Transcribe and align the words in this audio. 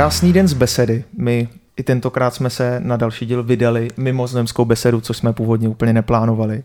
Krásný 0.00 0.32
den 0.32 0.48
z 0.48 0.52
besedy. 0.52 1.04
My 1.18 1.48
i 1.76 1.82
tentokrát 1.82 2.34
jsme 2.34 2.50
se 2.50 2.80
na 2.84 2.96
další 2.96 3.26
díl 3.26 3.42
vydali 3.42 3.88
mimo 3.96 4.26
zemskou 4.26 4.64
besedu, 4.64 5.00
což 5.00 5.16
jsme 5.16 5.32
původně 5.32 5.68
úplně 5.68 5.92
neplánovali. 5.92 6.62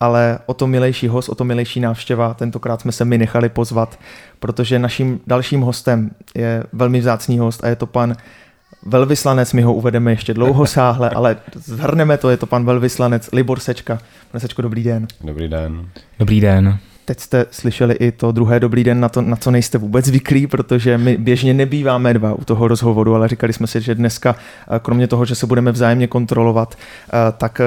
Ale 0.00 0.38
o 0.46 0.54
to 0.54 0.66
milejší 0.66 1.08
host, 1.08 1.28
o 1.28 1.34
to 1.34 1.44
milejší 1.44 1.80
návštěva, 1.80 2.34
tentokrát 2.34 2.80
jsme 2.80 2.92
se 2.92 3.04
my 3.04 3.18
nechali 3.18 3.48
pozvat, 3.48 3.98
protože 4.38 4.78
naším 4.78 5.20
dalším 5.26 5.60
hostem 5.60 6.10
je 6.34 6.64
velmi 6.72 7.00
vzácný 7.00 7.38
host 7.38 7.64
a 7.64 7.68
je 7.68 7.76
to 7.76 7.86
pan 7.86 8.16
velvyslanec, 8.86 9.52
my 9.52 9.62
ho 9.62 9.74
uvedeme 9.74 10.12
ještě 10.12 10.34
dlouho 10.34 10.66
sáhle, 10.66 11.10
ale 11.14 11.36
zhrneme 11.54 12.18
to, 12.18 12.30
je 12.30 12.36
to 12.36 12.46
pan 12.46 12.64
velvyslanec 12.64 13.28
Libor 13.32 13.60
Sečka. 13.60 13.98
Pane 14.30 14.40
Sečko, 14.40 14.62
dobrý 14.62 14.82
den. 14.82 15.06
Dobrý 15.24 15.48
den. 15.48 15.88
Dobrý 16.18 16.40
den. 16.40 16.78
Teď 17.04 17.20
jste 17.20 17.46
slyšeli 17.50 17.94
i 17.94 18.12
to 18.12 18.32
druhé 18.32 18.60
dobrý 18.60 18.84
den, 18.84 19.00
na, 19.00 19.08
to, 19.08 19.22
na 19.22 19.36
co 19.36 19.50
nejste 19.50 19.78
vůbec 19.78 20.06
zvyklí, 20.06 20.46
protože 20.46 20.98
my 20.98 21.16
běžně 21.16 21.54
nebýváme 21.54 22.14
dva 22.14 22.34
u 22.34 22.44
toho 22.44 22.68
rozhovoru, 22.68 23.14
ale 23.14 23.28
říkali 23.28 23.52
jsme 23.52 23.66
si, 23.66 23.80
že 23.80 23.94
dneska, 23.94 24.36
kromě 24.82 25.06
toho, 25.06 25.24
že 25.24 25.34
se 25.34 25.46
budeme 25.46 25.72
vzájemně 25.72 26.06
kontrolovat, 26.06 26.78
tak 27.38 27.60
eh, 27.60 27.64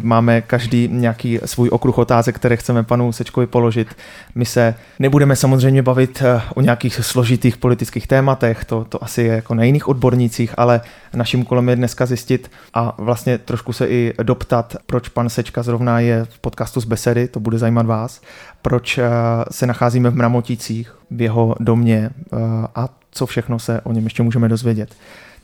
máme 0.00 0.40
každý 0.40 0.88
nějaký 0.92 1.38
svůj 1.44 1.68
okruh 1.72 1.98
otázek, 1.98 2.36
které 2.36 2.56
chceme 2.56 2.82
panu 2.82 3.12
Sečkovi 3.12 3.46
položit. 3.46 3.88
My 4.34 4.44
se 4.44 4.74
nebudeme 4.98 5.36
samozřejmě 5.36 5.82
bavit 5.82 6.22
o 6.54 6.60
nějakých 6.60 6.94
složitých 6.94 7.56
politických 7.56 8.06
tématech, 8.06 8.64
to, 8.64 8.86
to 8.88 9.04
asi 9.04 9.22
je 9.22 9.34
jako 9.34 9.54
na 9.54 9.64
jiných 9.64 9.88
odbornících, 9.88 10.54
ale 10.56 10.80
naším 11.14 11.40
úkolem 11.40 11.68
je 11.68 11.76
dneska 11.76 12.06
zjistit 12.06 12.50
a 12.74 12.94
vlastně 12.98 13.38
trošku 13.38 13.72
se 13.72 13.88
i 13.88 14.14
doptat, 14.22 14.76
proč 14.86 15.08
pan 15.08 15.28
Sečka 15.28 15.62
zrovna 15.62 16.00
je 16.00 16.24
v 16.24 16.38
podcastu 16.38 16.80
z 16.80 16.84
Besedy, 16.84 17.28
to 17.28 17.40
bude 17.40 17.58
zajímat 17.58 17.86
vás, 17.86 18.20
proč 18.66 18.98
eh, 18.98 19.04
se 19.50 19.66
nacházíme 19.66 20.10
v 20.10 20.14
Mramoticích, 20.14 20.94
v 21.10 21.22
jeho 21.22 21.54
domě 21.60 22.10
eh, 22.10 22.36
a 22.74 22.88
co 23.10 23.26
všechno 23.26 23.58
se 23.58 23.80
o 23.80 23.92
něm 23.92 24.04
ještě 24.04 24.22
můžeme 24.22 24.48
dozvědět. 24.48 24.94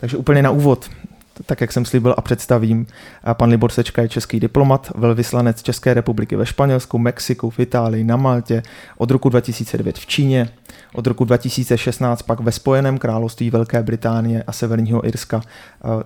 Takže 0.00 0.16
úplně 0.16 0.42
na 0.42 0.50
úvod, 0.50 0.90
tak 1.46 1.60
jak 1.60 1.72
jsem 1.72 1.84
slíbil 1.84 2.14
a 2.18 2.20
představím, 2.20 2.86
eh, 3.30 3.34
pan 3.34 3.50
Libor 3.50 3.70
Sečka 3.70 4.02
je 4.02 4.08
český 4.08 4.40
diplomat, 4.40 4.92
velvyslanec 4.94 5.62
České 5.62 5.94
republiky 5.94 6.36
ve 6.36 6.46
Španělsku, 6.46 6.98
Mexiku, 6.98 7.50
v 7.50 7.60
Itálii, 7.60 8.04
na 8.04 8.16
Maltě, 8.16 8.62
od 8.98 9.10
roku 9.10 9.28
2009 9.28 9.98
v 9.98 10.06
Číně, 10.06 10.48
od 10.94 11.06
roku 11.06 11.24
2016 11.24 12.22
pak 12.22 12.40
ve 12.40 12.52
Spojeném 12.52 12.98
království 12.98 13.50
Velké 13.50 13.82
Británie 13.82 14.42
a 14.46 14.52
Severního 14.52 15.06
Irska. 15.06 15.42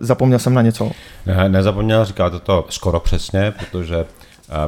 Zapomněl 0.01 0.39
jsem 0.39 0.55
na 0.55 0.63
něco? 0.63 0.91
Ne, 1.27 1.49
nezapomněl, 1.49 2.05
říkáte 2.05 2.39
to 2.39 2.67
skoro 2.69 3.01
přesně, 3.01 3.53
protože 3.59 4.05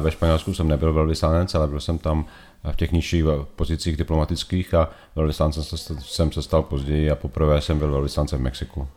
ve 0.01 0.11
Španělsku 0.11 0.53
jsem 0.53 0.67
nebyl 0.67 0.93
velvyslanec, 0.93 1.55
ale 1.55 1.67
byl 1.67 1.79
jsem 1.79 1.97
tam 1.97 2.25
v 2.71 2.75
těch 2.75 2.91
nižších 2.91 3.23
pozicích 3.55 3.97
diplomatických 3.97 4.73
a 4.73 4.89
velvyslancem 5.15 5.63
jsem 5.99 6.31
se 6.31 6.41
stal 6.41 6.63
později 6.63 7.11
a 7.11 7.15
poprvé 7.15 7.61
jsem 7.61 7.79
byl 7.79 7.91
velvyslancem 7.91 8.39
v 8.39 8.41
Mexiku. 8.41 8.87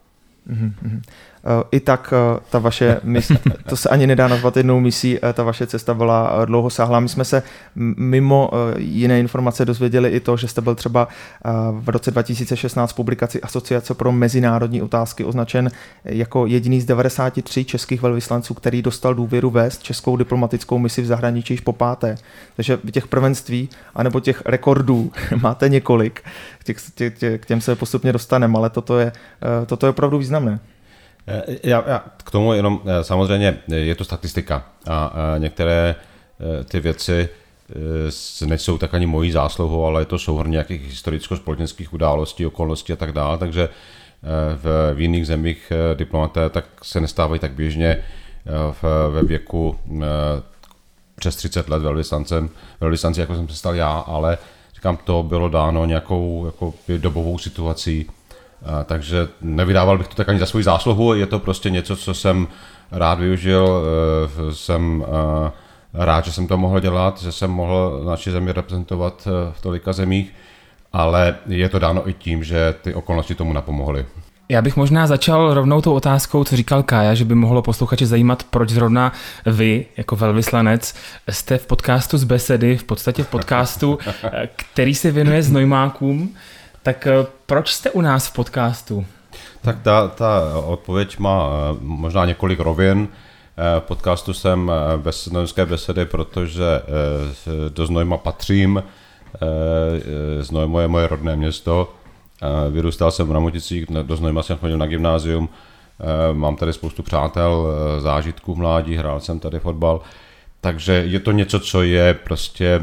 Mm-hmm. 0.51 1.01
I 1.71 1.81
tak 1.81 2.15
eh, 2.17 2.41
ta 2.51 2.59
vaše 2.59 3.01
mise, 3.03 3.35
to 3.69 3.77
se 3.77 3.89
ani 3.89 4.07
nedá 4.07 4.29
nazvat 4.29 4.57
jednou 4.57 4.81
misí, 4.81 5.19
eh, 5.23 5.33
ta 5.33 5.43
vaše 5.43 5.67
cesta 5.67 5.95
byla 5.95 6.45
dlouhosáhlá. 6.45 7.01
My 7.01 7.09
jsme 7.09 7.25
se 7.25 7.43
mimo 7.97 8.51
jiné 8.77 9.21
informace 9.21 9.65
dozvěděli 9.65 10.11
i 10.11 10.21
to, 10.21 10.37
že 10.37 10.49
jste 10.49 10.61
byl 10.61 10.75
třeba 10.75 11.09
v 11.71 11.89
roce 11.89 12.11
2016 12.11 12.93
v 12.93 12.95
publikaci 12.95 13.41
Asociace 13.41 13.95
pro 13.95 14.13
mezinárodní 14.13 14.83
otázky 14.83 15.25
označen 15.25 15.71
jako 16.05 16.47
jediný 16.47 16.81
z 16.81 16.85
93 16.85 17.65
českých 17.65 18.03
velvyslanců, 18.03 18.55
který 18.55 18.83
dostal 18.83 19.15
důvěru 19.15 19.51
vést 19.51 19.83
českou 19.83 20.17
diplomatickou 20.17 20.79
misi 20.79 21.03
v 21.03 21.07
zahraničí 21.07 21.55
již 21.55 21.61
po 21.61 21.73
páté. 21.73 22.17
Takže 22.57 22.79
těch 22.93 23.07
prvenství 23.07 23.69
anebo 23.95 24.21
těch 24.21 24.43
rekordů 24.47 25.13
máte 25.43 25.69
několik, 25.69 26.23
k 27.39 27.47
těm 27.47 27.61
se 27.61 27.77
postupně 27.77 28.13
dostaneme, 28.13 28.59
ale 28.59 28.71
toto 28.71 28.99
je, 28.99 29.13
toto 29.67 29.87
je 29.87 29.91
opravdu 29.91 30.19
významné. 30.19 30.32
Eh, 31.27 31.43
já, 31.63 31.85
já 31.87 32.05
k 32.25 32.31
tomu 32.31 32.53
jenom, 32.53 32.81
eh, 32.87 33.05
samozřejmě 33.05 33.59
je 33.67 33.95
to 33.95 34.05
statistika 34.05 34.65
a, 34.89 35.13
některé 35.39 35.95
eh, 36.61 36.65
ty 36.65 36.81
věci 36.81 37.29
nejsou 38.47 38.79
tak 38.79 38.95
ani 38.95 39.07
mojí 39.07 39.31
zásluhou, 39.31 39.85
ale 39.87 40.01
je 40.01 40.05
to 40.05 40.19
souhrn 40.19 40.51
nějakých 40.51 40.83
historicko-společenských 40.87 41.93
událostí, 41.93 42.47
okolností 42.47 42.93
a 42.93 42.97
tak 42.97 43.13
dále, 43.13 43.39
takže 43.39 43.69
v, 44.57 44.95
v 44.95 45.01
jiných 45.01 45.27
zemích 45.27 45.73
diplomaté 45.95 46.51
tak 46.51 46.65
se 46.83 47.01
nestávají 47.01 47.41
tak 47.41 47.53
běžně 47.53 48.05
v, 48.73 48.85
ve 49.11 49.23
věku 49.23 49.79
přes 51.17 51.37
30 51.37 51.69
let 51.69 51.83
velvyslancem, 51.83 52.51
velvyslanci, 52.81 53.21
jako 53.21 53.35
jsem 53.35 53.49
se 53.49 53.57
stal 53.57 53.75
já, 53.75 53.91
ale 53.91 54.39
říkám, 54.75 54.97
to 54.97 55.23
bylo 55.23 55.49
dáno 55.49 55.85
nějakou 55.85 56.47
jako 56.47 56.75
dobovou 56.99 57.39
situací, 57.39 58.07
takže 58.85 59.29
nevydával 59.41 59.99
bych 59.99 60.09
to 60.09 60.15
tak 60.15 60.29
ani 60.29 60.39
za 60.39 60.47
svou 60.47 60.63
zásluhu, 60.63 61.15
je 61.15 61.27
to 61.27 61.39
prostě 61.39 61.71
něco, 61.71 61.97
co 61.97 62.15
jsem 62.15 62.49
rád 62.93 63.19
využil, 63.19 63.83
e, 64.51 64.55
jsem 64.55 65.05
e, 65.09 66.05
rád, 66.05 66.25
že 66.25 66.33
jsem 66.33 66.47
to 66.47 66.57
mohl 66.57 66.81
dělat, 66.81 67.23
že 67.23 67.33
jsem 67.33 67.51
mohl 67.51 68.03
naši 68.07 68.31
zemi 68.31 68.53
reprezentovat 68.53 69.29
e, 69.29 69.53
v 69.53 69.61
tolika 69.61 69.93
zemích, 69.93 70.33
ale 70.93 71.35
je 71.47 71.69
to 71.69 71.79
dáno 71.79 72.09
i 72.09 72.13
tím, 72.13 72.45
že 72.45 72.75
ty 72.83 72.95
okolnosti 72.95 73.35
tomu 73.35 73.53
napomohly. 73.53 74.07
Já 74.49 74.63
bych 74.63 74.77
možná 74.77 75.07
začal 75.07 75.55
rovnou 75.55 75.81
tou 75.81 75.95
otázkou, 75.95 76.45
co 76.45 76.57
říkal 76.57 76.83
Kája, 76.83 77.15
že 77.15 77.25
by 77.25 77.35
mohlo 77.35 77.63
posluchače 77.63 78.07
zajímat, 78.07 78.43
proč 78.51 78.71
zrovna 78.71 79.13
vy, 79.47 79.87
jako 79.97 80.17
velvyslanec, 80.17 80.95
jste 81.31 81.59
v 81.59 81.67
podcastu 81.67 82.19
z 82.19 82.25
besedy, 82.25 82.77
v 82.77 82.85
podstatě 82.85 83.23
v 83.23 83.29
podcastu, 83.29 83.99
který 84.57 84.95
se 84.95 85.11
věnuje 85.11 85.43
znojmákům. 85.43 86.35
Tak 86.83 87.07
eh, 87.07 87.27
proč 87.47 87.73
jste 87.73 87.91
u 87.91 88.01
nás 88.01 88.29
v 88.29 88.33
podcastu? 88.33 89.07
Tak 89.63 89.83
ta, 89.83 90.09
ta 90.09 90.59
odpověď 90.65 91.19
má 91.19 91.49
eh, 91.49 91.77
možná 91.81 92.25
několik 92.25 92.61
rovin. 92.61 93.09
Eh, 93.57 93.81
v 93.81 93.83
podcastu 93.83 94.35
jsem 94.35 94.73
bez 94.97 95.25
znojemské 95.25 95.67
besedy, 95.67 96.05
protože 96.05 96.65
do 97.69 97.87
Znojma 97.87 98.17
patřím. 98.17 98.83
Znojmo 100.41 100.81
je 100.81 100.89
moje 100.89 101.09
rodné 101.09 101.37
město. 101.37 101.95
Vyrůstal 102.71 103.11
jsem 103.11 103.29
v 103.29 103.33
Ramoticích, 103.33 103.87
do 104.03 104.17
Znojma 104.17 104.43
jsem 104.43 104.59
chodil 104.59 104.79
na 104.79 104.87
gymnázium. 104.87 105.49
Mám 106.33 106.57
tady 106.57 106.73
spoustu 106.73 107.03
přátel, 107.03 107.67
zážitků 107.99 108.57
mládí, 108.57 108.97
hrál 108.97 109.21
jsem 109.21 109.41
tady 109.41 109.59
fotbal. 109.59 110.01
Takže 110.61 110.93
je 110.93 111.21
to 111.21 111.33
něco, 111.33 111.61
co 111.61 111.83
je 111.83 112.15
prostě 112.15 112.81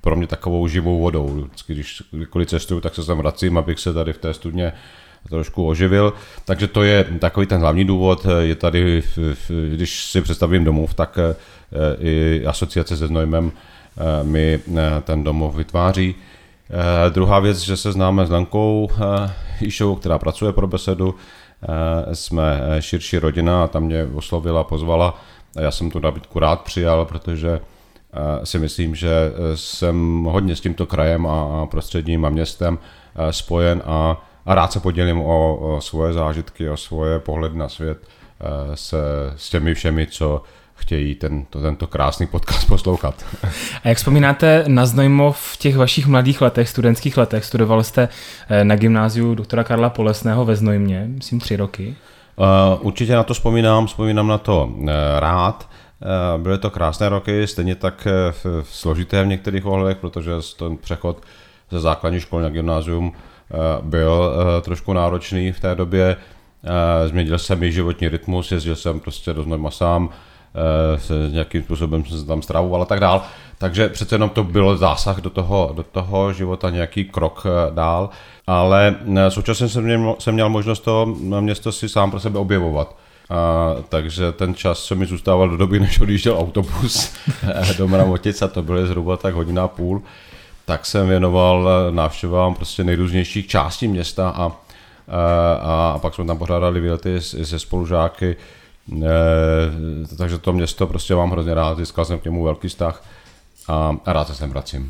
pro 0.00 0.16
mě 0.16 0.26
takovou 0.26 0.68
živou 0.68 1.00
vodou. 1.00 1.26
Vždycky, 1.26 1.74
když 1.74 2.02
kdykoliv 2.10 2.48
cestuju, 2.48 2.80
tak 2.80 2.94
se 2.94 3.06
tam 3.06 3.18
vracím, 3.18 3.58
abych 3.58 3.78
se 3.78 3.92
tady 3.92 4.12
v 4.12 4.18
té 4.18 4.34
studně 4.34 4.72
trošku 5.28 5.66
oživil. 5.66 6.12
Takže 6.44 6.66
to 6.66 6.82
je 6.82 7.04
takový 7.18 7.46
ten 7.46 7.60
hlavní 7.60 7.84
důvod. 7.84 8.26
Je 8.40 8.54
tady, 8.54 9.02
když 9.74 10.04
si 10.04 10.22
představím 10.22 10.64
domov, 10.64 10.94
tak 10.94 11.18
eh, 11.18 11.34
i 12.00 12.44
asociace 12.46 12.96
se 12.96 13.06
Znojmem 13.06 13.52
eh, 13.52 14.24
mi 14.24 14.60
eh, 14.76 14.80
ten 15.04 15.24
domov 15.24 15.54
vytváří. 15.54 16.14
Druhá 17.08 17.40
věc, 17.40 17.58
že 17.58 17.76
se 17.76 17.92
známe 17.92 18.26
s 18.26 18.30
Lenkou 18.30 18.90
Jíšovou, 19.60 19.94
která 19.94 20.18
pracuje 20.18 20.52
pro 20.52 20.66
besedu. 20.66 21.14
Jsme 22.12 22.60
širší 22.80 23.18
rodina 23.18 23.64
a 23.64 23.66
tam 23.68 23.82
mě 23.82 24.04
oslovila, 24.04 24.64
pozvala. 24.64 25.20
Já 25.60 25.70
jsem 25.70 25.90
tu 25.90 25.98
nabídku 25.98 26.38
rád 26.38 26.60
přijal, 26.60 27.04
protože 27.04 27.60
si 28.44 28.58
myslím, 28.58 28.94
že 28.94 29.10
e, 29.10 29.56
jsem 29.56 30.24
hodně 30.24 30.56
s 30.56 30.60
tímto 30.60 30.86
krajem 30.86 31.26
a 31.26 31.66
prostředním 31.66 32.24
a 32.24 32.28
městem 32.28 32.78
e, 33.14 33.32
spojen 33.32 33.82
a, 33.86 34.26
a 34.46 34.54
rád 34.54 34.72
se 34.72 34.80
podělím 34.80 35.20
o, 35.20 35.56
o 35.56 35.80
svoje 35.80 36.12
zážitky, 36.12 36.70
o 36.70 36.76
svoje 36.76 37.18
pohledy 37.18 37.58
na 37.58 37.68
svět 37.68 37.98
se, 38.74 38.98
s 39.36 39.50
těmi 39.50 39.74
všemi, 39.74 40.06
co 40.06 40.42
chtějí 40.74 41.14
tento, 41.14 41.60
tento 41.60 41.86
krásný 41.86 42.26
podcast 42.26 42.64
poslouchat. 42.68 43.24
A 43.84 43.88
jak 43.88 43.98
vzpomínáte 43.98 44.64
na 44.68 44.86
Znojmo 44.86 45.32
v 45.32 45.56
těch 45.56 45.76
vašich 45.76 46.06
mladých 46.06 46.40
letech, 46.40 46.68
studentských 46.68 47.16
letech? 47.16 47.44
Studoval 47.44 47.84
jste 47.84 48.08
na 48.62 48.76
gymnáziu 48.76 49.34
doktora 49.34 49.64
Karla 49.64 49.90
Polesného 49.90 50.44
ve 50.44 50.56
Znojmě, 50.56 51.04
myslím 51.08 51.40
tři 51.40 51.56
roky. 51.56 51.96
Uh, 52.36 52.86
určitě 52.86 53.14
na 53.14 53.22
to 53.22 53.34
vzpomínám, 53.34 53.86
vzpomínám 53.86 54.28
na 54.28 54.38
to 54.38 54.70
rád. 55.18 55.68
Eh, 56.02 56.38
byly 56.38 56.58
to 56.58 56.70
krásné 56.70 57.08
roky, 57.08 57.46
stejně 57.46 57.74
tak 57.74 58.06
eh, 58.06 58.32
složité 58.62 59.22
v 59.22 59.26
některých 59.26 59.66
ohledech, 59.66 59.96
protože 59.96 60.32
ten 60.58 60.76
přechod 60.76 61.22
ze 61.70 61.80
základní 61.80 62.20
školy 62.20 62.42
na 62.42 62.48
gymnázium 62.48 63.12
eh, 63.12 63.54
byl 63.82 64.32
trošku 64.62 64.92
náročný 64.92 65.52
v 65.52 65.60
té 65.60 65.74
době. 65.74 66.16
Změnil 67.06 67.38
jsem 67.38 67.62
i 67.62 67.72
životní 67.72 68.08
rytmus, 68.08 68.52
jezdil 68.52 68.76
jsem 68.76 69.00
prostě 69.00 69.32
do 69.32 69.42
Znojma 69.42 69.70
sám, 69.70 70.10
s 70.96 71.32
nějakým 71.32 71.62
způsobem 71.62 72.04
jsem 72.04 72.18
se 72.18 72.26
tam 72.26 72.42
stravoval 72.42 72.82
a 72.82 72.84
tak 72.84 73.00
dál. 73.00 73.22
Takže 73.58 73.88
přece 73.88 74.14
jenom 74.14 74.30
to 74.30 74.44
byl 74.44 74.76
zásah 74.76 75.20
do 75.20 75.30
toho, 75.30 75.72
do 75.76 75.82
toho 75.82 76.32
života, 76.32 76.70
nějaký 76.70 77.04
krok 77.04 77.46
dál, 77.70 78.10
ale 78.46 78.96
současně 79.28 79.68
jsem 79.68 79.84
měl, 79.84 80.16
jsem 80.18 80.34
měl 80.34 80.48
možnost 80.48 80.80
to 80.80 81.06
město 81.40 81.72
si 81.72 81.88
sám 81.88 82.10
pro 82.10 82.20
sebe 82.20 82.38
objevovat. 82.38 82.96
A, 83.30 83.74
takže 83.88 84.32
ten 84.32 84.54
čas, 84.54 84.84
co 84.84 84.94
mi 84.94 85.06
zůstával 85.06 85.48
do 85.48 85.56
doby, 85.56 85.80
než 85.80 86.00
odjížděl 86.00 86.38
autobus 86.38 87.12
do 87.78 87.88
Mramotic, 87.88 88.42
a 88.42 88.48
to 88.48 88.62
bylo 88.62 88.86
zhruba 88.86 89.16
tak 89.16 89.34
hodina 89.34 89.64
a 89.64 89.68
půl, 89.68 90.02
tak 90.64 90.86
jsem 90.86 91.08
věnoval 91.08 91.68
návštěvám 91.90 92.54
prostě 92.54 92.84
nejrůznějších 92.84 93.46
částí 93.46 93.88
města 93.88 94.30
a 94.30 94.52
a, 95.08 95.52
a 95.94 95.98
pak 95.98 96.14
jsme 96.14 96.24
tam 96.24 96.38
pořádali 96.38 96.80
výlety 96.80 97.20
se 97.20 97.58
spolužáky, 97.58 98.36
takže 100.18 100.38
to 100.38 100.52
město 100.52 100.86
prostě 100.86 101.14
mám 101.14 101.30
hrozně 101.30 101.54
rád, 101.54 101.78
získal 101.78 102.04
jsem 102.04 102.18
k 102.18 102.24
němu 102.24 102.44
velký 102.44 102.68
vztah 102.68 103.04
a, 103.68 103.96
a 104.04 104.12
rád 104.12 104.28
se 104.28 104.34
sem 104.34 104.50
vracím. 104.50 104.88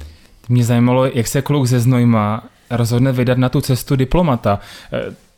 Mě 0.48 0.64
zajímalo, 0.64 1.06
jak 1.06 1.26
se 1.26 1.42
kluk 1.42 1.66
ze 1.66 1.80
Znojma 1.80 2.44
rozhodne 2.70 3.12
vydat 3.12 3.38
na 3.38 3.48
tu 3.48 3.60
cestu 3.60 3.96
diplomata 3.96 4.58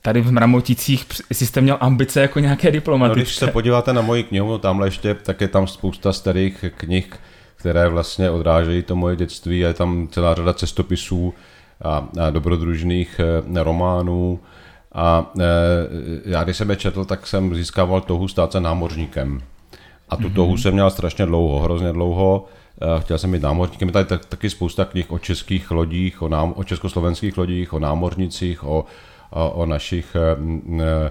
tady 0.03 0.21
v 0.21 0.33
Mramoticích, 0.33 1.07
jestli 1.31 1.47
jste 1.47 1.61
měl 1.61 1.77
ambice 1.81 2.21
jako 2.21 2.41
nějaké 2.41 2.71
diplomatické. 2.71 3.19
No, 3.19 3.23
když 3.23 3.37
se 3.37 3.47
podíváte 3.47 3.93
na 3.93 4.03
moji 4.03 4.23
knihu, 4.23 4.59
tamhle 4.59 4.87
ještě, 4.87 5.15
tak 5.15 5.41
je 5.41 5.49
tam 5.49 5.67
spousta 5.67 6.13
starých 6.13 6.65
knih, 6.77 7.11
které 7.57 7.89
vlastně 7.89 8.31
odrážejí 8.31 8.83
to 8.83 8.97
moje 8.97 9.17
dětství. 9.17 9.59
Je 9.59 9.75
tam 9.75 10.09
celá 10.11 10.35
řada 10.35 10.53
cestopisů 10.53 11.35
a, 11.83 12.09
a 12.21 12.31
dobrodružných 12.31 13.21
e, 13.21 13.63
románů. 13.63 14.41
A 14.93 15.33
e, 15.41 15.45
já 16.25 16.45
když 16.45 16.57
jsem 16.57 16.71
je 16.71 16.77
četl, 16.77 17.05
tak 17.05 17.27
jsem 17.27 17.55
získával 17.55 18.01
touhu 18.01 18.29
stát 18.29 18.53
se 18.53 18.61
námořníkem. 18.61 19.41
A 20.09 20.17
tu 20.17 20.23
mm-hmm. 20.23 20.35
touhu 20.35 20.57
jsem 20.57 20.73
měl 20.73 20.91
strašně 20.91 21.27
dlouho, 21.27 21.61
hrozně 21.61 21.93
dlouho. 21.93 22.47
E, 22.99 23.01
chtěl 23.01 23.19
jsem 23.19 23.33
být 23.33 23.43
námořníkem. 23.43 23.89
Je 23.89 23.93
tady 23.93 24.21
taky 24.29 24.51
spousta 24.51 24.85
knih 24.85 25.11
o 25.11 25.19
českých 25.19 25.71
lodích, 25.71 26.23
o, 26.23 26.29
nám, 26.29 26.55
o 26.57 26.65
československých 26.65 27.39
lodích, 27.39 27.73
o 27.73 27.79
námořnicích, 27.79 28.65
o 28.65 28.85
o, 29.31 29.67
našich 29.67 30.17
eh, 30.17 31.11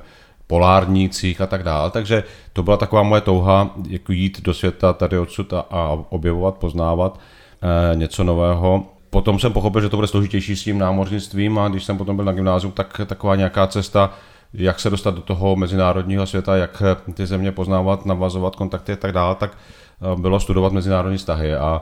polárnících 0.50 1.42
a 1.42 1.48
tak 1.48 1.64
dále. 1.64 1.92
Takže 1.92 2.24
to 2.54 2.64
byla 2.64 2.78
taková 2.78 3.04
moje 3.04 3.22
touha, 3.22 3.70
jako 3.88 4.12
jít 4.12 4.42
do 4.42 4.54
světa 4.54 4.94
tady 4.94 5.18
odsud 5.18 5.54
a, 5.54 5.60
a 5.60 6.00
objevovat, 6.10 6.58
poznávat 6.58 7.20
e, 7.62 7.96
něco 7.96 8.24
nového. 8.24 8.86
Potom 9.10 9.40
jsem 9.40 9.54
pochopil, 9.54 9.82
že 9.82 9.90
to 9.90 9.98
bude 9.98 10.08
složitější 10.08 10.56
s 10.56 10.64
tím 10.64 10.78
námořnictvím 10.78 11.60
a 11.60 11.68
když 11.68 11.84
jsem 11.84 11.98
potom 11.98 12.16
byl 12.16 12.26
na 12.26 12.32
gymnáziu, 12.32 12.72
tak 12.72 13.02
taková 13.06 13.36
nějaká 13.36 13.68
cesta, 13.68 14.14
jak 14.54 14.80
se 14.80 14.90
dostat 14.90 15.16
do 15.16 15.22
toho 15.22 15.56
mezinárodního 15.56 16.26
světa, 16.26 16.56
jak 16.56 16.84
ty 17.14 17.26
země 17.26 17.52
poznávat, 17.52 18.06
navazovat 18.06 18.56
kontakty 18.56 18.94
a 18.94 18.96
tak 18.96 19.12
dále, 19.12 19.36
tak 19.36 19.52
eh, 19.54 20.22
bylo 20.22 20.40
studovat 20.40 20.74
mezinárodní 20.74 21.18
vztahy 21.18 21.56
a, 21.56 21.82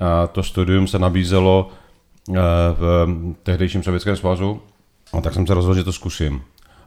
a 0.00 0.26
to 0.26 0.42
studium 0.42 0.86
se 0.86 0.98
nabízelo 0.98 1.68
v 2.78 3.06
tehdejším 3.42 3.82
Sovětském 3.82 4.16
svazu, 4.16 4.60
a 5.12 5.20
tak 5.20 5.34
jsem 5.34 5.46
se 5.46 5.54
rozhodl, 5.54 5.78
že 5.78 5.84
to 5.84 5.92
zkusím. 5.92 6.42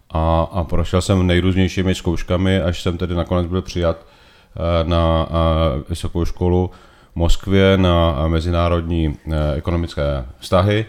A, 0.10 0.48
a 0.52 0.64
prošel 0.64 1.02
jsem 1.02 1.28
nejrůznějšími 1.28 1.96
zkouškami, 1.96 2.62
až 2.62 2.82
jsem 2.82 2.98
tedy 2.98 3.16
nakonec 3.16 3.48
byl 3.48 3.62
přijat 3.62 3.98
eh, 3.98 4.84
na 4.84 5.28
eh, 5.30 5.84
vysokou 5.90 6.26
školu 6.26 6.72
v 7.14 7.16
Moskvě 7.16 7.78
na 7.78 8.28
mezinárodní 8.28 9.18
eh, 9.32 9.56
ekonomické 9.56 10.26
vztahy 10.40 10.86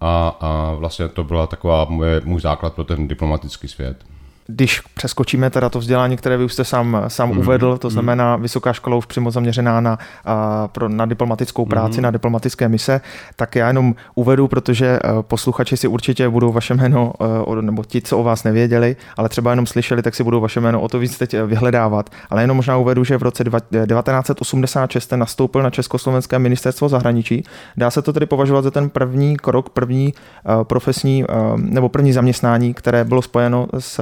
a, 0.00 0.36
a 0.40 0.74
vlastně 0.74 1.08
to 1.08 1.24
byla 1.24 1.46
taková 1.46 1.86
moje, 1.88 2.20
můj 2.24 2.40
základ 2.40 2.74
pro 2.74 2.84
ten 2.84 3.08
diplomatický 3.08 3.68
svět 3.68 4.04
když 4.46 4.80
přeskočíme 4.80 5.50
teda 5.50 5.68
to 5.68 5.78
vzdělání, 5.78 6.16
které 6.16 6.36
vy 6.36 6.44
už 6.44 6.52
jste 6.52 6.64
sám, 6.64 7.02
sám 7.08 7.30
mm. 7.30 7.38
uvedl, 7.38 7.78
to 7.78 7.88
mhm. 7.88 7.92
znamená 7.92 8.36
vysoká 8.36 8.72
škola 8.72 8.96
už 8.96 9.06
přímo 9.06 9.30
zaměřená 9.30 9.80
na, 9.80 9.98
a, 10.24 10.68
pro, 10.68 10.88
na 10.88 11.06
diplomatickou 11.06 11.66
práci, 11.66 11.98
mm. 11.98 12.02
na 12.02 12.10
diplomatické 12.10 12.68
mise, 12.68 13.00
tak 13.36 13.56
já 13.56 13.66
jenom 13.66 13.94
uvedu, 14.14 14.48
protože 14.48 14.98
posluchači 15.20 15.76
si 15.76 15.88
určitě 15.88 16.28
budou 16.28 16.52
vaše 16.52 16.74
jméno, 16.74 17.12
nebo 17.60 17.84
ti, 17.84 18.02
co 18.02 18.18
o 18.18 18.22
vás 18.22 18.44
nevěděli, 18.44 18.96
ale 19.16 19.28
třeba 19.28 19.50
jenom 19.50 19.66
slyšeli, 19.66 20.02
tak 20.02 20.14
si 20.14 20.24
budou 20.24 20.40
vaše 20.40 20.60
jméno 20.60 20.80
o 20.80 20.88
to 20.88 20.98
víc 20.98 21.18
teď 21.18 21.36
vyhledávat. 21.46 22.10
Ale 22.30 22.42
jenom 22.42 22.56
možná 22.56 22.76
uvedu, 22.76 23.04
že 23.04 23.18
v 23.18 23.22
roce 23.22 23.44
1986 23.44 25.04
jste 25.04 25.16
nastoupil 25.16 25.62
na 25.62 25.70
Československé 25.70 26.38
ministerstvo 26.38 26.88
zahraničí. 26.88 27.44
Dá 27.76 27.90
se 27.90 28.02
to 28.02 28.12
tedy 28.12 28.26
považovat 28.26 28.62
za 28.62 28.70
ten 28.70 28.90
první 28.90 29.36
krok, 29.36 29.70
první 29.70 30.14
profesní 30.62 31.24
nebo 31.56 31.88
první 31.88 32.12
zaměstnání, 32.12 32.74
které 32.74 33.04
bylo 33.04 33.22
spojeno 33.22 33.66
s 33.78 34.00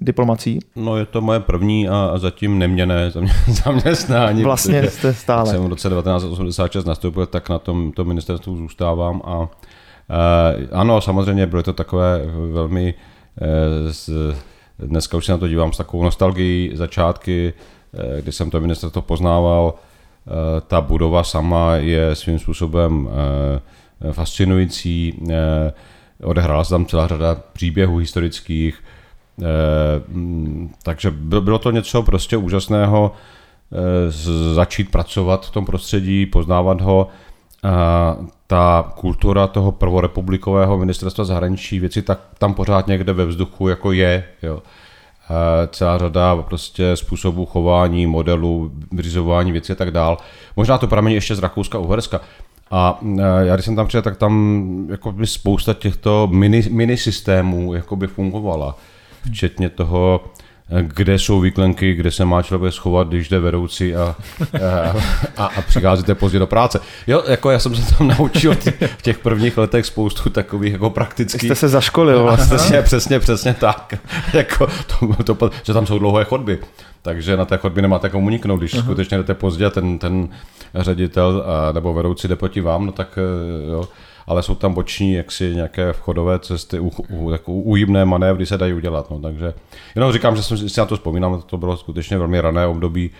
diplomací? 0.00 0.58
No 0.76 0.96
je 0.96 1.06
to 1.06 1.20
moje 1.20 1.40
první 1.40 1.88
a 1.88 2.12
zatím 2.16 2.58
neměné 2.58 3.10
zaměstnání. 3.64 4.42
Vlastně 4.42 4.90
jste 4.90 5.14
stále. 5.14 5.50
Jsem 5.50 5.64
v 5.64 5.66
roce 5.66 5.88
1986 5.88 6.84
nastoupil, 6.84 7.26
tak 7.26 7.48
na 7.48 7.58
tom 7.58 7.92
to 7.92 8.04
ministerstvu 8.04 8.56
zůstávám 8.56 9.22
a 9.24 9.48
e, 10.10 10.68
ano, 10.72 11.00
samozřejmě 11.00 11.46
bylo 11.46 11.62
to 11.62 11.72
takové 11.72 12.20
velmi, 12.52 12.94
e, 13.40 13.92
z, 13.92 14.10
dneska 14.78 15.16
už 15.16 15.26
se 15.26 15.32
na 15.32 15.38
to 15.38 15.48
dívám 15.48 15.72
s 15.72 15.76
takovou 15.76 16.02
nostalgií 16.02 16.70
začátky, 16.74 17.52
e, 17.94 18.22
kdy 18.22 18.32
jsem 18.32 18.50
to 18.50 18.60
ministerstvo 18.60 19.02
poznával, 19.02 19.74
e, 19.74 20.60
ta 20.60 20.80
budova 20.80 21.24
sama 21.24 21.74
je 21.74 22.14
svým 22.14 22.38
způsobem 22.38 23.08
e, 24.00 24.12
fascinující, 24.12 25.22
e, 25.30 25.72
odehrála 26.22 26.64
se 26.64 26.70
tam 26.70 26.86
celá 26.86 27.08
řada 27.08 27.36
příběhů 27.52 27.96
historických, 27.96 28.82
Eh, 28.82 28.95
takže 30.82 31.10
bylo 31.10 31.58
to 31.58 31.70
něco 31.70 32.02
prostě 32.02 32.36
úžasného 32.36 33.12
eh, 33.72 34.54
začít 34.54 34.90
pracovat 34.90 35.46
v 35.46 35.50
tom 35.50 35.64
prostředí, 35.64 36.26
poznávat 36.26 36.80
ho. 36.80 37.08
Ta 38.46 38.92
kultura 38.94 39.46
toho 39.46 39.72
prvorepublikového 39.72 40.78
ministerstva 40.78 41.24
zahraničí 41.24 41.78
věci 41.80 42.02
tak 42.02 42.20
tam 42.38 42.54
pořád 42.54 42.86
někde 42.86 43.12
ve 43.12 43.26
vzduchu 43.26 43.68
jako 43.68 43.92
je. 43.92 44.24
Jo. 44.42 44.62
Celá 45.70 45.98
řada 45.98 46.36
prostě 46.36 46.96
způsobů 46.96 47.46
chování, 47.46 48.06
modelů, 48.06 48.72
vyřizování 48.92 49.52
věcí 49.52 49.72
a 49.72 49.76
tak 49.76 49.90
dál. 49.90 50.16
Možná 50.56 50.78
to 50.78 50.86
pramení 50.86 51.14
ještě 51.14 51.34
z 51.34 51.38
Rakouska, 51.38 51.78
Uherska. 51.78 52.20
A 52.70 53.00
eh, 53.18 53.22
já 53.40 53.54
když 53.54 53.64
jsem 53.64 53.76
tam 53.76 53.86
přijel, 53.86 54.02
tak 54.02 54.16
tam 54.16 54.86
jako 54.90 55.12
by 55.12 55.26
spousta 55.26 55.74
těchto 55.74 56.28
mini, 56.32 56.62
mini 56.70 56.96
systémů 56.96 57.74
jako 57.74 57.96
by 57.96 58.06
fungovala 58.06 58.76
včetně 59.30 59.68
toho, 59.68 60.24
kde 60.80 61.18
jsou 61.18 61.40
výklenky, 61.40 61.94
kde 61.94 62.10
se 62.10 62.24
má 62.24 62.42
člověk 62.42 62.74
schovat, 62.74 63.08
když 63.08 63.28
jde 63.28 63.38
vedoucí 63.38 63.96
a, 63.96 64.16
a, 65.36 65.46
a 65.46 65.62
přicházíte 65.62 66.14
pozdě 66.14 66.38
do 66.38 66.46
práce. 66.46 66.80
Jo, 67.06 67.22
jako 67.28 67.50
já 67.50 67.58
jsem 67.58 67.74
se 67.74 67.96
tam 67.96 68.08
naučil 68.18 68.54
v 68.96 69.02
těch 69.02 69.18
prvních 69.18 69.58
letech 69.58 69.86
spoustu 69.86 70.30
takových 70.30 70.72
jako 70.72 70.90
praktických. 70.90 71.42
Jste 71.42 71.54
se 71.54 71.68
zaškolil 71.68 72.22
vlastně. 72.22 72.56
Přesně, 72.56 72.82
přesně, 72.82 73.20
přesně 73.20 73.54
tak. 73.54 73.94
jako 74.32 74.66
to, 75.24 75.34
to, 75.34 75.50
že 75.62 75.72
tam 75.72 75.86
jsou 75.86 75.98
dlouhé 75.98 76.24
chodby. 76.24 76.58
Takže 77.02 77.36
na 77.36 77.44
té 77.44 77.56
chodbě 77.56 77.82
nemáte 77.82 78.08
komu 78.08 78.26
uniknout. 78.26 78.60
Když 78.60 78.74
uh-huh. 78.74 78.82
skutečně 78.82 79.16
jdete 79.16 79.34
pozdě 79.34 79.66
a 79.66 79.70
ten, 79.70 79.98
ten 79.98 80.28
ředitel 80.74 81.44
a, 81.46 81.72
nebo 81.72 81.94
vedoucí 81.94 82.28
jde 82.28 82.36
proti 82.36 82.60
vám, 82.60 82.86
no 82.86 82.92
tak 82.92 83.18
jo, 83.70 83.88
ale 84.26 84.42
jsou 84.42 84.54
tam 84.54 84.74
boční 84.74 85.12
jaksi 85.12 85.54
nějaké 85.54 85.92
vchodové 85.92 86.38
cesty, 86.38 86.80
u, 86.80 86.90
u, 87.10 87.30
jako 87.30 87.52
ujímné 87.52 88.04
manévry 88.04 88.46
se 88.46 88.58
dají 88.58 88.72
udělat. 88.72 89.10
No, 89.10 89.20
takže 89.20 89.54
jenom 89.94 90.12
říkám, 90.12 90.36
že 90.36 90.42
jsem 90.42 90.68
si 90.68 90.80
na 90.80 90.86
to 90.86 90.96
vzpomínám, 90.96 91.42
to 91.42 91.56
bylo 91.58 91.76
skutečně 91.76 92.18
velmi 92.18 92.40
rané 92.40 92.66
období, 92.66 93.10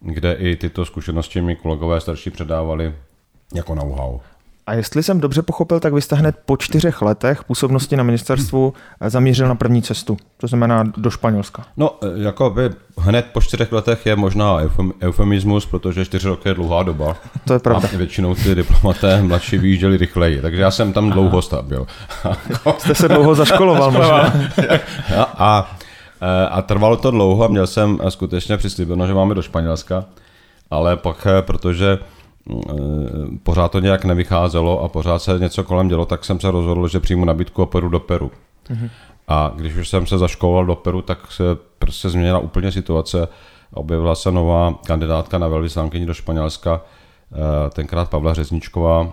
kde 0.00 0.32
i 0.32 0.56
tyto 0.56 0.84
zkušenosti 0.84 1.40
mi 1.40 1.56
kolegové 1.56 2.00
starší 2.00 2.30
předávali 2.30 2.94
jako 3.54 3.74
know-how. 3.74 4.20
A 4.66 4.74
jestli 4.74 5.02
jsem 5.02 5.20
dobře 5.20 5.42
pochopil, 5.42 5.80
tak 5.80 5.92
vy 5.92 6.02
jste 6.02 6.16
hned 6.16 6.36
po 6.46 6.56
čtyřech 6.56 7.02
letech 7.02 7.44
působnosti 7.44 7.96
na 7.96 8.02
ministerstvu 8.02 8.72
zamířil 9.06 9.48
na 9.48 9.54
první 9.54 9.82
cestu, 9.82 10.16
to 10.36 10.46
znamená 10.46 10.84
do 10.96 11.10
Španělska. 11.10 11.64
No, 11.76 11.98
jako 12.14 12.50
by 12.50 12.70
hned 12.98 13.26
po 13.32 13.40
čtyřech 13.40 13.72
letech 13.72 14.06
je 14.06 14.16
možná 14.16 14.58
eufemismus, 15.02 15.66
protože 15.66 16.04
čtyři 16.04 16.28
roky 16.28 16.48
je 16.48 16.54
dlouhá 16.54 16.82
doba. 16.82 17.16
To 17.46 17.52
je 17.52 17.58
pravda. 17.58 17.88
A 17.94 17.96
většinou 17.96 18.34
ty 18.34 18.54
diplomaté 18.54 19.22
mladší 19.22 19.58
vyjížděli 19.58 19.96
rychleji, 19.96 20.42
takže 20.42 20.62
já 20.62 20.70
jsem 20.70 20.92
tam 20.92 21.10
dlouho 21.10 21.40
byl. 21.62 21.86
Jste 22.78 22.94
se 22.94 23.08
dlouho 23.08 23.34
zaškoloval 23.34 23.90
možná. 23.90 24.32
a, 25.16 25.22
a, 25.22 25.68
a 26.50 26.62
trvalo 26.62 26.96
to 26.96 27.10
dlouho 27.10 27.44
a 27.44 27.48
měl 27.48 27.66
jsem 27.66 27.98
skutečně 28.08 28.56
přislíbeno, 28.56 29.06
že 29.06 29.14
máme 29.14 29.34
do 29.34 29.42
Španělska, 29.42 30.04
ale 30.70 30.96
pak, 30.96 31.26
protože 31.40 31.98
pořád 33.42 33.72
to 33.72 33.80
nějak 33.80 34.04
nevycházelo 34.04 34.82
a 34.82 34.88
pořád 34.88 35.18
se 35.18 35.38
něco 35.38 35.64
kolem 35.64 35.88
dělo, 35.88 36.06
tak 36.06 36.24
jsem 36.24 36.40
se 36.40 36.50
rozhodl, 36.50 36.88
že 36.88 37.00
přijmu 37.00 37.24
nabídku 37.24 37.62
a 37.62 37.66
pojedu 37.66 37.88
do 37.88 38.00
Peru. 38.00 38.30
Mm-hmm. 38.70 38.90
A 39.28 39.52
když 39.56 39.76
už 39.76 39.88
jsem 39.88 40.06
se 40.06 40.18
zaškoloval 40.18 40.66
do 40.66 40.74
Peru, 40.74 41.02
tak 41.02 41.32
se 41.32 41.44
prostě 41.78 42.08
změnila 42.08 42.38
úplně 42.38 42.72
situace. 42.72 43.28
Objevila 43.74 44.14
se 44.14 44.32
nová 44.32 44.74
kandidátka 44.86 45.38
na 45.38 45.48
velvyslankyni 45.48 46.06
do 46.06 46.14
Španělska, 46.14 46.80
eh, 47.32 47.70
tenkrát 47.70 48.10
Pavla 48.10 48.34
Řezničková, 48.34 49.12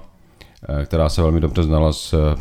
eh, 0.69 0.85
která 0.85 1.09
se 1.09 1.21
velmi 1.21 1.39
dobře 1.39 1.63
znala 1.63 1.93
s 1.93 2.35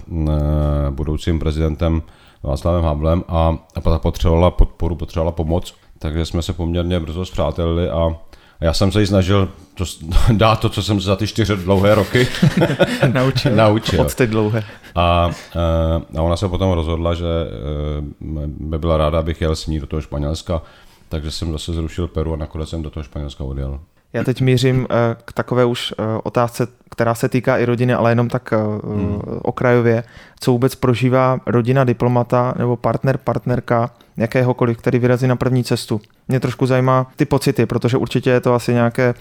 budoucím 0.90 1.38
prezidentem 1.38 2.02
Václavem 2.42 2.84
Havlem 2.84 3.24
a, 3.28 3.58
a 3.74 3.98
potřebovala 3.98 4.50
podporu, 4.50 4.96
potřebovala 4.96 5.32
pomoc, 5.32 5.74
takže 5.98 6.26
jsme 6.26 6.42
se 6.42 6.52
poměrně 6.52 7.00
brzo 7.00 7.24
zpřátelili 7.24 7.90
a 7.90 8.16
já 8.60 8.72
jsem 8.72 8.92
se 8.92 9.00
jí 9.00 9.06
snažil 9.06 9.48
to, 9.74 9.84
dát 10.32 10.60
to, 10.60 10.68
co 10.68 10.82
jsem 10.82 11.00
za 11.00 11.16
ty 11.16 11.26
čtyři 11.26 11.56
dlouhé 11.56 11.94
roky 11.94 12.28
naučil. 13.12 13.56
naučil. 13.56 14.00
Od 14.00 14.14
teď 14.14 14.30
dlouhé. 14.30 14.64
A, 14.94 15.30
eh, 15.56 16.18
a 16.18 16.22
ona 16.22 16.36
se 16.36 16.48
potom 16.48 16.72
rozhodla, 16.72 17.14
že 17.14 17.26
eh, 17.26 18.46
by 18.46 18.78
byla 18.78 18.96
ráda, 18.96 19.18
abych 19.18 19.40
jel 19.40 19.56
s 19.56 19.66
ní 19.66 19.80
do 19.80 19.86
toho 19.86 20.02
Španělska, 20.02 20.62
takže 21.08 21.30
jsem 21.30 21.52
zase 21.52 21.72
zrušil 21.72 22.08
Peru 22.08 22.32
a 22.32 22.36
nakonec 22.36 22.68
jsem 22.68 22.82
do 22.82 22.90
toho 22.90 23.04
Španělska 23.04 23.44
odjel. 23.44 23.80
Já 24.12 24.24
teď 24.24 24.40
mířím 24.40 24.86
k 25.24 25.32
takové 25.32 25.64
už 25.64 25.94
otázce, 26.22 26.66
která 26.90 27.14
se 27.14 27.28
týká 27.28 27.58
i 27.58 27.64
rodiny, 27.64 27.94
ale 27.94 28.10
jenom 28.10 28.28
tak 28.28 28.52
hmm. 28.84 29.20
okrajově. 29.42 30.04
Co 30.40 30.52
vůbec 30.52 30.74
prožívá 30.74 31.40
rodina 31.46 31.84
diplomata 31.84 32.54
nebo 32.58 32.76
partner, 32.76 33.18
partnerka 33.18 33.90
jakéhokoliv, 34.20 34.78
který 34.78 34.98
vyrazí 34.98 35.26
na 35.26 35.36
první 35.36 35.64
cestu. 35.64 36.00
Mě 36.28 36.40
trošku 36.40 36.66
zajímá 36.66 37.10
ty 37.16 37.24
pocity, 37.24 37.66
protože 37.66 37.96
určitě 37.96 38.30
je 38.30 38.40
to 38.40 38.54
asi 38.54 38.72
nějaké, 38.72 39.14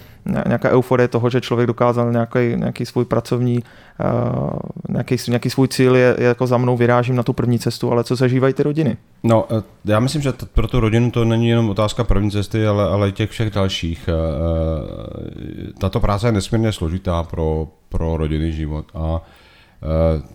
nějaká 0.48 0.70
euforie 0.70 1.08
toho, 1.08 1.30
že 1.30 1.42
člověk 1.42 1.68
dokázal 1.68 2.12
nějaký, 2.12 2.40
nějaký 2.56 2.86
svůj 2.86 3.06
pracovní, 3.06 3.64
uh, 3.64 4.60
nějaký, 4.90 5.16
nějaký 5.28 5.50
svůj 5.50 5.68
cíl 5.68 5.96
je, 5.96 6.16
je 6.20 6.26
jako 6.26 6.48
za 6.48 6.58
mnou 6.58 6.78
vyrážím 6.78 7.16
na 7.16 7.24
tu 7.24 7.34
první 7.34 7.60
cestu, 7.60 7.92
ale 7.92 8.04
co 8.04 8.16
zažívají 8.16 8.54
ty 8.54 8.64
rodiny? 8.64 8.98
No, 9.24 9.48
eh, 9.52 9.64
já 9.86 10.00
myslím, 10.00 10.22
že 10.22 10.34
pro 10.54 10.68
tu 10.68 10.80
rodinu 10.80 11.12
to 11.12 11.26
není 11.26 11.50
jenom 11.50 11.70
otázka 11.70 12.04
první 12.04 12.32
cesty, 12.32 12.68
ale, 12.68 12.90
ale 12.90 13.10
i 13.10 13.12
těch 13.12 13.30
všech 13.30 13.50
dalších. 13.54 14.10
Eh, 14.10 15.74
tato 15.78 16.00
práce 16.00 16.28
je 16.28 16.32
nesmírně 16.32 16.72
složitá 16.72 17.24
pro, 17.24 17.68
pro 17.90 18.18
rodinný 18.18 18.52
život 18.52 18.86
a 18.94 19.22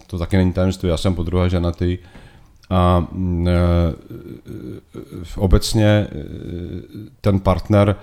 to 0.06 0.18
taky 0.18 0.36
není 0.36 0.52
tajemství. 0.52 0.88
Já 0.88 0.96
jsem 0.96 1.14
po 1.14 1.22
druhé 1.22 1.50
ženatý, 1.50 1.98
a 2.70 3.06
mm, 3.12 3.48
e, 3.48 3.52
obecně 5.36 5.86
e, 5.86 6.06
ten 7.20 7.40
partner 7.40 7.96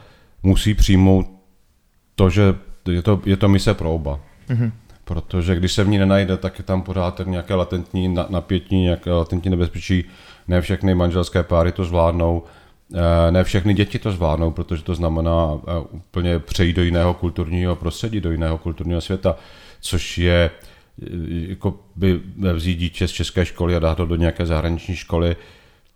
musí 0.44 0.74
přijmout 0.74 1.25
to, 2.15 2.30
že 2.30 2.56
je 2.89 3.01
to, 3.01 3.22
je 3.25 3.38
to 3.38 3.50
mise 3.50 3.74
pro 3.74 3.94
oba. 3.94 4.20
Mm-hmm. 4.50 4.72
Protože 5.03 5.56
když 5.56 5.74
se 5.74 5.84
v 5.84 5.88
ní 5.88 5.98
nenajde, 5.98 6.38
tak 6.38 6.58
je 6.58 6.63
tam 6.63 6.82
pořád 6.82 7.22
nějaké 7.25 7.53
latentní 7.53 8.15
napětí, 8.30 8.75
nějaké 8.75 9.12
latentní 9.12 9.51
nebezpečí. 9.51 10.03
Ne 10.48 10.62
všechny 10.62 10.96
manželské 10.96 11.44
páry 11.44 11.72
to 11.72 11.86
zvládnou, 11.86 12.44
e, 13.27 13.32
ne 13.32 13.44
všechny 13.44 13.74
děti 13.74 14.00
to 14.00 14.12
zvládnou, 14.12 14.51
protože 14.51 14.84
to 14.84 14.96
znamená 14.96 15.60
úplně 15.91 16.39
přejít 16.39 16.75
do 16.75 16.84
jiného 16.84 17.13
kulturního 17.13 17.75
prostředí, 17.75 18.22
do 18.22 18.32
jiného 18.32 18.58
kulturního 18.58 19.01
světa, 19.01 19.36
což 19.82 20.18
je 20.18 20.51
jako 21.29 21.79
by 21.96 22.22
vzít 22.53 22.75
dítě 22.75 23.08
z 23.08 23.12
české 23.12 23.46
školy 23.46 23.75
a 23.75 23.79
dát 23.79 24.00
ho 24.00 24.05
do 24.05 24.15
nějaké 24.15 24.46
zahraniční 24.46 24.96
školy 24.96 25.36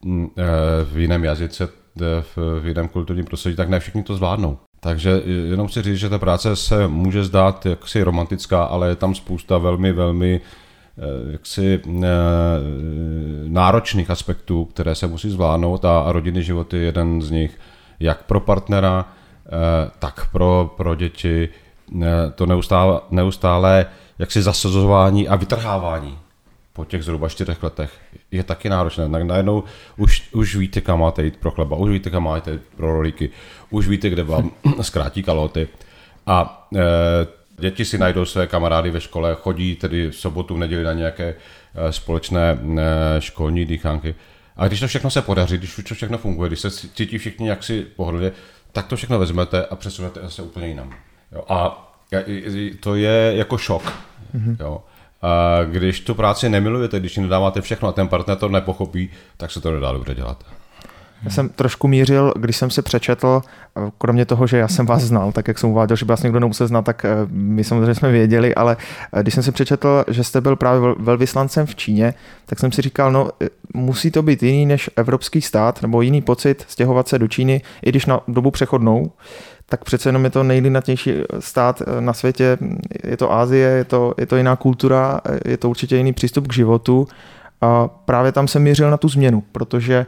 mm, 0.05 0.29
eh, 0.37 0.43
v 0.83 0.97
jiném 0.97 1.23
jazyce, 1.23 1.69
eh, 2.01 2.23
v 2.61 2.67
jiném 2.67 2.87
kulturním 2.87 3.25
prostředí, 3.25 3.55
tak 3.55 3.69
ne 3.69 3.79
všichni 3.79 4.03
to 4.03 4.15
zvládnou. 4.15 4.57
Takže 4.79 5.21
jenom 5.25 5.67
chci 5.67 5.81
říct, 5.81 5.97
že 5.97 6.09
ta 6.09 6.19
práce 6.19 6.55
se 6.55 6.87
může 6.87 7.23
zdát 7.23 7.65
jaksi 7.65 8.03
romantická, 8.03 8.63
ale 8.63 8.89
je 8.89 8.95
tam 8.95 9.15
spousta 9.15 9.57
velmi, 9.57 9.91
velmi 9.91 10.41
eh, 10.97 11.31
jaksi 11.31 11.81
náročných 13.47 14.09
aspektů, 14.09 14.65
které 14.65 14.95
se 14.95 15.07
musí 15.07 15.29
zvládnout 15.29 15.85
a 15.85 16.03
rodinný 16.07 16.43
život 16.43 16.73
je 16.73 16.79
jeden 16.79 17.21
z 17.21 17.31
nich, 17.31 17.59
jak 17.99 18.23
pro 18.23 18.39
partnera, 18.39 19.05
tak 19.99 20.31
pro, 20.31 20.73
pro 20.77 20.95
děti. 20.95 21.49
To 22.35 22.45
neustále, 22.45 22.99
neustále 23.11 23.85
jaksi 24.19 24.41
zasazování 24.41 25.27
a 25.27 25.35
vytrhávání 25.35 26.17
po 26.75 26.85
těch 26.85 27.03
zhruba 27.03 27.29
čtyřech 27.29 27.63
letech 27.63 27.91
je 28.31 28.43
taky 28.43 28.69
náročné. 28.69 29.07
Najednou 29.07 29.63
už, 29.97 30.29
už 30.31 30.55
víte, 30.55 30.81
kam 30.81 30.99
máte 30.99 31.23
jít 31.23 31.37
pro 31.37 31.51
chleba, 31.51 31.77
už 31.77 31.89
víte, 31.89 32.09
kam 32.09 32.23
máte 32.23 32.51
jít 32.51 32.61
pro 32.75 32.93
rolíky, 32.93 33.29
už 33.69 33.87
víte, 33.87 34.09
kde 34.09 34.23
vám 34.23 34.51
zkrátí 34.81 35.23
kaloty. 35.23 35.67
A 36.27 36.67
e, 36.75 36.81
děti 37.59 37.85
si 37.85 37.97
najdou 37.97 38.25
své 38.25 38.47
kamarády 38.47 38.91
ve 38.91 39.01
škole, 39.01 39.37
chodí 39.41 39.75
tedy 39.75 40.09
v 40.09 40.15
sobotu, 40.15 40.55
v 40.55 40.57
neděli 40.57 40.83
na 40.83 40.93
nějaké 40.93 41.35
e, 41.75 41.91
společné 41.91 42.59
e, 42.77 43.21
školní 43.21 43.65
dýchánky. 43.65 44.15
A 44.57 44.67
když 44.67 44.79
to 44.79 44.87
všechno 44.87 45.09
se 45.09 45.21
podaří, 45.21 45.57
když 45.57 45.77
už 45.77 45.83
to 45.83 45.95
všechno 45.95 46.17
funguje, 46.17 46.49
když 46.49 46.59
se 46.59 46.71
cítí 46.71 47.17
všichni 47.17 47.49
jaksi 47.49 47.85
pohodlně, 47.95 48.31
tak 48.71 48.87
to 48.87 48.95
všechno 48.95 49.19
vezmete 49.19 49.65
a 49.65 49.75
přesunete 49.75 50.29
se 50.29 50.41
úplně 50.41 50.67
jinam. 50.67 50.93
Jo. 51.31 51.43
A 51.49 51.91
to 52.79 52.95
je 52.95 53.31
jako 53.35 53.57
šok. 53.57 53.83
Mm-hmm. 53.83 54.57
Jo. 54.59 54.81
A 55.21 55.63
když 55.63 55.99
tu 55.99 56.15
práci 56.15 56.49
nemilujete, 56.49 56.99
když 56.99 57.17
nedáváte 57.17 57.61
všechno 57.61 57.89
a 57.89 57.91
ten 57.91 58.07
partner 58.07 58.37
to 58.37 58.49
nepochopí, 58.49 59.09
tak 59.37 59.51
se 59.51 59.61
to 59.61 59.71
nedá 59.71 59.91
dobře 59.91 60.15
dělat. 60.15 60.43
Já 61.23 61.31
jsem 61.31 61.49
trošku 61.49 61.87
mířil, 61.87 62.33
když 62.35 62.57
jsem 62.57 62.69
si 62.69 62.81
přečetl, 62.81 63.41
kromě 63.97 64.25
toho, 64.25 64.47
že 64.47 64.57
já 64.57 64.67
jsem 64.67 64.85
vás 64.85 65.01
znal, 65.01 65.31
tak 65.31 65.47
jak 65.47 65.59
jsem 65.59 65.69
uváděl, 65.69 65.97
že 65.97 66.05
by 66.05 66.09
vás 66.09 66.23
někdo 66.23 66.39
nemusel 66.39 66.67
znát, 66.67 66.81
tak 66.81 67.05
eh, 67.05 67.09
my 67.29 67.63
samozřejmě 67.63 67.95
jsme 67.95 68.11
věděli, 68.11 68.55
ale 68.55 68.77
eh, 69.13 69.21
když 69.21 69.33
jsem 69.33 69.43
si 69.43 69.51
přečetl, 69.51 70.03
že 70.07 70.23
jste 70.23 70.41
byl 70.41 70.55
právě 70.55 70.95
velvyslancem 70.99 71.65
v 71.65 71.75
Číně, 71.75 72.13
tak 72.45 72.59
jsem 72.59 72.71
si 72.71 72.81
říkal, 72.81 73.11
no 73.11 73.29
eh, 73.41 73.47
musí 73.73 74.11
to 74.11 74.21
být 74.21 74.43
jiný 74.43 74.65
než 74.65 74.89
evropský 74.95 75.41
stát, 75.41 75.81
nebo 75.81 76.01
jiný 76.01 76.21
pocit 76.21 76.65
stěhovat 76.67 77.07
se 77.07 77.19
do 77.19 77.27
Číny, 77.27 77.61
i 77.85 77.89
když 77.89 78.05
na 78.05 78.19
dobu 78.27 78.51
přechodnou, 78.51 79.11
tak 79.69 79.83
přece 79.83 80.09
jenom 80.09 80.23
je 80.23 80.29
to 80.29 80.43
nejlidnatější 80.43 81.13
stát 81.39 81.81
na 81.99 82.13
světě, 82.13 82.57
je 83.03 83.17
to 83.17 83.33
Ázie, 83.33 83.69
je 83.69 83.83
to, 83.83 84.13
je 84.17 84.25
to 84.25 84.37
jiná 84.37 84.55
kultura, 84.55 85.21
je 85.45 85.57
to 85.57 85.69
určitě 85.69 85.97
jiný 85.97 86.13
přístup 86.13 86.47
k 86.47 86.53
životu 86.53 87.07
a 87.61 87.87
právě 87.87 88.31
tam 88.31 88.47
jsem 88.47 88.63
mířil 88.63 88.91
na 88.91 88.97
tu 88.97 89.09
změnu, 89.09 89.43
protože 89.51 90.05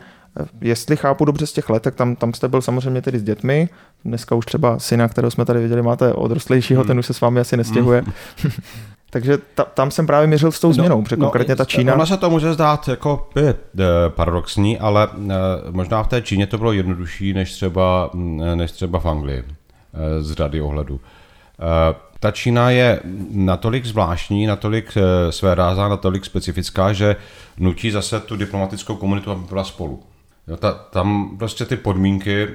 jestli 0.62 0.98
chápu 0.98 1.26
dobře 1.26 1.48
z 1.48 1.54
těch 1.54 1.70
let, 1.70 1.84
tak 1.84 1.96
tam, 1.96 2.16
tam 2.16 2.34
jste 2.34 2.48
byl 2.48 2.62
samozřejmě 2.62 3.02
tedy 3.02 3.20
s 3.20 3.24
dětmi, 3.24 3.70
dneska 4.06 4.36
už 4.36 4.46
třeba 4.46 4.80
syna, 4.80 5.08
kterého 5.08 5.32
jsme 5.32 5.46
tady 5.46 5.60
viděli, 5.60 5.82
máte 5.82 6.14
odrostlejšího, 6.14 6.82
hmm. 6.82 6.88
ten 6.88 7.00
už 7.00 7.06
se 7.06 7.14
s 7.14 7.22
vámi 7.22 7.40
asi 7.40 7.58
nestěhuje. 7.58 8.04
Hmm. 8.38 8.52
Takže 9.10 9.38
ta, 9.56 9.64
tam 9.64 9.92
jsem 9.92 10.08
právě 10.08 10.28
měřil 10.28 10.52
s 10.52 10.60
tou 10.60 10.68
no, 10.68 10.74
změnou, 10.74 10.98
no, 10.98 11.04
protože 11.04 11.16
no, 11.16 11.26
konkrétně 11.26 11.56
ta 11.56 11.66
Čína... 11.66 11.94
Ona 11.94 12.06
se 12.06 12.18
to 12.18 12.30
může 12.30 12.54
zdát 12.54 12.88
jako 12.88 13.30
eh, 13.38 13.54
paradoxní, 14.10 14.80
ale 14.80 15.08
eh, 15.14 15.36
možná 15.72 16.04
v 16.04 16.08
té 16.08 16.22
Číně 16.22 16.48
to 16.48 16.58
bylo 16.58 16.72
jednodušší 16.72 17.34
než 17.34 17.52
třeba, 17.52 18.10
mm, 18.14 18.42
než 18.56 18.72
třeba 18.72 19.00
v 19.00 19.06
Anglii 19.06 19.44
eh, 19.44 20.24
z 20.24 20.32
řady 20.32 20.62
ohledu. 20.62 21.00
Ta 22.20 22.32
Čína 22.32 22.70
je 22.70 23.00
natolik 23.32 23.86
zvláštní, 23.86 24.46
natolik 24.46 24.98
své 25.30 25.56
ráza, 25.56 25.88
natolik 25.88 26.26
specifická, 26.26 26.94
že 26.94 27.16
nutí 27.60 27.92
zase 27.92 28.20
tu 28.20 28.36
diplomatickou 28.36 28.96
komunitu, 28.96 29.32
aby 29.32 29.42
byla 29.50 29.64
spolu. 29.64 30.04
Jo, 30.48 30.58
ta, 30.58 30.72
tam 30.72 31.38
prostě 31.38 31.66
ty 31.66 31.78
podmínky, 31.78 32.48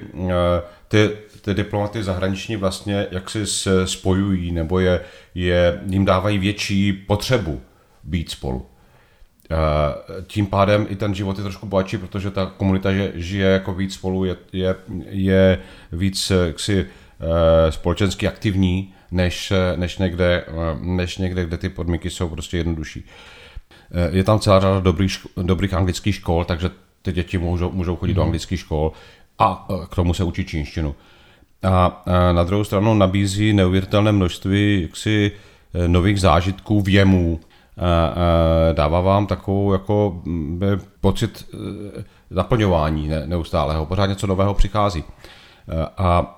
ty, 0.92 1.10
ty 1.40 1.54
diplomaty 1.54 2.02
zahraniční 2.02 2.56
vlastně 2.56 3.06
jak 3.10 3.30
si 3.30 3.46
spojují, 3.84 4.52
nebo 4.52 4.78
je, 4.78 5.00
je, 5.34 5.80
jim 5.86 6.04
dávají 6.04 6.38
větší 6.38 6.92
potřebu 6.92 7.60
být 8.04 8.30
spolu. 8.30 8.66
Tím 10.26 10.46
pádem 10.46 10.86
i 10.90 10.96
ten 10.96 11.14
život 11.14 11.38
je 11.38 11.42
trošku 11.42 11.66
bohatší, 11.66 11.98
protože 11.98 12.30
ta 12.30 12.46
komunita 12.56 12.90
žije 13.14 13.48
jako 13.48 13.74
víc 13.74 13.94
spolu, 13.94 14.24
je, 14.24 14.36
je, 14.52 14.76
je 15.08 15.58
víc 15.92 16.32
jaksi, 16.46 16.86
e, 17.66 17.72
společensky 17.72 18.28
aktivní, 18.28 18.94
než, 19.10 19.52
než, 19.76 19.98
někde, 19.98 20.44
než 20.80 21.18
někde, 21.18 21.44
kde 21.44 21.56
ty 21.56 21.68
podmínky 21.68 22.10
jsou 22.10 22.28
prostě 22.28 22.56
jednodušší. 22.56 23.04
Je 24.10 24.24
tam 24.24 24.40
celá 24.40 24.60
řada 24.60 24.80
dobrých, 24.80 25.26
dobrých 25.42 25.74
anglických 25.74 26.14
škol, 26.14 26.44
takže 26.44 26.70
ty 27.02 27.12
děti 27.12 27.38
můžou, 27.38 27.70
můžou 27.70 27.96
chodit 27.96 28.12
mm. 28.12 28.16
do 28.16 28.22
mhm. 28.22 28.28
anglických 28.28 28.60
škol 28.60 28.92
a 29.42 29.66
e, 29.70 29.86
k 29.86 29.94
tomu 29.94 30.14
se 30.14 30.24
učí 30.24 30.44
čínštinu. 30.44 30.94
A 31.62 32.02
na 32.32 32.42
druhou 32.42 32.64
stranu 32.64 32.94
nabízí 32.94 33.52
neuvěřitelné 33.52 34.12
množství 34.12 34.82
jaksi 34.82 35.32
e, 35.74 35.88
nových 35.88 36.20
zážitků, 36.20 36.80
věmů. 36.80 37.40
Dává 38.72 39.00
vám 39.00 39.26
takovou 39.26 39.72
jako 39.72 40.22
pocit 41.00 41.44
e, 41.54 41.56
naplňování 42.30 43.10
neustálého, 43.26 43.86
pořád 43.86 44.06
něco 44.06 44.26
nového 44.26 44.54
přichází. 44.54 45.04
A 45.98 46.36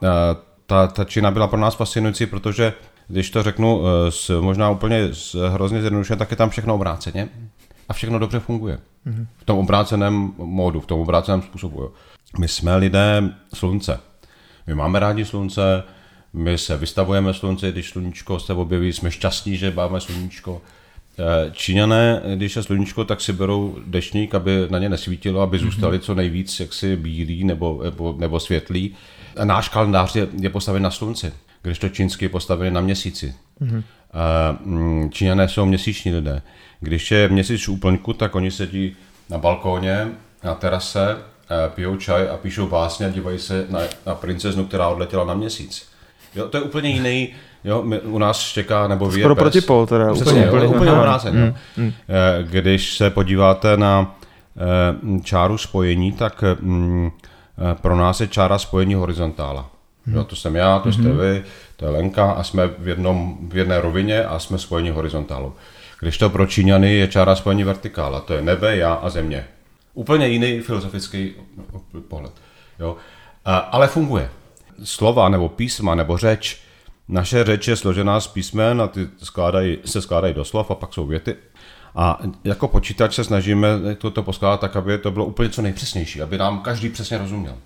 ta, 0.66 0.87
ta 0.87 1.04
Čína 1.04 1.30
byla 1.30 1.46
pro 1.46 1.61
nás 1.61 1.75
fascinující, 1.75 2.26
protože 2.26 2.73
když 3.08 3.30
to 3.30 3.42
řeknu 3.42 3.82
s, 4.08 4.40
možná 4.40 4.70
úplně 4.70 5.08
s, 5.12 5.49
hrozně 5.49 5.80
zjednodušeně, 5.80 6.16
tak 6.16 6.30
je 6.30 6.37
tam 6.37 6.50
všechno 6.50 6.75
obráceně 6.75 7.28
a 7.88 7.92
všechno 7.92 8.18
dobře 8.18 8.40
funguje. 8.40 8.78
Mm-hmm. 9.06 9.26
V 9.37 9.44
tom 9.44 9.58
obráceném 9.58 10.32
módu, 10.37 10.80
v 10.80 10.87
tom 10.87 11.00
obráceném 11.00 11.42
způsobu. 11.42 11.80
Jo. 11.80 11.90
My 12.38 12.49
jsme 12.49 12.76
lidé 12.76 13.23
slunce. 13.55 14.00
My 14.67 14.75
máme 14.75 15.00
rádi 15.00 15.25
slunce, 15.25 15.83
my 16.33 16.59
se 16.59 16.76
vystavujeme 16.76 17.35
slunce, 17.35 17.73
když 17.73 17.88
sluníčko 17.88 18.41
se 18.41 18.53
objeví, 18.53 18.93
jsme 18.93 19.11
šťastní, 19.11 19.57
že 19.57 19.71
máme 19.71 20.00
sluníčko. 20.00 20.62
Eh, 21.19 21.50
Číňané, 21.53 22.23
když 22.35 22.57
je 22.57 22.62
sluníčko, 22.62 23.05
tak 23.05 23.21
si 23.21 23.33
berou 23.33 23.79
dešník, 23.87 24.35
aby 24.35 24.67
na 24.71 24.79
ně 24.79 24.88
nesvítilo, 24.88 25.41
aby 25.41 25.59
zůstali 25.59 26.00
co 26.00 26.14
nejvíc 26.14 26.61
jaksi 26.61 26.97
bílí 26.97 27.45
nebo, 27.45 27.81
nebo, 27.85 28.14
nebo 28.19 28.41
světlí. 28.41 28.95
Náš 29.45 29.69
kalendář 29.69 30.17
je, 30.17 30.29
je 30.41 30.50
postaven 30.50 30.83
na 30.83 30.91
slunci, 30.91 31.33
když 31.62 31.79
to 31.79 31.88
čínský 31.88 32.25
je 32.25 32.29
postavený 32.29 32.71
na 32.71 32.81
měsíci. 32.81 33.35
Mm-hmm. 33.61 33.83
Číňané 35.11 35.49
jsou 35.49 35.67
měsíční 35.67 36.14
lidé. 36.14 36.43
Když 36.81 37.11
je 37.11 37.29
měsíc 37.29 37.67
v 37.67 37.69
úplňku, 37.69 38.12
tak 38.12 38.35
oni 38.35 38.50
sedí 38.50 38.97
na 39.31 39.38
balkóně, 39.38 40.09
na 40.45 40.55
terase, 40.55 41.17
pijou 41.68 41.96
čaj 41.96 42.28
a 42.28 42.36
píšou 42.36 42.66
básně 42.66 43.06
a 43.06 43.10
dívají 43.10 43.38
se 43.38 43.66
na, 43.70 43.80
na 44.06 44.14
princeznu, 44.14 44.64
která 44.64 44.88
odletěla 44.88 45.24
na 45.24 45.34
měsíc. 45.34 45.88
Jo, 46.34 46.48
to 46.48 46.56
je 46.56 46.62
úplně 46.62 46.90
jiný, 46.90 47.28
jo, 47.64 47.82
my, 47.82 48.00
u 48.00 48.18
nás 48.18 48.40
štěká 48.40 48.88
nebo 48.88 49.08
vyje 49.08 49.22
Skoro 49.22 49.36
protipol 49.36 49.86
teda. 49.86 50.12
Přesně, 50.12 50.32
úplně, 50.32 50.46
úplně, 50.46 50.66
úplně 50.66 50.92
obráceně. 50.92 51.38
Mm, 51.38 51.54
mm. 51.76 51.92
Když 52.42 52.96
se 52.96 53.10
podíváte 53.10 53.76
na 53.76 54.16
čáru 55.22 55.58
spojení, 55.58 56.12
tak 56.12 56.44
mm, 56.60 57.10
pro 57.80 57.96
nás 57.96 58.20
je 58.20 58.28
čára 58.28 58.58
spojení 58.58 58.94
horizontála. 58.94 59.70
Hmm. 60.06 60.16
Jo, 60.16 60.24
to 60.24 60.36
jsem 60.36 60.56
já, 60.56 60.78
to 60.78 60.92
jste 60.92 61.02
hmm. 61.02 61.18
vy, 61.18 61.42
to 61.76 61.84
je 61.84 61.90
Lenka 61.90 62.30
a 62.30 62.42
jsme 62.42 62.66
v, 62.78 62.88
jednom, 62.88 63.36
v 63.48 63.56
jedné 63.56 63.80
rovině 63.80 64.24
a 64.24 64.38
jsme 64.38 64.58
spojeni 64.58 64.90
horizontálou. 64.90 65.52
Když 66.00 66.18
to 66.18 66.30
pro 66.30 66.46
Číňany 66.46 66.94
je 66.94 67.08
čára 67.08 67.36
spojení 67.36 67.64
vertikála, 67.64 68.20
to 68.20 68.34
je 68.34 68.42
nebe, 68.42 68.76
já 68.76 68.94
a 68.94 69.10
země. 69.10 69.44
Úplně 69.94 70.28
jiný 70.28 70.60
filozofický 70.60 71.32
pohled. 72.08 72.32
Jo? 72.80 72.96
A, 73.44 73.56
ale 73.56 73.88
funguje. 73.88 74.30
Slova 74.84 75.28
nebo 75.28 75.48
písma 75.48 75.94
nebo 75.94 76.16
řeč, 76.16 76.60
naše 77.08 77.44
řeč 77.44 77.68
je 77.68 77.76
složená 77.76 78.20
z 78.20 78.26
písmen 78.26 78.82
a 78.82 78.88
ty 78.88 79.08
skládají, 79.22 79.78
se 79.84 80.02
skládají 80.02 80.34
do 80.34 80.44
slov 80.44 80.70
a 80.70 80.74
pak 80.74 80.94
jsou 80.94 81.06
věty. 81.06 81.36
A 81.94 82.20
jako 82.44 82.68
počítač 82.68 83.14
se 83.14 83.24
snažíme 83.24 83.68
toto 83.98 84.22
poskládat 84.22 84.60
tak, 84.60 84.76
aby 84.76 84.98
to 84.98 85.10
bylo 85.10 85.24
úplně 85.24 85.48
co 85.48 85.62
nejpřesnější, 85.62 86.22
aby 86.22 86.38
nám 86.38 86.60
každý 86.60 86.88
přesně 86.88 87.18
rozuměl. 87.18 87.56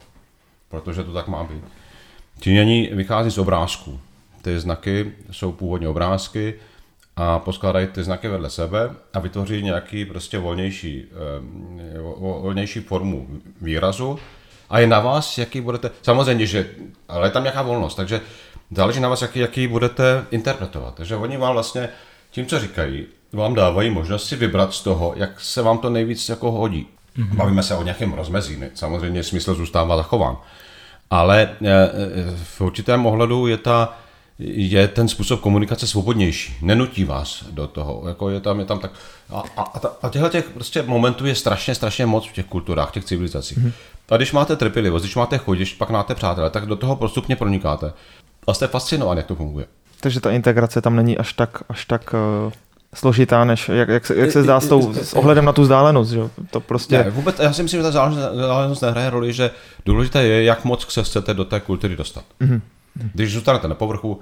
Protože 0.68 1.04
to 1.04 1.12
tak 1.12 1.28
má 1.28 1.44
být. 1.44 1.64
Číňaní 2.40 2.90
vychází 2.92 3.30
z 3.30 3.38
obrázků. 3.38 4.00
Ty 4.42 4.61
znaky 4.61 5.12
jsou 5.30 5.52
původně 5.52 5.88
obrázky 5.88 6.54
a 7.21 7.39
poskládají 7.39 7.87
ty 7.87 8.05
znaky 8.05 8.29
vedle 8.29 8.51
sebe 8.51 8.91
a 9.15 9.19
vytvoří 9.19 9.63
nějaký 9.63 10.05
prostě 10.05 10.39
volnější, 10.39 11.05
eh, 11.05 11.99
volnější 12.19 12.81
formu 12.81 13.29
výrazu 13.61 14.19
a 14.71 14.79
je 14.79 14.87
na 14.87 15.01
vás, 15.01 15.39
jaký 15.39 15.61
budete, 15.61 15.91
samozřejmě, 16.03 16.47
že, 16.47 16.67
ale 17.09 17.27
je 17.27 17.31
tam 17.31 17.43
nějaká 17.43 17.63
volnost, 17.63 17.95
takže 17.95 18.21
záleží 18.71 19.01
na 19.01 19.09
vás, 19.09 19.23
jaký, 19.23 19.39
jaký 19.41 19.67
budete 19.67 20.25
interpretovat. 20.31 20.95
Takže 20.95 21.17
oni 21.17 21.37
vám 21.37 21.53
vlastně 21.53 21.89
tím, 22.31 22.47
co 22.47 22.61
říkají, 22.61 23.07
vám 23.33 23.55
dávají 23.55 23.91
možnost 23.91 24.27
si 24.27 24.37
vybrat 24.37 24.75
z 24.75 24.83
toho, 24.83 25.13
jak 25.17 25.41
se 25.41 25.63
vám 25.63 25.79
to 25.79 25.91
nejvíc 25.91 26.29
jako 26.29 26.51
hodí. 26.51 26.87
Mm-hmm. 27.19 27.37
Bavíme 27.37 27.63
se 27.63 27.75
o 27.75 27.83
nějakém 27.83 28.13
rozmezí, 28.13 28.59
samozřejmě 28.75 29.23
smysl 29.23 29.55
zůstává 29.55 29.97
zachován. 29.97 30.37
Ale 31.11 31.43
eh, 31.43 31.69
eh, 31.69 31.91
v 32.43 32.61
určitém 32.61 33.07
ohledu 33.07 33.47
je, 33.47 33.57
ta, 33.57 33.99
je 34.38 34.88
ten 34.88 35.09
způsob 35.09 35.40
komunikace 35.40 35.87
svobodnější. 35.87 36.57
Nenutí 36.62 37.04
vás 37.04 37.45
do 37.50 37.66
toho. 37.66 38.02
Jako 38.09 38.30
je 38.30 38.40
tam, 38.40 38.59
je 38.59 38.64
tam 38.64 38.78
tak... 38.78 38.90
A, 39.30 39.42
a, 39.57 39.62
a 40.02 40.09
těchto 40.09 40.28
těch 40.28 40.50
prostě 40.50 40.83
momentů 40.83 41.26
je 41.26 41.35
strašně, 41.35 41.75
strašně 41.75 42.07
moc 42.07 42.28
v 42.28 42.33
těch 42.33 42.47
kulturách, 42.47 42.88
v 42.88 42.92
těch 42.92 43.04
civilizacích. 43.04 43.59
Mm-hmm. 43.59 43.73
A 44.11 44.16
když 44.16 44.33
máte 44.33 44.57
trpělivost, 44.57 45.02
když 45.02 45.16
máte 45.16 45.40
když 45.50 45.75
pak 45.75 45.90
máte 45.90 46.14
přátelé, 46.14 46.50
tak 46.50 46.66
do 46.66 46.76
toho 46.76 46.97
postupně 46.97 47.37
pronikáte. 47.37 47.92
A 48.47 48.54
jste 48.54 48.66
fascinován, 48.66 49.16
jak 49.16 49.26
to 49.26 49.35
funguje. 49.35 49.66
Takže 50.00 50.21
ta 50.21 50.30
integrace 50.30 50.80
tam 50.80 50.97
není 50.97 51.18
až 51.18 51.33
tak, 51.33 51.62
až 51.68 51.85
tak 51.85 52.14
uh, 52.47 52.52
složitá, 52.95 53.45
než 53.45 53.68
jak, 53.68 53.88
jak, 53.88 54.07
se, 54.07 54.16
jak 54.16 54.33
se 54.33 54.42
zdá 54.42 54.61
s, 54.61 54.68
tou, 54.68 54.95
s 54.95 55.12
ohledem 55.12 55.45
na 55.45 55.52
tu 55.52 55.62
vzdálenost. 55.62 56.11
Že? 56.11 56.21
To 56.50 56.61
prostě... 56.61 56.99
Ne, 56.99 57.11
vůbec, 57.11 57.38
já 57.38 57.52
si 57.52 57.62
myslím, 57.62 57.83
že 57.83 57.90
ta 57.90 58.09
vzdálenost 58.09 58.83
nehraje 58.83 59.11
roli, 59.11 59.33
že 59.33 59.50
důležité 59.87 60.23
je, 60.23 60.45
jak 60.45 60.64
moc 60.64 60.92
se 60.92 61.02
chcete 61.02 61.35
do 61.35 61.45
té 61.45 61.61
kultury 61.61 61.97
dostat. 61.97 62.25
Mm-hmm. 62.40 62.61
Když 63.14 63.33
zůstanete 63.33 63.69
na 63.69 63.75
povrchu, 63.75 64.21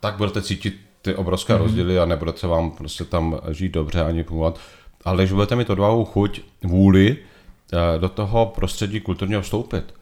tak 0.00 0.16
budete 0.16 0.42
cítit 0.42 0.80
ty 1.02 1.14
obrovské 1.14 1.54
mm-hmm. 1.54 1.58
rozdíly 1.58 1.98
a 1.98 2.04
nebudete 2.04 2.46
vám 2.46 2.70
prostě 2.70 3.04
tam 3.04 3.40
žít 3.50 3.72
dobře 3.72 4.02
ani 4.02 4.22
fungovat. 4.22 4.58
Ale 5.04 5.22
když 5.22 5.32
budete 5.32 5.56
mít 5.56 5.70
odvahu, 5.70 6.04
chuť, 6.04 6.40
vůli 6.64 7.16
eh, 7.72 7.98
do 7.98 8.08
toho 8.08 8.46
prostředí 8.46 9.00
kulturního 9.00 9.42
vstoupit, 9.42 9.94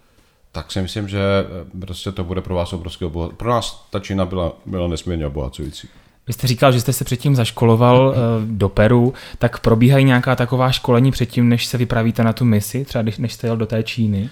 tak 0.52 0.72
si 0.72 0.82
myslím, 0.82 1.08
že 1.08 1.20
eh, 1.20 1.80
prostě 1.80 2.12
to 2.12 2.24
bude 2.24 2.40
pro 2.40 2.54
vás 2.54 2.72
obrovský 2.72 3.04
obohacující. 3.04 3.36
Pro 3.36 3.50
nás 3.50 3.86
ta 3.90 4.00
Čína 4.00 4.26
byla, 4.26 4.52
byla 4.66 4.88
nesmírně 4.88 5.26
obohacující. 5.26 5.88
Vy 6.26 6.32
jste 6.32 6.46
říkal, 6.46 6.72
že 6.72 6.80
jste 6.80 6.92
se 6.92 7.04
předtím 7.04 7.36
zaškoloval 7.36 8.14
eh, 8.14 8.18
do 8.46 8.68
Peru, 8.68 9.14
tak 9.38 9.60
probíhají 9.60 10.04
nějaká 10.04 10.36
taková 10.36 10.72
školení 10.72 11.10
předtím, 11.10 11.48
než 11.48 11.66
se 11.66 11.78
vypravíte 11.78 12.24
na 12.24 12.32
tu 12.32 12.44
misi, 12.44 12.84
třeba 12.84 13.04
než 13.18 13.32
jste 13.32 13.46
jel 13.46 13.56
do 13.56 13.66
té 13.66 13.82
Číny? 13.82 14.30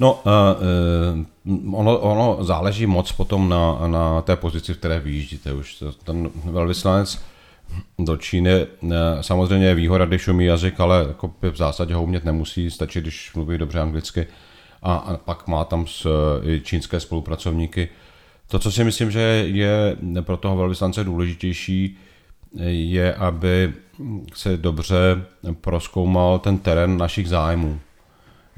No, 0.00 0.22
uh, 1.44 1.80
ono, 1.80 1.98
ono 1.98 2.44
záleží 2.44 2.86
moc 2.86 3.12
potom 3.12 3.48
na, 3.48 3.86
na 3.86 4.22
té 4.22 4.36
pozici, 4.36 4.74
v 4.74 4.78
které 4.78 5.00
vyjíždíte. 5.00 5.52
Už 5.52 5.84
ten 6.04 6.30
velvyslanec 6.44 7.22
do 7.98 8.16
Číny 8.16 8.66
uh, 8.80 8.90
samozřejmě 9.20 9.66
je 9.66 9.74
výhoda, 9.74 10.04
když 10.04 10.28
umí 10.28 10.44
jazyk, 10.44 10.80
ale 10.80 11.04
jako 11.08 11.32
v 11.52 11.56
zásadě 11.56 11.94
ho 11.94 12.02
umět 12.02 12.24
nemusí, 12.24 12.70
stačí, 12.70 13.00
když 13.00 13.34
mluví 13.34 13.58
dobře 13.58 13.80
anglicky. 13.80 14.26
A, 14.82 14.94
a 14.94 15.16
pak 15.16 15.46
má 15.48 15.64
tam 15.64 15.86
s, 15.86 16.06
i 16.42 16.60
čínské 16.60 17.00
spolupracovníky. 17.00 17.88
To, 18.48 18.58
co 18.58 18.72
si 18.72 18.84
myslím, 18.84 19.10
že 19.10 19.20
je 19.46 19.96
pro 20.20 20.36
toho 20.36 20.56
velvyslance 20.56 21.04
důležitější, 21.04 21.96
je, 22.66 23.14
aby 23.14 23.72
se 24.34 24.56
dobře 24.56 25.22
proskoumal 25.60 26.38
ten 26.38 26.58
terén 26.58 26.96
našich 26.96 27.28
zájmů. 27.28 27.80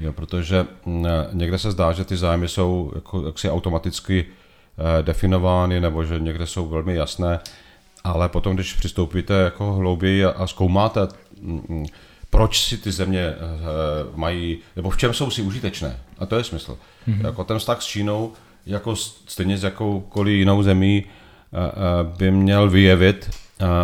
Jo, 0.01 0.13
protože 0.13 0.67
mm, 0.87 1.07
někde 1.33 1.59
se 1.59 1.71
zdá, 1.71 1.93
že 1.93 2.05
ty 2.05 2.17
zájmy 2.17 2.49
jsou 2.49 2.93
jako, 2.95 3.27
jaksi 3.27 3.51
automaticky 3.51 4.27
eh, 4.27 5.03
definovány 5.03 5.81
nebo 5.81 6.05
že 6.05 6.21
někde 6.21 6.47
jsou 6.47 6.69
velmi 6.69 6.95
jasné, 6.95 7.41
ale 8.05 8.29
potom, 8.29 8.55
když 8.55 8.73
přistoupíte 8.73 9.35
jako 9.35 9.73
hlouběji 9.73 10.25
a, 10.25 10.31
a 10.31 10.47
zkoumáte, 10.47 11.09
mm, 11.41 11.87
proč 12.31 12.65
si 12.65 12.79
ty 12.79 12.93
země 12.93 13.21
eh, 13.21 13.37
mají, 14.15 14.59
nebo 14.77 14.91
v 14.91 14.97
čem 14.97 15.15
jsou 15.15 15.31
si 15.31 15.43
užitečné, 15.43 15.97
a 16.19 16.27
to 16.27 16.37
je 16.37 16.45
smysl. 16.45 16.79
Mm-hmm. 17.09 17.27
Jako 17.27 17.45
ten 17.45 17.59
vztah 17.59 17.83
s 17.83 17.87
Čínou, 17.87 18.33
jako 18.67 18.97
stejně 19.27 19.59
s 19.59 19.65
jakoukoliv 19.65 20.35
jinou 20.35 20.63
zemí, 20.63 21.05
eh, 21.05 22.17
by 22.17 22.31
měl 22.31 22.71
vyjevit, 22.71 23.31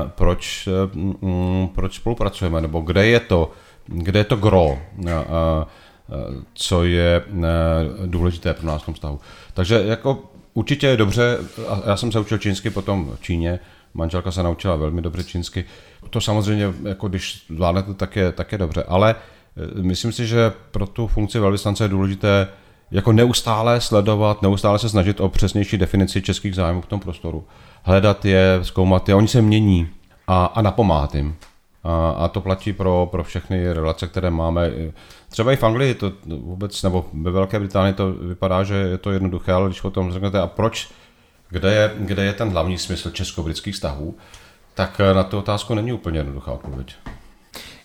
proč, 0.06 0.68
mm, 0.94 1.68
proč 1.74 1.96
spolupracujeme, 1.96 2.60
nebo 2.60 2.80
kde 2.80 3.06
je 3.06 3.20
to, 3.20 3.52
kde 3.86 4.20
je 4.20 4.24
to 4.24 4.36
gro 4.36 4.78
co 6.54 6.84
je 6.84 7.22
eh, 7.26 8.06
důležité 8.06 8.54
pro 8.54 8.66
nás 8.66 8.82
v 8.82 8.84
tom 8.84 8.94
vztahu. 8.94 9.20
Takže 9.54 9.82
jako 9.86 10.24
určitě 10.54 10.86
je 10.86 10.96
dobře, 10.96 11.38
já 11.86 11.96
jsem 11.96 12.12
se 12.12 12.20
učil 12.20 12.38
čínsky 12.38 12.70
potom 12.70 13.12
v 13.16 13.22
Číně, 13.22 13.58
manželka 13.94 14.30
se 14.30 14.42
naučila 14.42 14.76
velmi 14.76 15.02
dobře 15.02 15.24
čínsky. 15.24 15.64
To 16.10 16.20
samozřejmě, 16.20 16.74
jako 16.84 17.08
když 17.08 17.44
zvládnete, 17.48 17.94
tak 17.94 18.16
je, 18.16 18.32
tak 18.32 18.52
je 18.52 18.58
dobře, 18.58 18.84
ale 18.88 19.14
eh, 19.14 19.82
myslím 19.82 20.12
si, 20.12 20.26
že 20.26 20.52
pro 20.70 20.86
tu 20.86 21.06
funkci 21.06 21.38
velvyslance 21.38 21.84
je 21.84 21.88
důležité 21.88 22.48
jako 22.90 23.12
neustále 23.12 23.80
sledovat, 23.80 24.42
neustále 24.42 24.78
se 24.78 24.88
snažit 24.88 25.20
o 25.20 25.28
přesnější 25.28 25.78
definici 25.78 26.22
českých 26.22 26.54
zájmů 26.54 26.80
v 26.80 26.86
tom 26.86 27.00
prostoru. 27.00 27.44
Hledat 27.82 28.24
je, 28.24 28.58
zkoumat 28.62 29.08
je, 29.08 29.14
oni 29.14 29.28
se 29.28 29.42
mění 29.42 29.88
a, 30.26 30.44
a 30.44 30.62
napomáhat 30.62 31.14
jim. 31.14 31.36
A, 31.86 32.10
a 32.10 32.28
to 32.28 32.40
platí 32.40 32.72
pro, 32.72 33.08
pro 33.10 33.24
všechny 33.24 33.72
relace, 33.72 34.06
které 34.06 34.30
máme. 34.30 34.70
Třeba 35.28 35.52
i 35.52 35.56
v 35.56 35.62
Anglii 35.62 35.94
to 35.94 36.12
vůbec, 36.26 36.82
nebo 36.82 37.06
ve 37.12 37.30
Velké 37.30 37.58
Británii 37.58 37.92
to 37.92 38.12
vypadá, 38.12 38.64
že 38.64 38.74
je 38.74 38.98
to 38.98 39.10
jednoduché, 39.10 39.52
ale 39.52 39.68
když 39.68 39.84
o 39.84 39.90
tom 39.90 40.12
řeknete, 40.12 40.40
a 40.40 40.46
proč, 40.46 40.88
kde 41.50 41.74
je, 41.74 41.94
kde 41.98 42.24
je 42.24 42.32
ten 42.32 42.50
hlavní 42.50 42.78
smysl 42.78 43.10
česko-britských 43.10 43.74
vztahů, 43.74 44.14
tak 44.74 45.00
na 45.12 45.22
tu 45.22 45.38
otázku 45.38 45.74
není 45.74 45.92
úplně 45.92 46.18
jednoduchá 46.18 46.52
odpověď. 46.52 46.94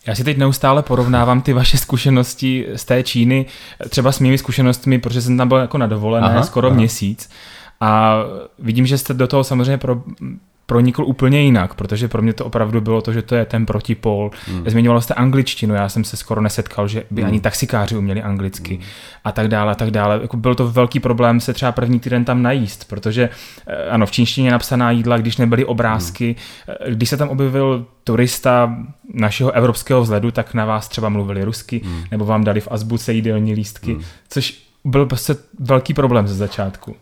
Já 0.08 0.16
si 0.16 0.24
teď 0.24 0.38
neustále 0.38 0.84
porovnávám 0.84 1.42
ty 1.42 1.54
vaše 1.54 1.78
zkušenosti 1.78 2.68
z 2.76 2.86
té 2.86 3.04
Číny, 3.04 3.46
třeba 3.90 4.12
s 4.12 4.20
mými 4.20 4.38
zkušenostmi, 4.38 5.00
protože 5.00 5.22
jsem 5.22 5.38
tam 5.38 5.48
byl 5.48 5.58
jako 5.58 5.78
na 5.78 5.88
dovolené 5.88 6.28
aha, 6.28 6.44
skoro 6.44 6.68
aha. 6.68 6.76
měsíc. 6.76 7.30
A 7.82 8.16
vidím, 8.60 8.86
že 8.86 8.98
jste 8.98 9.14
do 9.14 9.28
toho 9.28 9.44
samozřejmě 9.44 9.78
pro, 9.78 10.04
pronikl 10.72 11.04
úplně 11.04 11.42
jinak, 11.42 11.74
protože 11.74 12.08
pro 12.08 12.22
mě 12.22 12.34
to 12.34 12.46
opravdu 12.46 12.82
bylo 12.82 13.02
to, 13.02 13.14
že 13.14 13.22
to 13.22 13.36
je 13.36 13.46
ten 13.46 13.66
protipol. 13.66 14.32
Hmm. 14.48 14.64
Zmiňoval 14.68 15.02
jste 15.02 15.14
angličtinu, 15.14 15.76
já 15.76 15.90
jsem 15.90 16.04
se 16.04 16.18
skoro 16.18 16.42
nesetkal, 16.42 16.88
že 16.88 17.04
by 17.12 17.22
hmm. 17.22 17.32
ani 17.32 17.40
taxikáři 17.40 17.98
uměli 17.98 18.22
anglicky 18.22 18.74
hmm. 18.76 18.84
a 19.24 19.32
tak 19.32 19.48
dále 19.48 19.72
a 19.72 19.76
tak 19.76 19.92
dále. 19.92 20.20
Jako 20.22 20.38
byl 20.38 20.56
to 20.56 20.68
velký 20.68 21.00
problém 21.00 21.40
se 21.40 21.54
třeba 21.54 21.72
první 21.72 22.00
týden 22.00 22.26
tam 22.26 22.42
najíst, 22.42 22.88
protože 22.88 23.30
eh, 23.68 23.90
ano, 23.90 24.06
v 24.06 24.12
čínštině 24.12 24.52
napsaná 24.52 24.92
jídla, 24.92 25.18
když 25.18 25.38
nebyly 25.38 25.66
obrázky, 25.66 26.36
hmm. 26.68 26.96
když 26.96 27.10
se 27.10 27.18
tam 27.18 27.30
objevil 27.30 27.86
turista 28.04 28.76
našeho 29.14 29.52
evropského 29.52 30.02
vzhledu, 30.02 30.32
tak 30.32 30.54
na 30.54 30.66
vás 30.66 30.88
třeba 30.88 31.10
mluvili 31.10 31.44
rusky, 31.44 31.82
hmm. 31.84 32.04
nebo 32.12 32.26
vám 32.26 32.44
dali 32.44 32.62
v 32.62 32.68
azbuce 32.72 33.14
jídelní 33.14 33.54
lístky, 33.54 33.94
hmm. 33.94 34.04
což 34.30 34.64
byl 34.86 35.06
prostě 35.06 35.36
velký 35.60 35.94
problém 35.94 36.28
ze 36.28 36.36
začátku. 36.36 36.96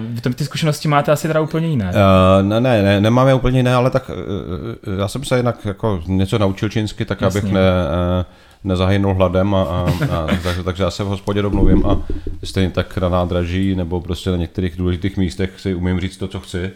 Vy 0.00 0.34
ty 0.34 0.44
zkušenosti 0.44 0.88
máte 0.88 1.12
asi 1.12 1.28
teda 1.28 1.40
úplně 1.40 1.68
jiné. 1.68 1.92
Uh, 1.92 2.48
ne, 2.48 2.60
ne, 2.60 2.82
ne, 2.82 3.00
nemáme 3.00 3.34
úplně 3.34 3.58
jiné, 3.58 3.74
ale 3.74 3.90
tak 3.90 4.10
uh, 4.10 4.98
já 4.98 5.08
jsem 5.08 5.24
se 5.24 5.36
jinak 5.36 5.64
jako 5.64 6.02
něco 6.06 6.38
naučil 6.38 6.68
čínsky, 6.68 7.04
tak 7.04 7.20
Jasně. 7.20 7.40
abych 7.40 7.52
ne, 7.52 7.60
uh, 7.60 8.24
nezahynul 8.64 9.14
hladem, 9.14 9.54
a, 9.54 9.62
a, 9.62 9.86
a, 10.10 10.26
takže, 10.42 10.62
takže 10.62 10.82
já 10.82 10.90
se 10.90 11.04
v 11.04 11.06
hospodě 11.06 11.42
domluvím 11.42 11.86
a 11.86 11.98
stejně 12.44 12.70
tak 12.70 12.98
na 12.98 13.08
nádraží 13.08 13.74
nebo 13.74 14.00
prostě 14.00 14.30
na 14.30 14.36
některých 14.36 14.76
důležitých 14.76 15.16
místech 15.16 15.60
si 15.60 15.74
umím 15.74 16.00
říct 16.00 16.16
to, 16.16 16.28
co 16.28 16.40
chci. 16.40 16.70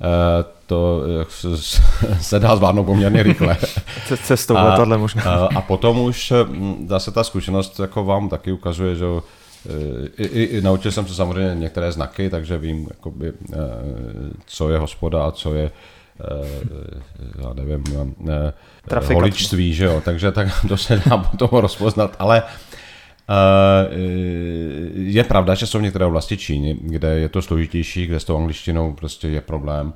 Uh, 0.00 0.50
to 0.66 1.02
se 2.20 2.38
dá 2.38 2.56
zvládnout 2.56 2.84
poměrně 2.84 3.22
rychle. 3.22 3.56
Cestou 4.22 4.54
letadle 4.54 4.98
možná. 4.98 5.22
A, 5.22 5.48
a 5.54 5.60
potom 5.60 5.98
už 6.00 6.32
zase 6.86 7.10
ta 7.10 7.24
zkušenost 7.24 7.80
jako 7.80 8.04
vám 8.04 8.28
taky 8.28 8.52
ukazuje, 8.52 8.94
že 8.94 9.04
i, 10.18 10.24
i, 10.24 10.42
i 10.42 10.60
naučil 10.60 10.92
jsem 10.92 11.06
se 11.06 11.14
samozřejmě 11.14 11.54
některé 11.54 11.92
znaky, 11.92 12.30
takže 12.30 12.58
vím, 12.58 12.86
jakoby, 12.90 13.32
eh, 13.52 13.56
co 14.46 14.70
je 14.70 14.78
hospoda 14.78 15.24
a 15.24 15.30
co 15.30 15.54
je 15.54 15.70
eh, 16.20 16.46
já 17.42 17.52
nevím, 17.52 17.84
eh, 18.30 18.52
Trafika. 18.88 19.14
holičství, 19.14 19.74
že 19.74 19.84
jo, 19.84 20.02
takže 20.04 20.32
tak 20.32 20.48
to 20.68 20.76
se 20.76 21.02
dá 21.06 21.16
potom 21.16 21.48
rozpoznat, 21.52 22.16
ale 22.18 22.42
je 24.94 25.24
pravda, 25.24 25.54
že 25.54 25.66
jsou 25.66 25.80
některé 25.80 26.04
oblasti 26.04 26.36
Číny, 26.36 26.76
kde 26.80 27.08
je 27.08 27.28
to 27.28 27.42
složitější, 27.42 28.06
kde 28.06 28.20
s 28.20 28.24
tou 28.24 28.36
angličtinou 28.36 28.92
prostě 28.92 29.28
je 29.28 29.40
problém, 29.40 29.92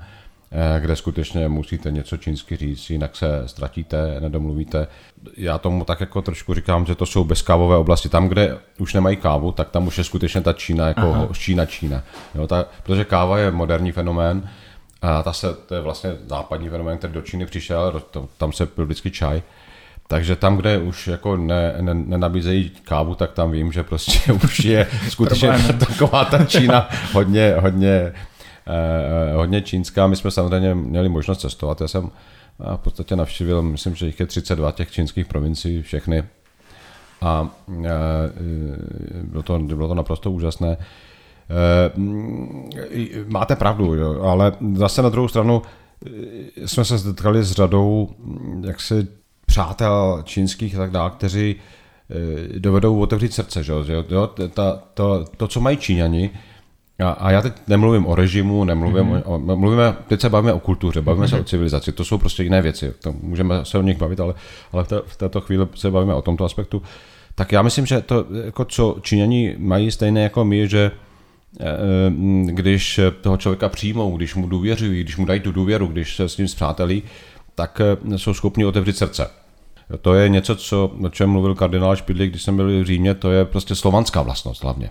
kde 0.79 0.97
skutečně 0.97 1.49
musíte 1.49 1.91
něco 1.91 2.17
čínsky 2.17 2.57
říct, 2.57 2.91
jinak 2.91 3.17
se 3.17 3.43
ztratíte, 3.47 4.21
nedomluvíte. 4.21 4.87
Já 5.37 5.59
tomu 5.59 5.85
tak 5.85 6.01
jako 6.01 6.23
trošku 6.23 6.55
říkám, 6.55 6.87
že 6.87 6.95
to 6.95 7.07
jsou 7.07 7.25
bezkávové 7.25 7.77
oblasti. 7.77 8.09
Tam, 8.09 8.29
kde 8.29 8.59
už 8.79 8.95
nemají 8.95 9.17
kávu, 9.17 9.53
tak 9.53 9.71
tam 9.71 9.87
už 9.87 9.99
je 9.99 10.05
skutečně 10.05 10.41
ta 10.41 10.53
Čína 10.53 10.89
jako 10.89 11.01
Aha. 11.01 11.29
Čína 11.33 11.67
Čína. 11.67 12.03
Jo, 12.35 12.47
ta, 12.47 12.67
protože 12.83 13.05
káva 13.05 13.39
je 13.39 13.51
moderní 13.51 13.93
fenomén, 13.93 14.49
a 15.03 15.23
ta 15.23 15.33
se, 15.33 15.55
to 15.55 15.75
je 15.75 15.81
vlastně 15.81 16.13
západní 16.27 16.69
fenomén, 16.69 16.99
který 16.99 17.13
do 17.13 17.23
Číny 17.23 17.47
přišel, 17.47 18.03
tam 18.39 18.53
se 18.53 18.67
pil 18.67 18.85
vždycky 18.85 19.11
čaj. 19.11 19.43
Takže 20.09 20.37
tam, 20.37 20.57
kde 20.57 20.79
už 20.79 21.07
jako 21.07 21.37
ne, 21.37 21.75
ne, 21.81 21.95
nenabízejí 21.95 22.71
kávu, 22.85 23.15
tak 23.15 23.33
tam 23.33 23.51
vím, 23.51 23.73
že 23.73 23.83
prostě 23.83 24.33
už 24.45 24.61
je 24.61 24.87
skutečně 25.09 25.51
taková 25.79 26.25
ta 26.25 26.45
Čína 26.45 26.89
hodně, 27.13 27.55
hodně, 27.59 27.89
eh, 27.89 28.13
hodně 29.35 29.63
čínská. 29.63 30.07
My 30.07 30.17
jsme 30.17 30.31
samozřejmě 30.31 30.75
měli 30.75 31.09
možnost 31.09 31.41
cestovat. 31.41 31.81
Já 31.81 31.89
jsem 31.89 32.11
v 32.59 32.77
podstatě 32.77 33.17
navštívil, 33.17 33.63
myslím, 33.63 33.95
že 33.95 34.07
jich 34.07 34.21
je 34.21 34.27
32 34.27 34.73
těch 34.73 34.91
čínských 34.91 35.27
provincií, 35.27 35.83
všechny. 35.83 36.23
A 37.21 37.49
eh, 37.85 37.93
bylo 39.23 39.43
to, 39.43 39.59
bylo 39.59 39.89
to 39.89 39.95
naprosto 39.95 40.31
úžasné. 40.31 40.77
Eh, 41.51 41.91
máte 43.27 43.57
pravdu, 43.57 43.95
jo, 43.95 44.23
ale 44.23 44.53
zase 44.75 45.03
na 45.03 45.09
druhou 45.09 45.29
stranu 45.29 45.63
eh, 46.07 46.69
jsme 46.69 46.85
se 46.85 46.99
setkali 46.99 47.45
s 47.45 47.53
řadou 47.53 48.11
jaksi 48.67 49.09
přátel 49.47 50.23
čínských 50.25 50.75
a 50.75 50.79
tak 50.79 50.91
dále, 50.91 51.11
kteří 51.11 51.57
eh, 51.57 52.59
dovedou 52.59 53.01
otevřít 53.01 53.35
srdce, 53.35 53.65
že 53.65 53.73
jo? 54.09 54.27
Ta, 54.55 54.83
to, 54.95 55.25
to, 55.37 55.49
co 55.49 55.61
mají 55.61 55.77
Číňani, 55.77 56.31
a, 56.99 57.11
a 57.11 57.31
já 57.31 57.43
teď 57.43 57.53
nemluvím 57.67 58.07
o 58.07 58.15
režimu, 58.15 58.65
nemluvím 58.65 59.05
mm-hmm. 59.05 59.23
o, 59.25 59.57
mluvíme, 59.57 59.97
teď 60.09 60.21
se 60.21 60.31
bavíme 60.31 60.53
o 60.53 60.61
kultuře, 60.61 61.03
bavíme 61.03 61.27
mm-hmm. 61.27 61.31
se 61.31 61.41
o 61.41 61.45
civilizaci, 61.45 61.93
to 61.93 62.05
jsou 62.05 62.19
prostě 62.19 62.43
jiné 62.43 62.63
věci, 62.63 62.93
to 63.03 63.13
můžeme 63.13 63.65
se 63.65 63.79
o 63.79 63.83
nich 63.83 63.99
bavit, 63.99 64.21
ale, 64.21 64.35
ale 64.73 64.85
v, 64.85 64.89
té, 64.89 65.01
v 65.07 65.17
této 65.17 65.41
chvíli 65.41 65.67
se 65.75 65.91
bavíme 65.91 66.15
o 66.15 66.23
tomto 66.23 66.45
aspektu. 66.45 66.83
Tak 67.35 67.53
já 67.53 67.63
myslím, 67.63 67.87
že 67.87 68.01
to, 68.01 68.27
jako 68.45 68.65
co 68.65 68.97
Číňani 69.01 69.55
mají 69.59 69.91
stejné 69.91 70.23
jako 70.23 70.45
my, 70.45 70.69
že 70.69 70.91
Eh, 71.61 72.13
když 72.45 73.01
toho 73.21 73.37
člověka 73.37 73.69
přijmou, 73.69 74.17
když 74.17 74.35
mu 74.35 74.47
důvěřují, 74.47 75.01
když 75.01 75.17
mu 75.17 75.25
dají 75.25 75.41
tu 75.41 75.53
důvěru, 75.53 75.87
když 75.87 76.17
se 76.17 76.29
s 76.29 76.37
ním 76.37 76.49
zpřátelí, 76.49 77.03
tak 77.55 77.81
eh, 77.81 78.19
jsou 78.19 78.35
schopni 78.35 78.65
otevřít 78.65 78.97
srdce. 78.97 79.31
To 80.01 80.15
je 80.15 80.29
něco, 80.29 80.57
co, 80.57 80.93
o 81.03 81.09
čem 81.09 81.31
mluvil 81.31 81.55
kardinál 81.55 81.97
Špidlík, 81.97 82.31
když 82.31 82.43
jsem 82.43 82.57
byl 82.57 82.67
v 82.67 82.85
Římě, 82.85 83.15
to 83.15 83.31
je 83.31 83.45
prostě 83.45 83.75
slovanská 83.75 84.23
vlastnost 84.23 84.63
hlavně. 84.63 84.91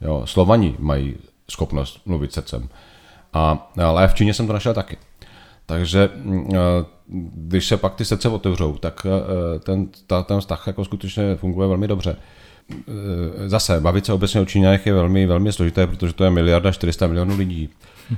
Jo, 0.00 0.22
Slovani 0.24 0.74
mají 0.78 1.16
schopnost 1.50 2.00
mluvit 2.06 2.32
srdcem. 2.32 2.68
A, 3.32 3.70
ale 3.82 4.08
v 4.08 4.14
Číně 4.14 4.34
jsem 4.34 4.46
to 4.46 4.52
našel 4.52 4.74
taky. 4.74 4.96
Takže 5.66 6.10
mm, 6.14 6.48
eh, 6.54 6.84
když 7.34 7.66
se 7.66 7.76
pak 7.76 7.94
ty 7.94 8.04
srdce 8.04 8.28
otevřou, 8.28 8.76
tak 8.76 9.06
ten, 9.60 9.88
ta, 10.06 10.22
ten 10.22 10.40
vztah 10.40 10.66
jako 10.66 10.84
skutečně 10.84 11.36
funguje 11.36 11.68
velmi 11.68 11.88
dobře. 11.88 12.16
Eh, 12.72 13.48
zase 13.48 13.80
bavit 13.80 14.06
se 14.06 14.12
obecně 14.12 14.40
o 14.40 14.44
Číňanech 14.44 14.86
je 14.86 14.94
velmi, 14.94 15.26
velmi 15.26 15.52
složité, 15.52 15.86
protože 15.86 16.12
to 16.12 16.24
je 16.24 16.30
miliarda 16.30 16.72
400 16.72 17.06
milionů 17.06 17.36
lidí. 17.36 17.68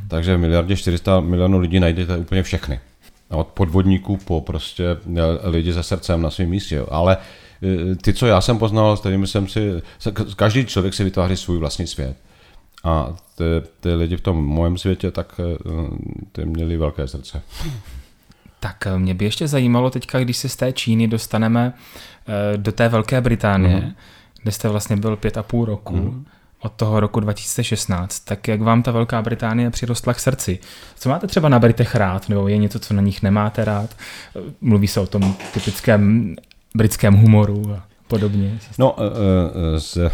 Takže 0.09 0.37
v 0.37 0.41
miliardě 0.41 0.77
400 0.77 1.21
milionů 1.21 1.59
lidí 1.59 1.81
najdete 1.81 2.17
úplně 2.17 2.43
všechny. 2.43 2.81
Od 3.29 3.47
podvodníků 3.47 4.17
po 4.17 4.41
prostě 4.41 4.85
eh, 5.17 5.49
lidi 5.49 5.73
se 5.73 5.83
srdcem 5.83 6.23
na 6.23 6.31
svém 6.31 6.49
místě. 6.49 6.83
Ale 6.91 7.17
eh, 7.63 7.95
ty, 7.95 8.13
co 8.13 8.27
já 8.27 8.41
jsem 8.41 8.59
poznal, 8.59 8.97
s 8.97 9.01
kterými 9.01 9.27
jsem 9.27 9.49
si, 9.49 9.83
každý 10.37 10.67
člověk 10.67 10.95
si 10.95 11.05
vytváří 11.05 11.37
svůj 11.37 11.59
vlastní 11.59 11.87
svět. 11.87 12.17
A 12.85 13.17
ty, 13.35 13.45
ty 13.81 13.95
lidi 13.95 14.17
v 14.17 14.21
tom 14.21 14.45
mojem 14.45 14.79
světě, 14.79 15.11
tak 15.11 15.41
ty 16.33 16.45
měli 16.45 16.77
velké 16.77 17.09
srdce. 17.09 17.43
Tak 18.61 18.89
mě 18.97 19.15
by 19.15 19.25
ještě 19.25 19.49
zajímalo 19.49 19.91
teďka, 19.91 20.21
když 20.21 20.37
se 20.37 20.49
z 20.49 20.57
té 20.57 20.73
Číny 20.73 21.09
dostaneme 21.09 21.73
do 22.57 22.73
té 22.73 22.89
Velké 22.89 23.21
Británie, 23.21 23.77
mm-hmm 23.77 23.95
kde 24.43 24.53
jste 24.53 24.69
vlastně 24.69 24.97
byl 24.97 25.17
pět 25.17 25.37
a 25.37 25.43
půl 25.43 25.65
roku, 25.65 25.97
mm. 25.97 26.25
od 26.61 26.73
toho 26.73 27.01
roku 27.01 27.21
2016, 27.21 28.21
tak 28.21 28.49
jak 28.49 28.61
vám 28.61 28.83
ta 28.83 28.91
Velká 28.91 29.23
Británie 29.23 29.71
přirostla 29.71 30.15
k 30.15 30.21
srdci? 30.21 30.59
Co 30.99 31.09
máte 31.09 31.27
třeba 31.27 31.49
na 31.49 31.59
Britech 31.59 31.95
rád, 31.95 32.29
nebo 32.29 32.49
je 32.49 32.57
něco, 32.57 32.79
co 32.79 32.95
na 32.95 33.03
nich 33.03 33.23
nemáte 33.23 33.65
rád? 33.65 33.97
Mluví 34.61 34.87
se 34.87 35.01
o 35.01 35.07
tom 35.07 35.37
typickém 35.55 36.35
britském 36.75 37.15
humoru 37.15 37.75
a 37.75 37.83
podobně. 38.09 38.59
No, 38.79 38.93
uh, 38.93 39.03
uh, 39.03 39.79
z, 39.79 39.99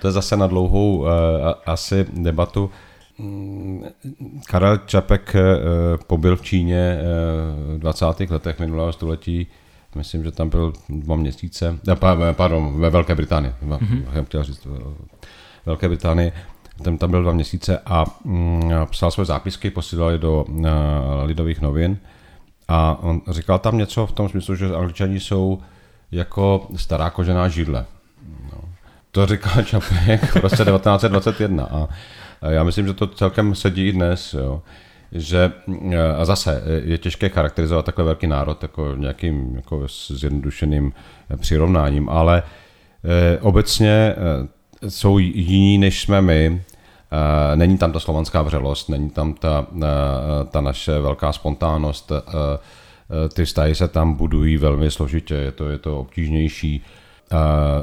to 0.00 0.06
je 0.06 0.12
zase 0.12 0.36
na 0.36 0.46
dlouhou 0.46 0.96
uh, 0.96 1.06
asi 1.66 2.06
debatu. 2.12 2.70
Mm, 3.18 3.84
Karel 4.46 4.76
Čapek 4.76 5.36
pobyl 6.06 6.36
v 6.36 6.42
Číně 6.42 6.98
v 7.76 7.78
20. 7.78 8.06
letech 8.30 8.58
minulého 8.58 8.92
století 8.92 9.46
Myslím, 9.96 10.24
že 10.24 10.32
tam 10.32 10.48
byl 10.48 10.72
dva 10.88 11.16
měsíce, 11.16 11.78
pardon, 12.32 12.80
ve 12.80 12.90
Velké 12.90 13.14
Británii, 13.14 13.52
mm-hmm. 13.62 14.24
chtěl 14.24 14.44
říct, 14.44 14.66
Velké 15.66 15.88
Británii, 15.88 16.32
ten 16.82 16.98
tam 16.98 17.10
byl 17.10 17.22
dva 17.22 17.32
měsíce 17.32 17.78
a 17.86 18.04
mm, 18.24 18.70
psal 18.90 19.10
své 19.10 19.24
zápisky, 19.24 19.70
posílal 19.70 20.10
je 20.10 20.18
do 20.18 20.44
lidových 21.24 21.60
novin 21.60 21.98
a 22.68 22.98
on 23.02 23.20
říkal 23.28 23.58
tam 23.58 23.78
něco 23.78 24.06
v 24.06 24.12
tom 24.12 24.28
smyslu, 24.28 24.54
že 24.54 24.74
angličani 24.74 25.20
jsou 25.20 25.58
jako 26.12 26.68
stará 26.76 27.10
kožená 27.10 27.48
židle. 27.48 27.86
To 29.16 29.26
říkal 29.26 29.62
Čapek 29.62 30.24
v 30.24 30.36
roce 30.36 30.64
1921 30.64 31.64
a 31.64 31.88
já 32.50 32.64
myslím, 32.64 32.86
že 32.86 32.92
to 32.92 33.06
celkem 33.06 33.54
sedí 33.54 33.88
i 33.88 33.92
dnes. 33.92 34.34
Jo 34.34 34.62
že 35.12 35.52
a 36.16 36.24
zase 36.24 36.62
je 36.84 36.98
těžké 36.98 37.28
charakterizovat 37.28 37.84
takhle 37.84 38.04
velký 38.04 38.26
národ 38.26 38.62
jako 38.62 38.94
nějakým 38.96 39.56
jako 39.56 39.86
zjednodušeným 40.08 40.92
přirovnáním, 41.36 42.08
ale 42.08 42.42
eh, 43.04 43.38
obecně 43.40 43.90
eh, 43.90 44.90
jsou 44.90 45.18
jiní, 45.18 45.78
než 45.78 46.02
jsme 46.02 46.22
my. 46.22 46.62
Eh, 47.52 47.56
není 47.56 47.78
tam 47.78 47.92
ta 47.92 48.00
slovanská 48.00 48.42
vřelost, 48.42 48.88
není 48.88 49.10
tam 49.10 49.34
ta, 49.34 49.66
ta 50.50 50.60
naše 50.60 50.98
velká 51.00 51.32
spontánnost. 51.32 52.12
Ty 53.34 53.44
vztahy 53.44 53.74
se 53.74 53.88
tam 53.88 54.14
budují 54.14 54.56
velmi 54.56 54.90
složitě, 54.90 55.34
je 55.34 55.52
to, 55.52 55.68
je 55.68 55.78
to 55.78 56.00
obtížnější. 56.00 56.82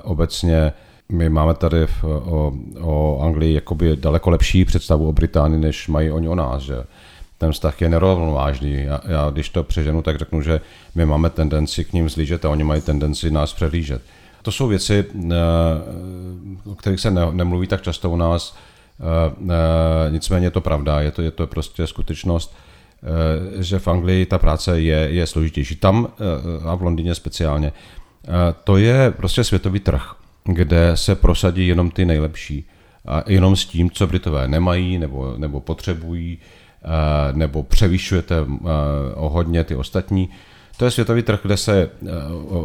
Obecně 0.03 0.73
my 1.09 1.29
máme 1.29 1.53
tady 1.53 1.87
v, 1.87 2.03
o, 2.03 2.53
o 2.81 3.19
Anglii 3.21 3.53
jakoby 3.53 3.95
daleko 3.95 4.29
lepší 4.29 4.65
představu 4.65 5.07
o 5.07 5.11
Británii, 5.11 5.59
než 5.59 5.87
mají 5.87 6.11
oni 6.11 6.27
o 6.27 6.35
nás. 6.35 6.63
Že? 6.63 6.83
ten 7.43 7.51
vztah 7.51 7.81
je 7.81 7.89
nerovnovážný. 7.89 8.83
Já, 8.83 9.01
já 9.07 9.29
když 9.29 9.49
to 9.49 9.63
přeženu, 9.63 10.01
tak 10.01 10.19
řeknu, 10.19 10.41
že 10.41 10.61
my 10.95 11.05
máme 11.05 11.29
tendenci 11.29 11.85
k 11.85 11.93
ním 11.93 12.09
zlížet 12.09 12.45
a 12.45 12.49
oni 12.49 12.63
mají 12.63 12.81
tendenci 12.81 13.31
nás 13.31 13.53
přehlížet. 13.53 14.01
To 14.41 14.51
jsou 14.51 14.67
věci, 14.67 15.05
eh, 15.05 15.35
o 16.65 16.75
kterých 16.75 16.99
se 16.99 17.11
ne, 17.11 17.21
nemluví 17.31 17.67
tak 17.67 17.81
často 17.81 18.09
u 18.09 18.15
nás, 18.15 18.55
eh, 18.55 19.03
eh, 19.49 20.11
nicméně 20.11 20.45
je 20.45 20.51
to 20.51 20.61
pravda, 20.61 21.01
je 21.01 21.11
to, 21.11 21.21
je 21.21 21.31
to 21.31 21.47
prostě 21.47 21.87
skutečnost, 21.87 22.55
že 23.59 23.79
v 23.79 23.87
Anglii 23.87 24.25
ta 24.25 24.37
práce 24.37 24.79
je, 24.81 24.95
je 24.95 25.27
složitější. 25.27 25.75
Tam 25.75 26.07
a 26.65 26.75
v 26.75 26.81
Londýně 26.81 27.15
speciálně. 27.15 27.73
To 28.63 28.77
je 28.77 29.11
prostě 29.11 29.43
světový 29.43 29.79
trh, 29.79 30.15
kde 30.43 30.91
se 30.97 31.15
prosadí 31.15 31.67
jenom 31.67 31.91
ty 31.91 32.05
nejlepší. 32.05 32.65
A 33.07 33.23
jenom 33.27 33.55
s 33.55 33.65
tím, 33.65 33.91
co 33.91 34.07
Britové 34.07 34.47
nemají 34.47 34.97
nebo, 34.97 35.33
nebo 35.37 35.59
potřebují, 35.59 36.37
nebo 37.31 37.63
převyšujete 37.63 38.35
o 39.15 39.29
hodně 39.29 39.63
ty 39.63 39.75
ostatní. 39.75 40.29
To 40.77 40.85
je 40.85 40.91
světový 40.91 41.23
trh, 41.23 41.39
kde 41.43 41.57
se 41.57 41.89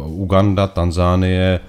Uganda, 0.05 0.67
Tanzánie, 0.67 1.59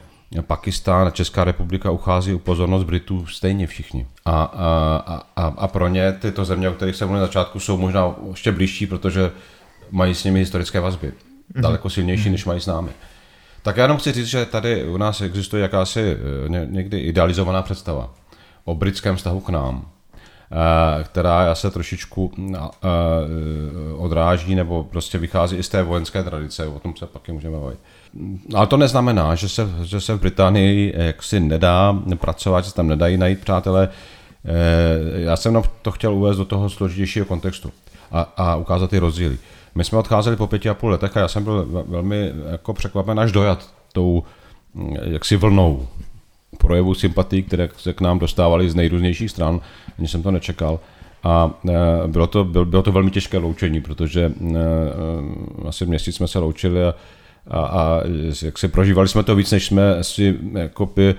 Pakistán 0.40 1.06
a 1.06 1.10
Česká 1.10 1.44
republika 1.44 1.90
uchází 1.90 2.34
o 2.34 2.38
pozornost 2.38 2.84
Britů 2.84 3.26
stejně 3.26 3.66
všichni. 3.66 4.06
A, 4.24 4.42
a, 4.42 5.22
a, 5.36 5.46
a 5.46 5.68
pro 5.68 5.88
ně 5.88 6.12
tyto 6.12 6.44
země, 6.44 6.68
o 6.68 6.72
kterých 6.72 6.96
jsem 6.96 7.08
mluvil 7.08 7.20
na 7.20 7.26
začátku, 7.26 7.60
jsou 7.60 7.76
možná 7.76 8.14
ještě 8.30 8.52
blížší, 8.52 8.86
protože 8.86 9.30
mají 9.90 10.14
s 10.14 10.24
nimi 10.24 10.38
historické 10.38 10.80
vazby. 10.80 11.08
Mm-hmm. 11.08 11.60
Daleko 11.60 11.90
silnější, 11.90 12.30
než 12.30 12.44
mají 12.44 12.60
s 12.60 12.66
námi. 12.66 12.90
Tak 13.62 13.76
já 13.76 13.84
jenom 13.84 13.98
chci 13.98 14.12
říct, 14.12 14.26
že 14.26 14.46
tady 14.46 14.84
u 14.84 14.96
nás 14.96 15.20
existuje 15.20 15.62
jakási 15.62 16.16
někdy 16.64 16.98
idealizovaná 16.98 17.62
představa 17.62 18.14
o 18.64 18.74
britském 18.74 19.16
vztahu 19.16 19.40
k 19.40 19.48
nám. 19.48 19.86
Eh, 20.52 21.04
která 21.04 21.54
se 21.54 21.70
trošičku 21.70 22.32
eh, 22.38 22.58
odráží 23.96 24.54
nebo 24.54 24.84
prostě 24.84 25.18
vychází 25.18 25.56
i 25.56 25.62
z 25.62 25.68
té 25.68 25.82
vojenské 25.82 26.22
tradice, 26.22 26.66
o 26.66 26.78
tom 26.78 26.96
se 26.96 27.06
pak 27.06 27.28
můžeme 27.28 27.58
bavit. 27.58 27.78
Ale 28.54 28.66
to 28.66 28.76
neznamená, 28.76 29.34
že 29.34 29.48
se, 29.48 29.68
že 29.82 30.00
se 30.00 30.14
v 30.14 30.20
Británii 30.20 30.94
jaksi 30.96 31.40
nedá 31.40 31.98
pracovat, 32.16 32.64
že 32.64 32.70
se 32.70 32.76
tam 32.76 32.88
nedají 32.88 33.16
najít 33.16 33.40
přátelé. 33.40 33.88
Eh, 34.44 35.20
já 35.20 35.36
jsem 35.36 35.62
to 35.82 35.90
chtěl 35.90 36.14
uvést 36.14 36.36
do 36.36 36.44
toho 36.44 36.70
složitějšího 36.70 37.26
kontextu 37.26 37.72
a, 38.12 38.20
a 38.36 38.56
ukázat 38.56 38.90
ty 38.90 38.98
rozdíly. 38.98 39.38
My 39.74 39.84
jsme 39.84 39.98
odcházeli 39.98 40.36
po 40.36 40.46
pěti 40.46 40.68
a 40.68 40.74
půl 40.74 40.90
letech 40.90 41.16
a 41.16 41.20
já 41.20 41.28
jsem 41.28 41.44
byl 41.44 41.84
velmi 41.88 42.32
jako 42.50 42.72
překvapen 42.72 43.20
až 43.20 43.32
dojat 43.32 43.68
tou 43.92 44.22
hm, 44.74 44.96
jaksi 45.02 45.36
vlnou 45.36 45.86
projevů 46.58 46.94
sympatí, 46.94 47.42
které 47.42 47.68
se 47.76 47.92
k 47.92 48.00
nám 48.00 48.18
dostávaly 48.18 48.70
z 48.70 48.74
nejrůznějších 48.74 49.30
stran, 49.30 49.60
ani 49.98 50.08
jsem 50.08 50.22
to 50.22 50.30
nečekal. 50.30 50.80
A 51.24 51.50
bylo 52.06 52.26
to, 52.26 52.44
bylo 52.44 52.82
to 52.82 52.92
velmi 52.92 53.10
těžké 53.10 53.38
loučení, 53.38 53.80
protože 53.80 54.32
asi 55.68 55.86
měsíc 55.86 56.16
jsme 56.16 56.28
se 56.28 56.38
loučili 56.38 56.86
a, 56.86 56.94
a, 57.50 57.60
a 57.60 58.00
jak 58.42 58.58
se 58.58 58.68
prožívali 58.68 59.08
jsme 59.08 59.22
to 59.22 59.34
víc, 59.34 59.50
než 59.50 59.66
jsme 59.66 60.04
si 60.04 60.38
jako 60.52 60.86
by 60.86 61.14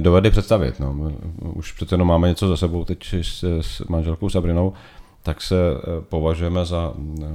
dovedli 0.00 0.30
představit. 0.30 0.80
No. 0.80 1.12
Už 1.54 1.72
přece 1.72 1.94
jenom 1.94 2.08
máme 2.08 2.28
něco 2.28 2.48
za 2.48 2.56
sebou 2.56 2.84
teď 2.84 3.14
s, 3.22 3.60
s 3.60 3.88
manželkou 3.88 4.28
Sabrinou, 4.28 4.72
tak 5.28 5.42
se 5.42 5.56
eh, 5.56 5.80
považujeme 6.08 6.64
za 6.64 6.92
eh, 7.22 7.26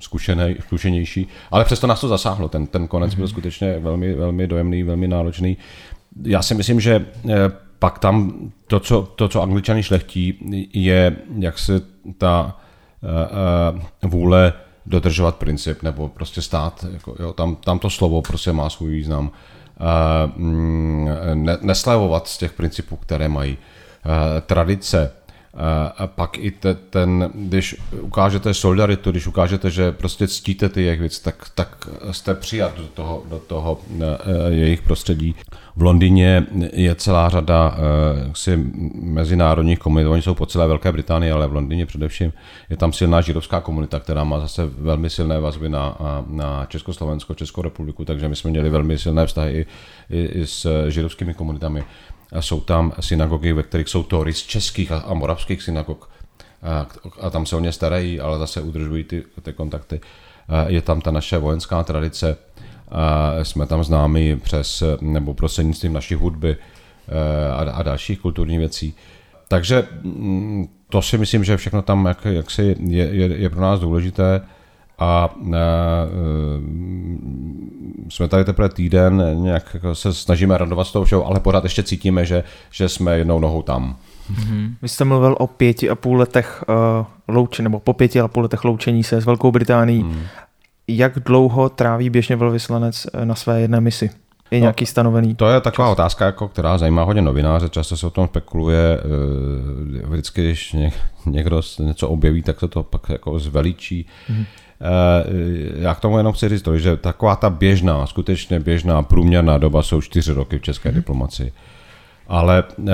zkušenej, 0.00 0.56
zkušenější. 0.60 1.28
Ale 1.50 1.64
přesto 1.64 1.86
nás 1.86 2.00
to 2.00 2.08
zasáhlo. 2.08 2.48
Ten, 2.48 2.66
ten 2.66 2.88
konec 2.88 3.14
byl 3.14 3.28
skutečně 3.28 3.78
velmi, 3.78 4.14
velmi 4.14 4.46
dojemný, 4.46 4.82
velmi 4.82 5.08
náročný. 5.08 5.56
Já 6.22 6.42
si 6.42 6.54
myslím, 6.54 6.80
že 6.80 7.06
eh, 7.28 7.34
pak 7.78 7.98
tam 7.98 8.34
to, 8.66 8.80
co, 8.80 9.02
to, 9.16 9.28
co 9.28 9.42
angličani 9.42 9.82
šlechtí, 9.82 10.38
je 10.72 11.16
jak 11.38 11.58
se 11.58 11.80
ta 12.18 12.60
vůle 14.02 14.52
dodržovat 14.86 15.36
princip 15.36 15.82
nebo 15.82 16.08
prostě 16.08 16.42
stát. 16.42 16.84
Jako, 16.92 17.16
jo, 17.18 17.32
tam, 17.32 17.56
tam 17.56 17.78
to 17.78 17.90
slovo 17.90 18.22
prostě 18.22 18.52
má 18.52 18.70
svůj 18.70 18.90
význam. 18.90 19.30
Uh, 19.80 20.42
ne, 21.34 21.58
neslevovat 21.60 22.28
z 22.28 22.38
těch 22.38 22.52
principů, 22.52 22.96
které 22.96 23.28
mají. 23.28 23.58
Tradice, 24.46 25.12
a 25.96 26.06
pak 26.06 26.38
i 26.38 26.50
te, 26.50 26.74
ten, 26.74 27.30
když 27.34 27.76
ukážete 28.00 28.54
solidaritu, 28.54 29.10
když 29.10 29.26
ukážete, 29.26 29.70
že 29.70 29.92
prostě 29.92 30.28
ctíte 30.28 30.68
ty 30.68 30.82
jejich 30.82 31.00
věc, 31.00 31.20
tak, 31.20 31.46
tak 31.54 31.88
jste 32.10 32.34
přijat 32.34 32.76
do 32.78 32.86
toho, 32.86 33.22
do 33.30 33.38
toho 33.38 33.80
eh, 34.00 34.16
jejich 34.48 34.82
prostředí. 34.82 35.34
V 35.76 35.82
Londýně 35.82 36.46
je 36.72 36.94
celá 36.94 37.28
řada 37.28 37.76
eh, 37.76 38.30
si 38.34 38.56
mezinárodních 38.94 39.78
komunit, 39.78 40.06
oni 40.06 40.22
jsou 40.22 40.34
po 40.34 40.46
celé 40.46 40.66
Velké 40.66 40.92
Británii, 40.92 41.32
ale 41.32 41.46
v 41.46 41.52
Londýně 41.52 41.86
především 41.86 42.32
je 42.70 42.76
tam 42.76 42.92
silná 42.92 43.20
židovská 43.20 43.60
komunita, 43.60 44.00
která 44.00 44.24
má 44.24 44.40
zase 44.40 44.66
velmi 44.66 45.10
silné 45.10 45.40
vazby 45.40 45.68
na, 45.68 45.98
na 46.26 46.66
Československo, 46.66 47.34
Českou 47.34 47.62
republiku, 47.62 48.04
takže 48.04 48.28
my 48.28 48.36
jsme 48.36 48.50
měli 48.50 48.70
velmi 48.70 48.98
silné 48.98 49.26
vztahy 49.26 49.52
i, 49.52 49.66
i, 50.16 50.24
i 50.24 50.46
s 50.46 50.88
židovskými 50.88 51.34
komunitami. 51.34 51.84
Jsou 52.40 52.60
tam 52.60 52.92
synagogy, 53.00 53.52
ve 53.52 53.62
kterých 53.62 53.88
jsou 53.88 54.02
tory 54.02 54.32
z 54.32 54.42
českých 54.42 54.92
a 54.92 55.14
moravských 55.14 55.62
synagog 55.62 56.10
a, 56.62 56.86
a 57.20 57.30
tam 57.30 57.46
se 57.46 57.56
o 57.56 57.60
ně 57.60 57.72
starají, 57.72 58.20
ale 58.20 58.38
zase 58.38 58.60
udržují 58.60 59.04
ty, 59.04 59.22
ty 59.42 59.52
kontakty. 59.52 60.00
Je 60.66 60.82
tam 60.82 61.00
ta 61.00 61.10
naše 61.10 61.38
vojenská 61.38 61.82
tradice, 61.82 62.36
jsme 63.42 63.66
tam 63.66 63.84
známi 63.84 64.36
přes 64.36 64.82
nebo 65.00 65.34
prostřednictvím 65.34 65.92
naší 65.92 66.14
hudby 66.14 66.56
a, 67.52 67.70
a 67.70 67.82
dalších 67.82 68.20
kulturních 68.20 68.58
věcí. 68.58 68.94
Takže 69.48 69.88
mm, 70.02 70.68
to 70.88 71.02
si 71.02 71.18
myslím, 71.18 71.44
že 71.44 71.56
všechno 71.56 71.82
tam 71.82 72.06
jak, 72.06 72.24
jak 72.24 72.50
si 72.50 72.76
je, 72.80 73.04
je, 73.04 73.36
je 73.36 73.50
pro 73.50 73.60
nás 73.60 73.80
důležité 73.80 74.40
a 74.98 75.34
e, 75.52 75.56
jsme 78.08 78.28
tady 78.28 78.44
teprve 78.44 78.68
týden, 78.68 79.42
nějak 79.42 79.74
jako 79.74 79.94
se 79.94 80.14
snažíme 80.14 80.58
radovat 80.58 80.86
z 80.86 80.92
toho 80.92 81.04
všeho, 81.04 81.26
ale 81.26 81.40
pořád 81.40 81.64
ještě 81.64 81.82
cítíme, 81.82 82.26
že, 82.26 82.44
že 82.70 82.88
jsme 82.88 83.18
jednou 83.18 83.40
nohou 83.40 83.62
tam. 83.62 83.96
Mm-hmm. 84.32 84.74
Vy 84.82 84.88
jste 84.88 85.04
mluvil 85.04 85.36
o 85.38 85.46
pěti 85.46 85.90
a 85.90 85.94
půl 85.94 86.18
letech 86.18 86.64
uh, 86.68 87.34
louči, 87.34 87.62
nebo 87.62 87.80
po 87.80 87.92
pěti 87.92 88.20
a 88.20 88.28
půl 88.28 88.42
letech 88.42 88.64
loučení 88.64 89.04
se 89.04 89.20
s 89.20 89.24
Velkou 89.24 89.52
Británií. 89.52 90.02
Mm. 90.02 90.22
Jak 90.88 91.18
dlouho 91.18 91.68
tráví 91.68 92.10
běžně 92.10 92.36
velvyslanec 92.36 93.06
na 93.24 93.34
své 93.34 93.60
jedné 93.60 93.80
misi? 93.80 94.10
Je 94.50 94.58
no, 94.58 94.62
nějaký 94.62 94.86
stanovený? 94.86 95.34
To 95.34 95.48
je 95.48 95.60
taková 95.60 95.88
čas. 95.88 95.92
otázka, 95.92 96.26
jako, 96.26 96.48
která 96.48 96.78
zajímá 96.78 97.02
hodně 97.02 97.22
novináře, 97.22 97.68
často 97.68 97.96
se 97.96 98.06
o 98.06 98.10
tom 98.10 98.26
spekuluje. 98.26 99.00
Vždycky, 100.04 100.42
když 100.42 100.76
někdo 101.26 101.60
něco 101.78 102.08
objeví, 102.08 102.42
tak 102.42 102.60
se 102.60 102.68
to 102.68 102.82
pak 102.82 103.08
jako 103.08 103.38
zveličí. 103.38 104.06
Mm. 104.28 104.44
Eh, 104.84 105.80
já 105.80 105.94
k 105.94 106.00
tomu 106.00 106.18
jenom 106.18 106.32
chci 106.32 106.48
říct 106.48 106.62
to, 106.62 106.78
že 106.78 106.96
taková 106.96 107.36
ta 107.36 107.50
běžná, 107.50 108.06
skutečně 108.06 108.60
běžná 108.60 109.02
průměrná 109.02 109.58
doba 109.58 109.82
jsou 109.82 110.00
čtyři 110.00 110.32
roky 110.32 110.58
v 110.58 110.62
české 110.62 110.88
mm-hmm. 110.88 110.94
diplomaci. 110.94 111.52
Ale 112.28 112.64
eh, 112.78 112.92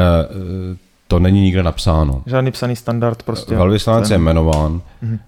to 1.09 1.19
není 1.19 1.41
nikde 1.41 1.63
napsáno. 1.63 2.23
Žádný 2.27 2.51
psaný 2.51 2.77
standard 2.77 3.23
prostě. 3.23 3.57
Velvyslanec 3.57 4.11
je 4.11 4.19
jmenován 4.19 4.81
mm-hmm. 5.03 5.19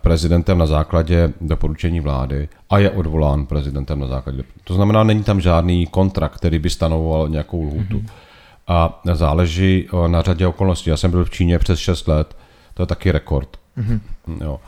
prezidentem 0.00 0.58
na 0.58 0.66
základě 0.66 1.32
doporučení 1.40 2.00
vlády 2.00 2.48
a 2.70 2.78
je 2.78 2.90
odvolán 2.90 3.46
prezidentem 3.46 4.00
na 4.00 4.06
základě. 4.06 4.42
To 4.64 4.74
znamená, 4.74 5.04
není 5.04 5.24
tam 5.24 5.40
žádný 5.40 5.86
kontrakt, 5.86 6.36
který 6.36 6.58
by 6.58 6.70
stanovoval 6.70 7.28
nějakou 7.28 7.62
lhůtu. 7.62 7.98
Mm-hmm. 7.98 8.10
A 8.68 9.00
záleží 9.12 9.88
na 10.06 10.22
řadě 10.22 10.46
okolností. 10.46 10.90
Já 10.90 10.96
jsem 10.96 11.10
byl 11.10 11.24
v 11.24 11.30
Číně 11.30 11.58
přes 11.58 11.78
6 11.78 12.08
let, 12.08 12.36
to 12.74 12.82
je 12.82 12.86
taky 12.86 13.12
rekord. 13.12 13.48
Mm-hmm. 13.78 14.00
Jo. 14.40 14.60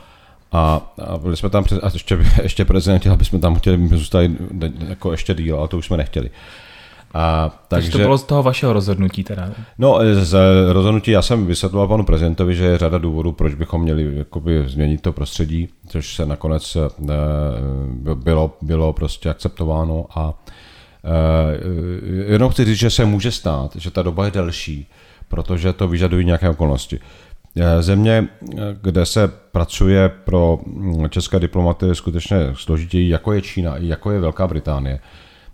A, 0.51 0.93
a 1.05 1.17
byli 1.17 1.37
jsme 1.37 1.49
tam, 1.49 1.63
před, 1.63 1.83
a 1.83 1.89
ještě, 1.93 2.17
ještě 2.43 2.65
prezident 2.65 2.99
chtěl, 2.99 3.13
aby 3.13 3.25
jsme 3.25 3.39
tam 3.39 3.55
chtěli, 3.55 3.87
zůstali 3.87 4.35
jako 4.87 5.11
ještě 5.11 5.33
díl, 5.33 5.57
ale 5.59 5.67
to 5.67 5.77
už 5.77 5.85
jsme 5.85 5.97
nechtěli. 5.97 6.29
A, 7.13 7.49
takže, 7.67 7.87
takže 7.87 7.91
to 7.91 7.97
bylo 7.97 8.17
z 8.17 8.23
toho 8.23 8.43
vašeho 8.43 8.73
rozhodnutí 8.73 9.23
teda? 9.23 9.51
No, 9.77 9.99
z 10.13 10.37
rozhodnutí 10.71 11.11
já 11.11 11.21
jsem 11.21 11.45
vysvětloval 11.45 11.87
panu 11.87 12.03
prezidentovi, 12.03 12.55
že 12.55 12.65
je 12.65 12.77
řada 12.77 12.97
důvodů, 12.97 13.31
proč 13.31 13.53
bychom 13.53 13.81
měli 13.81 14.17
jakoby, 14.17 14.63
změnit 14.67 15.01
to 15.01 15.13
prostředí, 15.13 15.69
což 15.87 16.15
se 16.15 16.25
nakonec 16.25 16.77
ne, 16.99 17.15
eh, 18.11 18.15
bylo, 18.15 18.57
bylo 18.61 18.93
prostě 18.93 19.29
akceptováno 19.29 20.05
a 20.15 20.33
jenom 22.27 22.49
chci 22.49 22.65
říct, 22.65 22.77
že 22.77 22.89
se 22.89 23.05
může 23.05 23.31
stát, 23.31 23.75
že 23.75 23.91
ta 23.91 24.01
doba 24.01 24.25
je 24.25 24.31
delší, 24.31 24.87
protože 25.27 25.73
to 25.73 25.87
vyžadují 25.87 26.25
nějaké 26.25 26.49
okolnosti. 26.49 26.99
Eh, 27.59 27.83
země, 27.83 28.27
eh, 28.27 28.57
kde 28.81 29.05
se 29.05 29.27
pracuje 29.27 30.09
pro 30.09 30.59
mm, 30.65 31.09
české 31.09 31.39
diplomaty 31.39 31.95
skutečně 31.95 32.37
složitěji, 32.53 33.09
jako 33.09 33.33
je 33.33 33.41
Čína, 33.41 33.77
jako 33.77 34.11
je 34.11 34.19
Velká 34.19 34.47
Británie, 34.47 34.99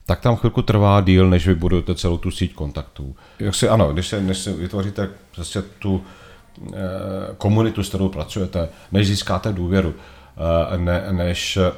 tak 0.05 0.21
tam 0.21 0.35
chvilku 0.35 0.61
trvá 0.61 1.01
díl, 1.01 1.29
než 1.29 1.47
vybudujete 1.47 1.95
celou 1.95 2.17
tu 2.17 2.31
síť 2.31 2.53
kontaktů. 2.53 3.15
Jak 3.39 3.55
si, 3.55 3.69
ano, 3.69 3.93
když, 3.93 4.07
se, 4.07 4.21
než 4.21 4.37
si 4.37 4.53
vytvoříte 4.53 5.09
prostě 5.35 5.61
tu 5.61 6.03
e, 6.73 6.77
komunitu, 7.37 7.83
s 7.83 7.89
kterou 7.89 8.09
pracujete, 8.09 8.69
než 8.91 9.07
získáte 9.07 9.53
důvěru, 9.53 9.93
e, 10.73 10.77
ne, 10.77 11.03
než 11.11 11.57
e, 11.57 11.71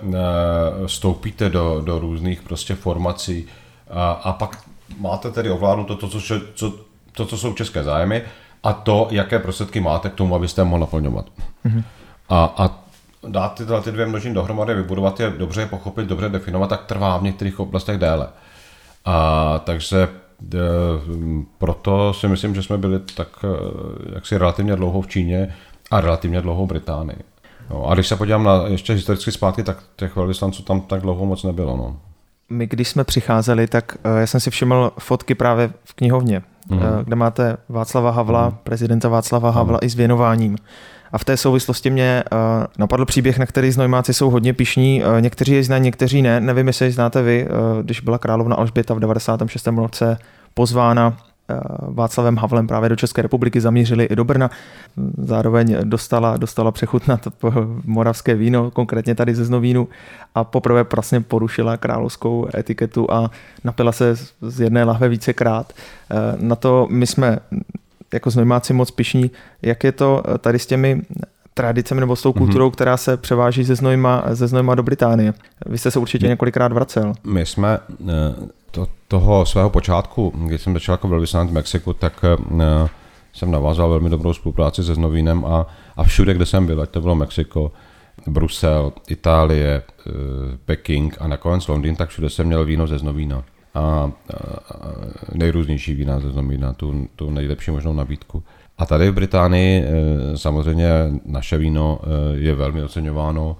vstoupíte 0.87 1.49
do, 1.49 1.81
do 1.85 1.99
různých 1.99 2.41
prostě 2.41 2.75
formací 2.75 3.45
a, 3.89 4.11
a 4.11 4.33
pak 4.33 4.63
máte 4.99 5.31
tedy 5.31 5.49
ovládnuto 5.49 5.95
to, 5.95 6.07
co, 6.07 6.21
co, 6.55 6.73
to, 7.11 7.25
co 7.25 7.37
jsou 7.37 7.53
české 7.53 7.83
zájmy, 7.83 8.23
a 8.63 8.73
to, 8.73 9.07
jaké 9.11 9.39
prostředky 9.39 9.79
máte 9.79 10.09
k 10.09 10.13
tomu, 10.13 10.35
abyste 10.35 10.61
je 10.61 10.65
mohl 10.65 10.79
naplňovat. 10.79 11.25
Mm-hmm. 11.65 11.83
A, 12.29 12.53
a 12.57 12.83
dát 13.27 13.55
tyhle 13.55 13.81
ty 13.81 13.91
dvě 13.91 14.05
množiny 14.05 14.35
dohromady, 14.35 14.73
vybudovat 14.73 15.19
je 15.19 15.29
dobře, 15.29 15.65
pochopit, 15.65 16.07
dobře 16.07 16.29
definovat, 16.29 16.67
tak 16.67 16.85
trvá 16.85 17.17
v 17.17 17.23
některých 17.23 17.59
oblastech 17.59 17.97
déle. 17.97 18.27
A 19.05 19.59
takže 19.59 20.07
e, 20.53 20.57
proto 21.57 22.13
si 22.13 22.27
myslím, 22.27 22.55
že 22.55 22.63
jsme 22.63 22.77
byli 22.77 22.99
tak 22.99 23.27
e, 23.43 23.47
jaksi 24.15 24.37
relativně 24.37 24.75
dlouho 24.75 25.01
v 25.01 25.07
Číně 25.07 25.55
a 25.91 26.01
relativně 26.01 26.41
dlouho 26.41 26.65
v 26.65 26.69
Británii. 26.69 27.17
No, 27.69 27.89
a 27.89 27.93
když 27.93 28.07
se 28.07 28.15
podívám 28.15 28.43
na 28.43 28.63
ještě 28.67 28.93
historicky 28.93 29.31
zpátky, 29.31 29.63
tak 29.63 29.77
těch 29.95 30.15
velvyslanců 30.15 30.63
tam 30.63 30.81
tak 30.81 31.01
dlouho 31.01 31.25
moc 31.25 31.43
nebylo. 31.43 31.77
No. 31.77 31.97
My, 32.49 32.67
když 32.67 32.87
jsme 32.87 33.03
přicházeli, 33.03 33.67
tak 33.67 33.97
uh, 34.05 34.17
já 34.17 34.27
jsem 34.27 34.39
si 34.39 34.49
všiml 34.51 34.91
fotky 34.99 35.35
právě 35.35 35.73
v 35.83 35.93
knihovně 35.93 36.41
mm-hmm. 36.69 37.03
kde 37.03 37.15
máte 37.15 37.57
Václava 37.69 38.11
Havla, 38.11 38.49
mm-hmm. 38.49 38.57
prezidenta 38.63 39.09
Václava 39.09 39.49
Havla 39.49 39.79
mm-hmm. 39.79 39.85
i 39.85 39.89
s 39.89 39.95
věnováním. 39.95 40.57
A 41.11 41.17
v 41.17 41.25
té 41.25 41.37
souvislosti 41.37 41.89
mě 41.89 42.23
uh, 42.31 42.37
napadl 42.79 43.05
příběh, 43.05 43.39
na 43.39 43.45
který 43.45 43.71
znojmáci 43.71 44.13
jsou 44.13 44.29
hodně 44.29 44.53
pišní. 44.53 45.03
Uh, 45.03 45.21
někteří 45.21 45.51
je 45.51 45.63
znají, 45.63 45.83
někteří 45.83 46.21
ne. 46.21 46.39
Nevím, 46.39 46.67
jestli 46.67 46.91
znáte 46.91 47.21
vy, 47.21 47.47
uh, 47.47 47.81
když 47.81 47.99
byla 47.99 48.17
královna 48.17 48.55
Alžběta 48.55 48.93
v 48.93 48.99
96. 48.99 49.67
roce 49.67 50.17
pozvána 50.53 51.17
Eh, 51.17 51.32
Václavem 51.87 52.37
Havlem 52.37 52.67
právě 52.67 52.89
do 52.89 52.95
České 52.95 53.21
republiky 53.21 53.61
zamířili 53.61 54.05
i 54.05 54.15
do 54.15 54.23
Brna. 54.23 54.51
Zároveň 55.17 55.77
dostala, 55.83 56.37
dostala 56.37 56.71
přechutnat 56.71 57.27
moravské 57.85 58.35
víno, 58.35 58.71
konkrétně 58.71 59.15
tady 59.15 59.35
ze 59.35 59.45
Znovínu 59.45 59.87
a 60.35 60.43
poprvé 60.43 60.85
vlastně 60.95 61.21
porušila 61.21 61.77
královskou 61.77 62.47
etiketu 62.57 63.11
a 63.11 63.31
napila 63.63 63.91
se 63.91 64.15
z 64.41 64.59
jedné 64.59 64.83
lahve 64.83 65.09
vícekrát. 65.09 65.73
Eh, 65.73 66.15
na 66.39 66.55
to 66.55 66.87
my 66.89 67.07
jsme 67.07 67.39
jako 68.13 68.29
znojmáci 68.29 68.73
moc 68.73 68.91
pišní, 68.91 69.31
jak 69.61 69.83
je 69.83 69.91
to 69.91 70.23
tady 70.39 70.59
s 70.59 70.65
těmi 70.65 71.01
tradicemi 71.53 72.01
nebo 72.01 72.15
s 72.15 72.21
tou 72.21 72.33
kulturou, 72.33 72.67
mm-hmm. 72.67 72.73
která 72.73 72.97
se 72.97 73.17
převáží 73.17 73.63
ze 73.63 73.75
Znojma, 73.75 74.23
ze 74.31 74.47
Znojma 74.47 74.75
do 74.75 74.83
Británie. 74.83 75.33
Vy 75.65 75.77
jste 75.77 75.91
se 75.91 75.99
určitě 75.99 76.27
několikrát 76.27 76.73
vracel. 76.73 77.13
My 77.23 77.45
jsme 77.45 77.79
eh, 78.01 78.13
to, 78.71 78.87
toho 79.07 79.45
svého 79.45 79.69
počátku, 79.69 80.33
když 80.35 80.61
jsem 80.61 80.73
začal 80.73 80.93
jako 80.93 81.07
velvyslanec 81.07 81.51
v 81.51 81.53
Mexiku, 81.53 81.93
tak 81.93 82.25
uh, 82.49 82.87
jsem 83.33 83.51
navázal 83.51 83.89
velmi 83.89 84.09
dobrou 84.09 84.33
spolupráci 84.33 84.83
se 84.83 84.95
Znovínem 84.95 85.45
a, 85.45 85.67
a 85.97 86.03
všude, 86.03 86.33
kde 86.33 86.45
jsem 86.45 86.65
byl, 86.65 86.81
ať 86.81 86.89
to 86.89 87.01
bylo 87.01 87.15
Mexiko, 87.15 87.71
Brusel, 88.27 88.93
Itálie, 89.07 89.81
uh, 90.05 90.13
Peking 90.65 91.17
a 91.19 91.27
nakonec 91.27 91.67
Londýn, 91.67 91.95
tak 91.95 92.09
všude 92.09 92.29
jsem 92.29 92.47
měl 92.47 92.65
víno 92.65 92.87
ze 92.87 92.97
Znovína. 92.97 93.43
a, 93.73 93.79
a 93.79 94.11
nejrůznější 95.33 95.93
vína, 95.93 96.19
to 96.19 96.31
znamená 96.31 96.73
tu, 96.73 97.07
tu 97.15 97.29
nejlepší 97.29 97.71
možnou 97.71 97.93
nabídku. 97.93 98.43
A 98.77 98.85
tady 98.85 99.09
v 99.09 99.13
Británii 99.13 99.85
samozřejmě 100.35 100.89
naše 101.25 101.57
víno 101.57 101.99
je 102.33 102.55
velmi 102.55 102.83
oceňováno, 102.83 103.57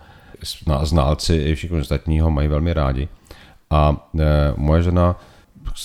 znalci 0.83 1.35
i 1.35 1.55
všichni 1.55 1.79
ostatní 1.79 2.19
ho 2.19 2.31
mají 2.31 2.47
velmi 2.47 2.73
rádi. 2.73 3.07
A 3.69 4.09
moje 4.55 4.81
žena 4.81 5.19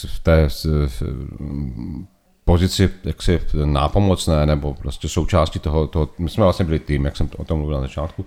v 0.06 0.18
té 0.22 0.48
pozici 2.44 2.90
jaksi 3.04 3.40
nápomocné 3.64 4.46
nebo 4.46 4.74
prostě 4.74 5.08
součástí 5.08 5.58
toho, 5.58 5.86
toho, 5.86 6.08
my 6.18 6.30
jsme 6.30 6.44
vlastně 6.44 6.64
byli 6.64 6.78
tým, 6.78 7.04
jak 7.04 7.16
jsem 7.16 7.28
o 7.36 7.44
tom 7.44 7.58
mluvil 7.58 7.76
na 7.76 7.82
začátku, 7.82 8.24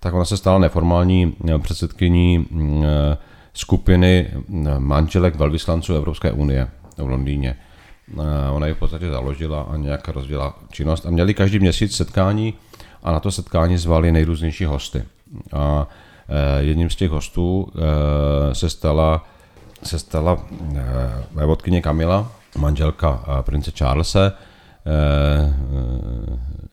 tak 0.00 0.14
ona 0.14 0.24
se 0.24 0.36
stala 0.36 0.58
neformální 0.58 1.36
předsedkyní 1.62 2.38
mm, 2.38 2.84
skupiny 3.52 4.30
manželek 4.78 5.34
velvyslanců 5.34 5.94
Evropské 5.94 6.32
unie 6.32 6.68
v 6.96 7.08
Londýně. 7.08 7.56
Ona 8.50 8.66
ji 8.66 8.74
v 8.74 8.78
podstatě 8.78 9.10
založila 9.10 9.62
a 9.62 9.76
nějak 9.76 10.08
rozdělila 10.08 10.54
činnost 10.70 11.06
a 11.06 11.10
měli 11.10 11.34
každý 11.34 11.58
měsíc 11.58 11.96
setkání 11.96 12.54
a 13.02 13.12
na 13.12 13.20
to 13.20 13.30
setkání 13.30 13.76
zvali 13.76 14.12
nejrůznější 14.12 14.64
hosty. 14.64 15.04
A 15.52 15.86
e, 16.28 16.62
jedním 16.62 16.90
z 16.90 16.96
těch 16.96 17.10
hostů 17.10 17.72
e, 18.50 18.54
se 18.54 18.70
stala, 18.70 19.24
se 19.82 19.98
stala 19.98 20.38
vévodkyně 21.32 21.82
Kamila, 21.82 22.32
manželka 22.56 23.42
prince 23.42 23.70
Charlesa, 23.78 24.32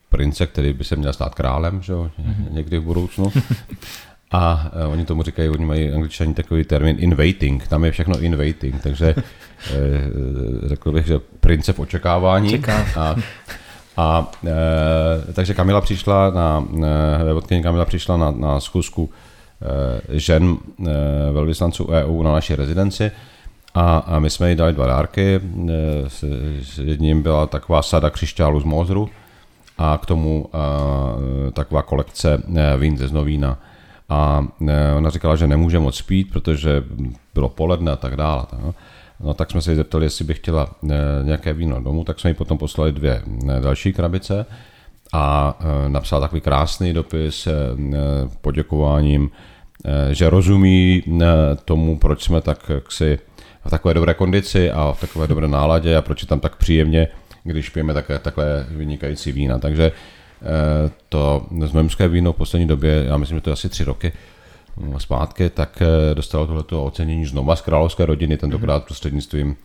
prince, 0.09 0.47
který 0.47 0.73
by 0.73 0.83
se 0.83 0.95
měl 0.95 1.13
stát 1.13 1.35
králem, 1.35 1.81
že 1.81 1.93
jo, 1.93 2.11
někdy 2.49 2.77
v 2.79 2.83
budoucnu. 2.83 3.31
A 4.33 4.71
uh, 4.85 4.91
oni 4.91 5.05
tomu 5.05 5.23
říkají, 5.23 5.49
oni 5.49 5.65
mají 5.65 5.91
angličani 5.91 6.33
takový 6.33 6.63
termín 6.63 6.95
in 6.99 7.15
waiting, 7.15 7.67
tam 7.67 7.85
je 7.85 7.91
všechno 7.91 8.19
in 8.19 8.35
waiting, 8.35 8.81
takže 8.81 9.15
uh, 9.15 9.23
řekl 10.67 10.91
bych, 10.91 11.05
že 11.05 11.19
prince 11.39 11.73
v 11.73 11.79
očekávání. 11.79 12.49
Čeká. 12.49 12.85
A, 12.97 13.15
a 13.97 14.31
uh, 14.43 14.49
takže 15.33 15.53
Kamila 15.53 15.81
přišla 15.81 16.29
na, 16.29 16.65
uh, 17.31 17.61
Kamila 17.63 17.85
přišla 17.85 18.17
na, 18.17 18.31
na 18.31 18.59
schůzku 18.59 19.03
uh, 19.03 19.09
žen 20.09 20.43
uh, 20.43 20.87
velvyslanců 21.31 21.87
EU 21.87 22.23
na 22.23 22.31
naší 22.31 22.55
rezidenci 22.55 23.11
a, 23.73 23.97
a 23.97 24.19
my 24.19 24.29
jsme 24.29 24.49
jí 24.49 24.55
dali 24.55 24.73
dva 24.73 24.87
dárky. 24.87 25.39
S, 26.07 26.23
s 26.61 26.77
jedním 26.77 27.21
byla 27.21 27.47
taková 27.47 27.81
sada 27.81 28.09
křišťálu 28.09 28.59
z 28.59 28.63
Mozru 28.63 29.09
a 29.77 29.99
k 30.01 30.05
tomu 30.05 30.41
uh, 30.53 31.51
taková 31.51 31.81
kolekce 31.81 32.37
uh, 32.37 32.57
vín 32.77 32.97
ze 32.97 33.07
Znovína. 33.07 33.57
A 34.13 34.39
uh, 34.59 34.69
ona 34.97 35.09
říkala, 35.09 35.35
že 35.35 35.47
nemůže 35.47 35.79
moc 35.79 35.95
spít, 35.95 36.31
protože 36.31 36.83
bylo 37.33 37.49
poledne 37.49 37.91
a 37.91 37.95
tak 37.95 38.15
dále. 38.15 38.45
No. 38.63 38.75
no 39.19 39.33
tak 39.33 39.51
jsme 39.51 39.61
se 39.61 39.71
jí 39.71 39.75
zeptali, 39.75 40.05
jestli 40.05 40.25
by 40.25 40.33
chtěla 40.33 40.69
uh, 40.81 40.89
nějaké 41.23 41.53
víno 41.53 41.81
domů, 41.81 42.03
tak 42.03 42.19
jsme 42.19 42.29
jí 42.29 42.33
potom 42.33 42.57
poslali 42.57 42.91
dvě 42.91 43.23
uh, 43.25 43.49
další 43.59 43.93
krabice 43.93 44.45
a 45.13 45.55
uh, 45.59 45.89
napsal 45.89 46.21
takový 46.21 46.41
krásný 46.41 46.93
dopis 46.93 47.47
poděkováním, 48.41 49.29
že 50.11 50.29
rozumí 50.29 51.03
tomu, 51.65 51.97
proč 51.97 52.23
jsme 52.23 52.41
tak 52.41 52.69
jaksi 52.69 53.19
v 53.65 53.69
takové 53.69 53.93
dobré 53.93 54.13
kondici 54.13 54.71
a 54.71 54.93
v 54.93 55.01
takové 55.01 55.27
dobré 55.27 55.47
náladě 55.47 55.97
a 55.97 56.01
proč 56.01 56.21
je 56.21 56.27
tam 56.27 56.39
tak 56.39 56.55
příjemně, 56.55 57.07
když 57.43 57.69
pijeme 57.69 57.93
také 57.93 58.19
takové 58.19 58.65
vynikající 58.69 59.31
vína. 59.31 59.59
Takže 59.59 59.91
to 61.09 61.45
znojemské 61.65 62.07
víno 62.07 62.33
v 62.33 62.35
poslední 62.35 62.67
době, 62.67 63.05
já 63.07 63.17
myslím, 63.17 63.37
že 63.37 63.41
to 63.41 63.49
je 63.49 63.53
asi 63.53 63.69
tři 63.69 63.83
roky 63.83 64.11
mm, 64.77 64.99
zpátky, 64.99 65.49
tak 65.49 65.81
eh, 65.81 66.15
dostalo 66.15 66.47
tohleto 66.47 66.85
ocenění 66.85 67.25
znova 67.25 67.55
z 67.55 67.61
královské 67.61 68.05
rodiny, 68.05 68.37
tentokrát 68.37 68.83
prostřednictvím 68.85 69.55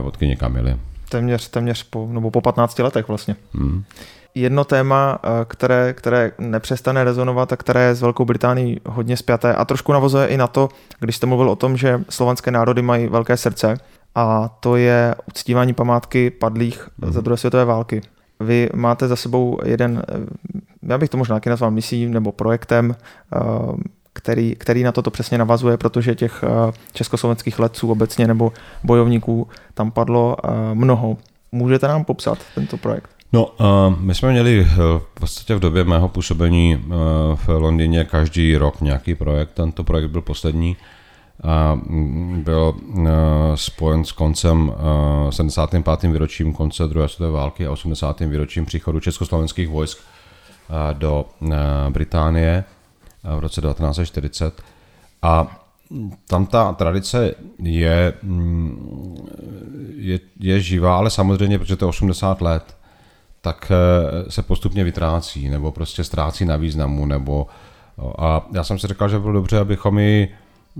vodkyně 0.00 0.36
Kamily. 0.36 0.76
Téměř, 1.08 1.48
téměř 1.48 1.82
po, 1.82 2.08
nebo 2.10 2.30
po 2.30 2.40
15 2.40 2.78
letech 2.78 3.08
vlastně. 3.08 3.36
Hmm 3.54 3.84
jedno 4.36 4.64
téma, 4.64 5.18
eh, 5.24 5.44
které, 5.44 5.92
které 5.92 6.32
nepřestane 6.38 7.04
rezonovat 7.04 7.52
a 7.52 7.56
které 7.56 7.84
je 7.84 7.94
s 7.94 8.02
Velkou 8.02 8.24
Británií 8.24 8.80
hodně 8.86 9.16
spjaté 9.16 9.54
a 9.54 9.64
trošku 9.64 9.92
navozuje 9.92 10.26
i 10.26 10.36
na 10.36 10.46
to, 10.46 10.68
když 11.00 11.16
jste 11.16 11.26
mluvil 11.26 11.50
o 11.50 11.56
tom, 11.56 11.76
že 11.76 12.00
slovanské 12.08 12.50
národy 12.50 12.82
mají 12.82 13.06
velké 13.06 13.36
srdce 13.36 13.76
a 14.14 14.48
to 14.60 14.76
je 14.76 15.14
uctívání 15.28 15.74
památky 15.74 16.30
padlých 16.30 16.88
mm. 16.98 17.12
za 17.12 17.20
druhé 17.20 17.36
světové 17.36 17.64
války. 17.64 18.00
Vy 18.40 18.68
máte 18.74 19.08
za 19.08 19.16
sebou 19.16 19.58
jeden, 19.64 20.02
eh, 20.08 20.14
já 20.82 20.98
bych 20.98 21.10
to 21.10 21.16
možná 21.16 21.36
taky 21.36 21.50
nazval 21.50 21.70
misí 21.70 22.06
nebo 22.06 22.32
projektem, 22.32 22.96
eh, 22.96 23.38
který, 24.12 24.54
který 24.56 24.82
na 24.82 24.92
toto 24.92 25.10
přesně 25.10 25.38
navazuje, 25.38 25.76
protože 25.76 26.14
těch 26.14 26.44
československých 26.92 27.58
letců 27.58 27.90
obecně 27.90 28.26
nebo 28.26 28.52
bojovníků 28.84 29.48
tam 29.74 29.90
padlo 29.90 30.36
mnoho. 30.74 31.16
Můžete 31.52 31.88
nám 31.88 32.04
popsat 32.04 32.38
tento 32.54 32.76
projekt? 32.76 33.10
No, 33.32 33.52
my 33.98 34.14
jsme 34.14 34.30
měli 34.30 34.64
v 34.64 35.02
podstatě 35.14 35.54
v 35.54 35.60
době 35.60 35.84
mého 35.84 36.08
působení 36.08 36.84
v 37.34 37.48
Londýně 37.48 38.04
každý 38.04 38.56
rok 38.56 38.80
nějaký 38.80 39.14
projekt. 39.14 39.50
Tento 39.54 39.84
projekt 39.84 40.10
byl 40.10 40.22
poslední 40.22 40.76
byl 42.36 42.74
uh, 42.82 43.06
spojen 43.54 44.04
s 44.04 44.12
koncem 44.12 44.68
uh, 44.68 45.30
75. 45.30 46.12
výročím 46.12 46.52
konce 46.52 46.88
druhé 46.88 47.08
světové 47.08 47.30
války 47.30 47.66
a 47.66 47.70
80. 47.70 48.20
výročím 48.20 48.66
příchodu 48.66 49.00
československých 49.00 49.68
vojsk 49.68 49.98
uh, 49.98 50.98
do 50.98 51.24
Británie 51.90 52.64
v 53.36 53.38
roce 53.38 53.60
1940. 53.60 54.62
A 55.22 55.62
tam 56.28 56.46
ta 56.46 56.72
tradice 56.72 57.34
je, 57.62 58.14
mm, 58.22 59.28
je, 59.96 60.20
je 60.40 60.60
živá, 60.60 60.96
ale 60.96 61.10
samozřejmě, 61.10 61.58
protože 61.58 61.76
to 61.76 61.84
je 61.84 61.88
80 61.88 62.40
let, 62.40 62.76
tak 63.40 63.72
se 64.28 64.42
postupně 64.42 64.84
vytrácí 64.84 65.48
nebo 65.48 65.72
prostě 65.72 66.04
ztrácí 66.04 66.44
na 66.44 66.56
významu. 66.56 67.06
Nebo, 67.06 67.46
a 68.18 68.46
já 68.52 68.64
jsem 68.64 68.78
si 68.78 68.86
říkal, 68.86 69.08
že 69.08 69.18
bylo 69.18 69.32
dobře, 69.32 69.58
abychom 69.58 69.98
ji 69.98 70.34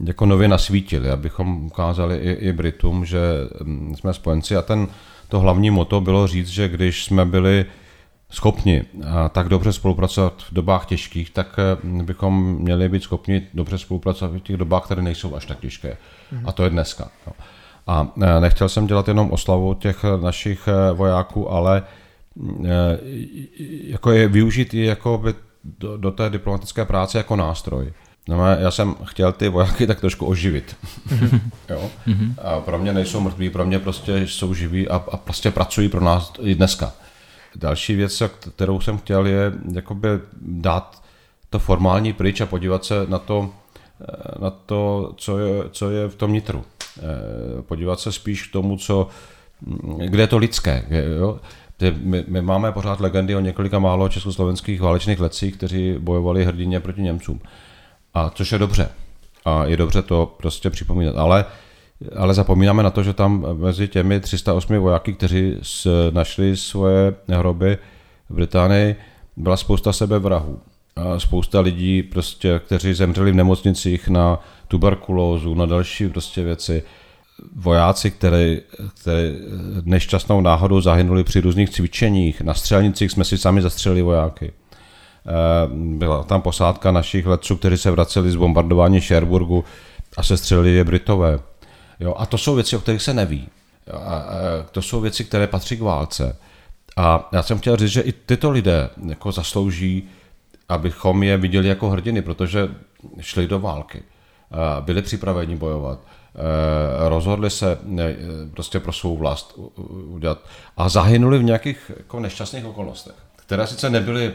jako 0.05 0.27
nově 0.27 0.49
nasvítili, 0.49 1.11
abychom 1.11 1.67
ukázali 1.67 2.17
i, 2.17 2.31
i 2.31 2.53
Britům, 2.53 3.05
že 3.05 3.21
mm, 3.65 3.97
jsme 3.97 4.15
spojenci 4.15 4.57
a 4.57 4.63
ten, 4.63 4.89
to 5.29 5.41
hlavní 5.41 5.71
moto 5.71 6.01
bylo 6.01 6.27
říct, 6.27 6.49
že 6.49 6.69
když 6.69 7.05
jsme 7.05 7.25
byli 7.25 7.67
schopni 8.31 8.85
tak 9.33 9.49
dobře 9.49 9.73
spolupracovat 9.73 10.43
v 10.43 10.55
dobách 10.55 10.87
těžkých, 10.87 11.31
tak 11.31 11.57
eh, 11.59 12.03
bychom 12.03 12.55
měli 12.55 12.89
být 12.89 13.03
schopni 13.03 13.47
dobře 13.55 13.79
spolupracovat 13.79 14.33
v 14.35 14.41
těch 14.41 14.57
dobách, 14.57 14.85
které 14.85 15.03
nejsou 15.03 15.35
až 15.35 15.47
tak 15.47 15.61
těžké. 15.61 15.97
A 16.45 16.53
to 16.53 16.65
je 16.65 16.71
dneska. 16.71 17.09
A 17.87 18.09
eh, 18.23 18.41
nechtěl 18.41 18.69
jsem 18.69 18.87
dělat 18.87 19.09
jenom 19.09 19.31
oslavu 19.31 19.75
těch 19.75 20.05
našich 20.23 20.69
vojáků, 20.93 21.51
ale 21.51 21.83
jako 23.85 24.11
je 24.11 24.29
využít 24.29 24.75
i 24.75 24.85
jako 24.85 25.19
by 25.19 25.35
do, 25.65 25.97
do 25.97 26.11
té 26.11 26.31
diplomatické 26.31 26.85
práce 26.85 27.19
jako 27.19 27.37
nástroj. 27.37 27.93
No, 28.29 28.47
já 28.47 28.71
jsem 28.71 28.95
chtěl 29.05 29.33
ty 29.33 29.49
vojáky 29.49 29.87
tak 29.87 30.01
trošku 30.01 30.27
oživit. 30.27 30.77
jo? 31.71 31.91
A 32.43 32.61
pro 32.61 32.79
mě 32.79 32.93
nejsou 32.93 33.21
mrtví, 33.21 33.51
pro 33.51 33.67
mě 33.67 33.79
prostě 33.79 34.27
jsou 34.27 34.55
živí 34.55 34.89
a, 34.89 34.97
a 34.97 35.17
prostě 35.17 35.51
pracují 35.51 35.89
pro 35.89 36.01
nás 36.01 36.33
i 36.41 36.55
dneska. 36.55 36.93
Další 37.57 37.95
věc, 37.95 38.23
kterou 38.39 38.81
jsem 38.81 38.99
chtěl, 38.99 39.27
je 39.27 39.53
jakoby 39.73 40.09
dát 40.43 41.03
to 41.51 41.59
formální 41.59 42.12
pryč 42.12 42.41
a 42.41 42.47
podívat 42.47 42.85
se 42.85 42.95
na 43.09 43.19
to, 43.19 43.51
eh, 44.01 44.05
na 44.43 44.51
to 44.51 45.12
co, 45.17 45.39
je, 45.39 45.62
co 45.71 45.91
je 45.91 46.09
v 46.09 46.15
tom 46.15 46.33
nitru. 46.33 46.65
Eh, 46.99 47.62
podívat 47.62 48.01
se 48.01 48.12
spíš 48.12 48.47
k 48.47 48.53
tomu, 48.53 48.77
co, 48.77 49.09
kde 50.07 50.23
je 50.23 50.27
to 50.27 50.39
lidské. 50.39 50.85
Jo? 51.19 51.41
My, 51.97 52.25
my 52.29 52.43
máme 52.43 52.73
pořád 52.73 53.01
legendy 53.01 53.37
o 53.37 53.41
několika 53.41 53.79
málo 53.79 54.09
československých 54.09 54.81
válečných 54.81 55.21
letcích, 55.21 55.57
kteří 55.57 55.95
bojovali 55.99 56.45
hrdině 56.45 56.81
proti 56.81 57.03
Němcům. 57.03 57.41
A 58.17 58.31
což 58.35 58.53
je 58.53 58.59
dobře. 58.59 58.89
A 59.45 59.64
je 59.64 59.77
dobře 59.77 60.03
to 60.03 60.35
prostě 60.37 60.71
připomínat. 60.71 61.17
Ale, 61.17 61.45
ale 62.17 62.35
zapomínáme 62.35 62.83
na 62.83 62.91
to, 62.91 63.03
že 63.03 63.12
tam 63.12 63.47
mezi 63.53 63.89
těmi 63.89 64.21
308 64.21 64.79
vojáky, 64.79 65.12
kteří 65.12 65.55
našli 66.11 66.57
svoje 66.57 67.14
hroby 67.29 67.79
v 68.31 68.35
Británii, 68.35 68.97
byla 69.37 69.57
spousta 69.57 69.93
sebevrahů. 69.93 70.61
A 70.97 71.19
spousta 71.19 71.61
lidí, 71.61 72.03
prostě, 72.03 72.61
kteří 72.64 72.95
zemřeli 72.95 73.33
v 73.33 73.35
nemocnicích 73.35 74.09
na 74.09 74.41
tuberkulózu, 74.69 75.55
na 75.55 75.67
další 75.67 76.09
prostě 76.09 76.43
věci 76.43 76.83
vojáci, 77.57 78.11
které, 78.11 78.57
které 79.01 79.35
nešťastnou 79.83 80.41
náhodou 80.41 80.81
zahynuli 80.81 81.25
při 81.25 81.41
různých 81.41 81.71
cvičeních. 81.71 82.41
Na 82.41 82.55
střelnicích 82.55 83.11
jsme 83.11 83.25
si 83.25 83.39
sami 83.39 83.62
zastřelili 83.62 84.03
vojáky. 84.03 84.53
Eh, 85.27 85.68
byla 85.72 86.22
tam 86.22 86.43
posádka 86.43 86.91
našich 86.91 87.27
letců, 87.27 87.57
kteří 87.57 87.77
se 87.77 87.91
vraceli 87.91 88.31
z 88.31 88.37
bombardování 88.37 89.01
Sherburgu 89.01 89.64
a 90.16 90.22
se 90.22 90.37
střelili 90.37 90.74
je 90.74 90.85
Britové. 90.85 91.39
Jo, 92.01 92.14
a 92.18 92.27
to 92.27 92.39
jsou 92.39 92.55
věci, 92.55 92.77
o 92.77 92.81
kterých 92.81 93.03
se 93.03 93.14
neví. 93.14 93.49
A, 93.93 94.24
to 94.70 94.83
jsou 94.83 95.01
věci, 95.01 95.24
které 95.24 95.47
patří 95.47 95.77
k 95.77 95.81
válce. 95.81 96.37
A 96.97 97.29
já 97.33 97.43
jsem 97.43 97.59
chtěl 97.59 97.77
říct, 97.77 97.91
že 97.91 98.01
i 98.01 98.12
tyto 98.12 98.51
lidé 98.51 98.91
jako 99.07 99.33
zaslouží, 99.33 100.09
abychom 100.68 101.22
je 101.22 101.37
viděli 101.37 101.68
jako 101.68 101.91
hrdiny, 101.91 102.22
protože 102.22 102.68
šli 103.20 103.47
do 103.47 103.61
války. 103.61 104.03
byli 104.81 105.03
připraveni 105.03 105.57
bojovat, 105.57 105.99
rozhodli 107.09 107.51
se 107.51 107.79
prostě 108.51 108.81
pro 108.81 108.93
svou 108.93 109.16
vlast 109.16 109.59
udělat 110.09 110.39
a 110.77 110.89
zahynuli 110.89 111.39
v 111.39 111.43
nějakých 111.43 111.91
jako 111.97 112.20
nešťastných 112.20 112.66
okolnostech, 112.66 113.14
které 113.47 113.66
sice 113.66 113.90
nebyly, 113.90 114.34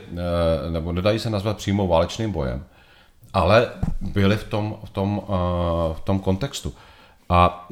nebo 0.69 0.91
nedají 0.91 1.19
se 1.19 1.29
nazvat 1.29 1.57
přímo 1.57 1.87
válečným 1.87 2.31
bojem, 2.31 2.63
ale 3.33 3.69
byly 4.01 4.37
v 4.37 4.43
tom, 4.43 4.77
v 4.85 4.89
tom, 4.89 5.21
v 5.93 5.99
tom 6.03 6.19
kontextu. 6.19 6.73
A 7.29 7.69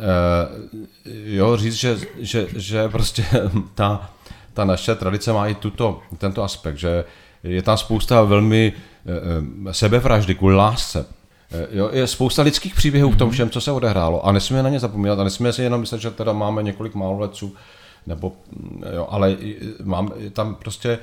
jo, 1.26 1.58
říct, 1.58 1.76
že, 1.76 1.98
že, 2.18 2.48
že 2.56 2.90
prostě 2.90 3.26
ta, 3.76 4.10
ta 4.54 4.66
naše 4.66 4.96
tradice 4.96 5.34
má 5.34 5.48
i 5.48 5.56
tuto, 5.56 6.02
tento 6.18 6.44
aspekt, 6.44 6.78
že 6.78 7.04
je 7.44 7.62
tam 7.62 7.78
spousta 7.78 8.24
velmi 8.24 8.74
eh, 8.74 9.74
sebevraždy 9.74 10.36
kvůli 10.36 10.56
lásce. 10.56 11.06
Eh, 11.52 11.68
jo, 11.72 11.90
je 11.94 12.08
spousta 12.08 12.42
lidských 12.42 12.76
příběhů 12.76 13.12
v 13.12 13.16
tom 13.16 13.28
mhm. 13.28 13.34
všem, 13.34 13.50
co 13.50 13.62
se 13.62 13.72
odehrálo 13.72 14.26
a 14.26 14.32
nesmíme 14.32 14.64
na 14.64 14.70
ně 14.70 14.80
zapomínat 14.80 15.20
a 15.20 15.24
nesmíme 15.24 15.54
si 15.54 15.64
jenom 15.64 15.82
myslet, 15.82 16.02
že 16.02 16.12
teda 16.12 16.34
máme 16.34 16.64
několik 16.64 16.96
málo 16.96 17.20
letců, 17.20 17.56
nebo, 18.08 18.32
mm, 18.52 18.84
jo, 18.96 19.08
ale 19.10 19.38
mám, 19.84 20.12
tam 20.34 20.56
prostě 20.56 21.00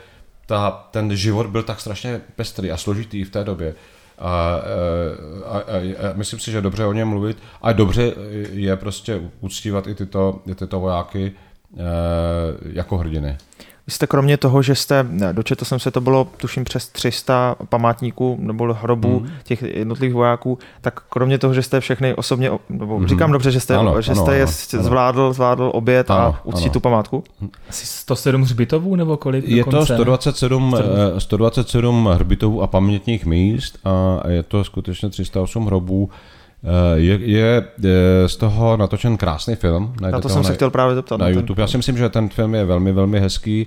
ta, 0.46 0.88
ten 0.90 1.16
život 1.16 1.46
byl 1.46 1.62
tak 1.62 1.80
strašně 1.80 2.20
pestrý 2.36 2.70
a 2.70 2.76
složitý 2.76 3.24
v 3.24 3.30
té 3.30 3.44
době. 3.44 3.74
A, 4.18 4.60
eh, 4.60 5.44
a, 5.44 5.58
a, 5.58 6.10
a 6.10 6.12
myslím 6.14 6.40
si, 6.40 6.50
že 6.50 6.60
dobře 6.60 6.84
o 6.86 6.92
něm 6.92 7.08
mluvit 7.08 7.38
a 7.62 7.72
dobře 7.72 8.12
je 8.52 8.76
prostě 8.76 9.22
uctívat 9.40 9.86
i 9.86 9.94
tyto, 9.94 10.40
i 10.46 10.54
tyto 10.54 10.80
vojáky 10.80 11.32
jako 12.72 12.96
hrdiny. 12.96 13.38
Vy 13.86 13.92
jste 13.92 14.06
kromě 14.06 14.36
toho, 14.36 14.62
že 14.62 14.74
jste, 14.74 15.06
dočetl 15.32 15.64
jsem 15.64 15.78
se, 15.78 15.90
to 15.90 16.00
bylo 16.00 16.28
tuším 16.36 16.64
přes 16.64 16.88
300 16.88 17.56
památníků 17.68 18.36
nebo 18.40 18.74
hrobů 18.74 19.20
mm. 19.20 19.28
těch 19.44 19.62
jednotlivých 19.62 20.14
vojáků, 20.14 20.58
tak 20.80 21.00
kromě 21.08 21.38
toho, 21.38 21.54
že 21.54 21.62
jste 21.62 21.80
všechny 21.80 22.14
osobně, 22.14 22.50
nebo 22.68 22.98
mm. 22.98 23.08
říkám 23.08 23.32
dobře, 23.32 23.50
že 23.50 23.60
jste, 23.60 23.76
ano, 23.76 24.02
že 24.02 24.14
jste 24.14 24.22
ano, 24.22 24.32
je 24.32 24.42
ano. 24.42 24.82
zvládl, 24.82 25.32
zvládl 25.32 25.70
oběd 25.74 26.10
ano, 26.10 26.20
a 26.20 26.40
uctít 26.44 26.72
tu 26.72 26.80
památku? 26.80 27.24
Asi 27.68 27.86
107 27.86 28.42
hřbitovů 28.42 28.96
nebo 28.96 29.16
kolik? 29.16 29.48
Je 29.48 29.64
to 29.64 29.86
127, 29.86 30.76
127 31.18 32.06
hřbitovů 32.06 32.62
a 32.62 32.66
pamětních 32.66 33.26
míst 33.26 33.78
a 33.84 34.20
je 34.28 34.42
to 34.42 34.64
skutečně 34.64 35.08
308 35.08 35.66
hrobů. 35.66 36.10
Eh, 36.66 36.98
je, 37.00 37.18
je, 37.22 37.64
je 37.78 38.28
z 38.28 38.36
toho 38.36 38.76
natočen 38.76 39.16
krásný 39.16 39.54
film. 39.54 39.94
Na 40.00 40.20
to 40.20 40.28
jsem 40.28 40.44
se 40.44 40.54
chtěl 40.54 40.70
právě 40.70 40.94
zeptat. 40.94 41.16
Na, 41.16 41.24
na 41.24 41.30
YouTube. 41.30 41.62
Já 41.62 41.66
si 41.66 41.76
myslím, 41.76 41.98
že 41.98 42.08
ten 42.08 42.28
film 42.28 42.54
je 42.54 42.64
velmi, 42.64 42.92
velmi 42.92 43.20
hezký. 43.20 43.66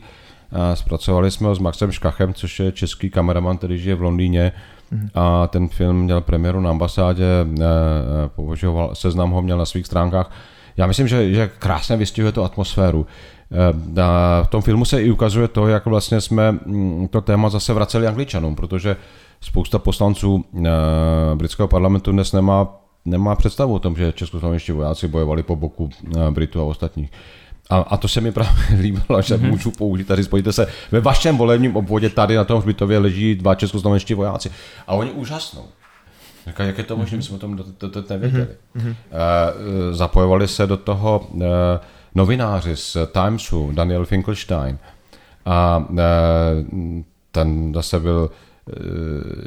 A 0.52 0.76
zpracovali 0.76 1.32
jsme 1.32 1.48
ho 1.48 1.56
s 1.56 1.60
Maxem 1.60 1.92
Škachem, 1.92 2.34
což 2.34 2.60
je 2.60 2.72
český 2.72 3.10
kameraman, 3.10 3.58
který 3.58 3.78
žije 3.78 3.96
v 3.96 4.02
Londýně. 4.02 4.52
Mm-hmm. 4.94 5.10
A 5.16 5.48
ten 5.48 5.68
film 5.68 6.02
měl 6.02 6.22
premiéru 6.22 6.62
na 6.62 6.70
ambasádě, 6.70 7.24
eh, 7.24 7.64
eh, 7.64 8.30
považoval, 8.36 8.90
seznam 8.94 9.32
ho 9.32 9.42
měl 9.42 9.58
na 9.58 9.66
svých 9.66 9.86
stránkách. 9.86 10.32
Já 10.78 10.88
myslím, 10.88 11.08
že, 11.08 11.34
že 11.34 11.50
krásně 11.60 11.98
vystihuje 11.98 12.32
tu 12.32 12.44
atmosféru. 12.44 13.08
V 14.44 14.48
tom 14.50 14.62
filmu 14.62 14.86
se 14.86 15.04
i 15.04 15.12
ukazuje 15.12 15.48
to, 15.48 15.68
jak 15.68 15.86
vlastně 15.86 16.22
jsme 16.22 16.52
mm, 16.52 17.08
to 17.08 17.22
téma 17.22 17.50
zase 17.50 17.74
vraceli 17.74 18.08
angličanům, 18.08 18.56
protože 18.56 18.96
spousta 19.42 19.80
poslanců 19.80 20.46
britského 21.36 21.68
parlamentu 21.68 22.12
dnes 22.12 22.34
nemá 22.34 22.79
nemá 23.06 23.36
představu 23.36 23.74
o 23.74 23.80
tom, 23.80 23.96
že 23.96 24.12
českoslovenští 24.12 24.72
vojáci 24.72 25.08
bojovali 25.08 25.44
po 25.44 25.56
boku 25.56 25.90
eh, 26.18 26.32
Britů 26.32 26.62
a 26.62 26.64
ostatních. 26.64 27.12
A, 27.70 27.78
a 27.78 27.98
to 27.98 28.08
se 28.08 28.22
mi 28.22 28.32
právě 28.32 28.64
líbilo, 28.82 29.22
že 29.22 29.36
mm-hmm. 29.36 29.50
můžu 29.50 29.72
použít 29.72 30.08
tady, 30.08 30.24
spojíte 30.24 30.54
se, 30.54 30.68
ve 30.92 31.00
vašem 31.00 31.38
volebním 31.38 31.76
obvodě 31.76 32.10
tady 32.10 32.36
na 32.36 32.44
tom 32.44 32.60
hřbitově 32.60 32.98
leží 32.98 33.36
dva 33.36 33.56
českoslovenští 33.56 34.14
vojáci. 34.14 34.52
A 34.88 34.94
oni 34.94 35.12
úžasnou. 35.12 35.66
Říká, 36.48 36.64
jak 36.64 36.78
je 36.78 36.84
to 36.84 36.98
možné, 36.98 37.18
mm-hmm. 37.18 37.20
my 37.20 37.24
jsme 37.24 37.36
o 37.36 37.40
tom 37.40 37.58
to, 37.78 37.90
to, 37.90 38.04
nevěděli. 38.10 38.48
Mm-hmm. 38.76 38.96
E, 39.12 39.94
zapojovali 39.94 40.48
se 40.48 40.68
do 40.68 40.78
toho 40.78 41.28
e, 41.42 41.46
novináři 42.16 42.76
z 42.76 42.98
Timesu, 43.12 43.72
Daniel 43.74 44.06
Finkelstein. 44.06 44.78
A 45.46 45.86
e, 45.98 46.04
ten 47.32 47.74
zase 47.74 48.00
byl 48.00 48.32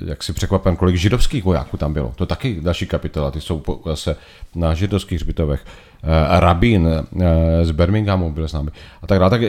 jak 0.07 0.23
si 0.23 0.33
překvapen, 0.33 0.77
kolik 0.77 0.97
židovských 0.97 1.45
vojáků 1.45 1.77
tam 1.77 1.93
bylo. 1.93 2.13
To 2.17 2.27
taky 2.27 2.61
další 2.61 2.87
kapitola, 2.87 3.31
ty 3.31 3.41
jsou 3.41 3.63
zase 3.87 4.17
na 4.55 4.75
židovských 4.75 5.19
hřbitovech. 5.19 5.65
Eh, 6.05 6.41
rabín 6.41 6.89
eh, 6.89 7.65
z 7.65 7.71
Birminghamu 7.71 8.33
byl 8.33 8.49
s 8.49 8.53
námi 8.53 8.71
a 9.03 9.07
tak 9.07 9.19
dále. 9.19 9.31
Tak 9.31 9.41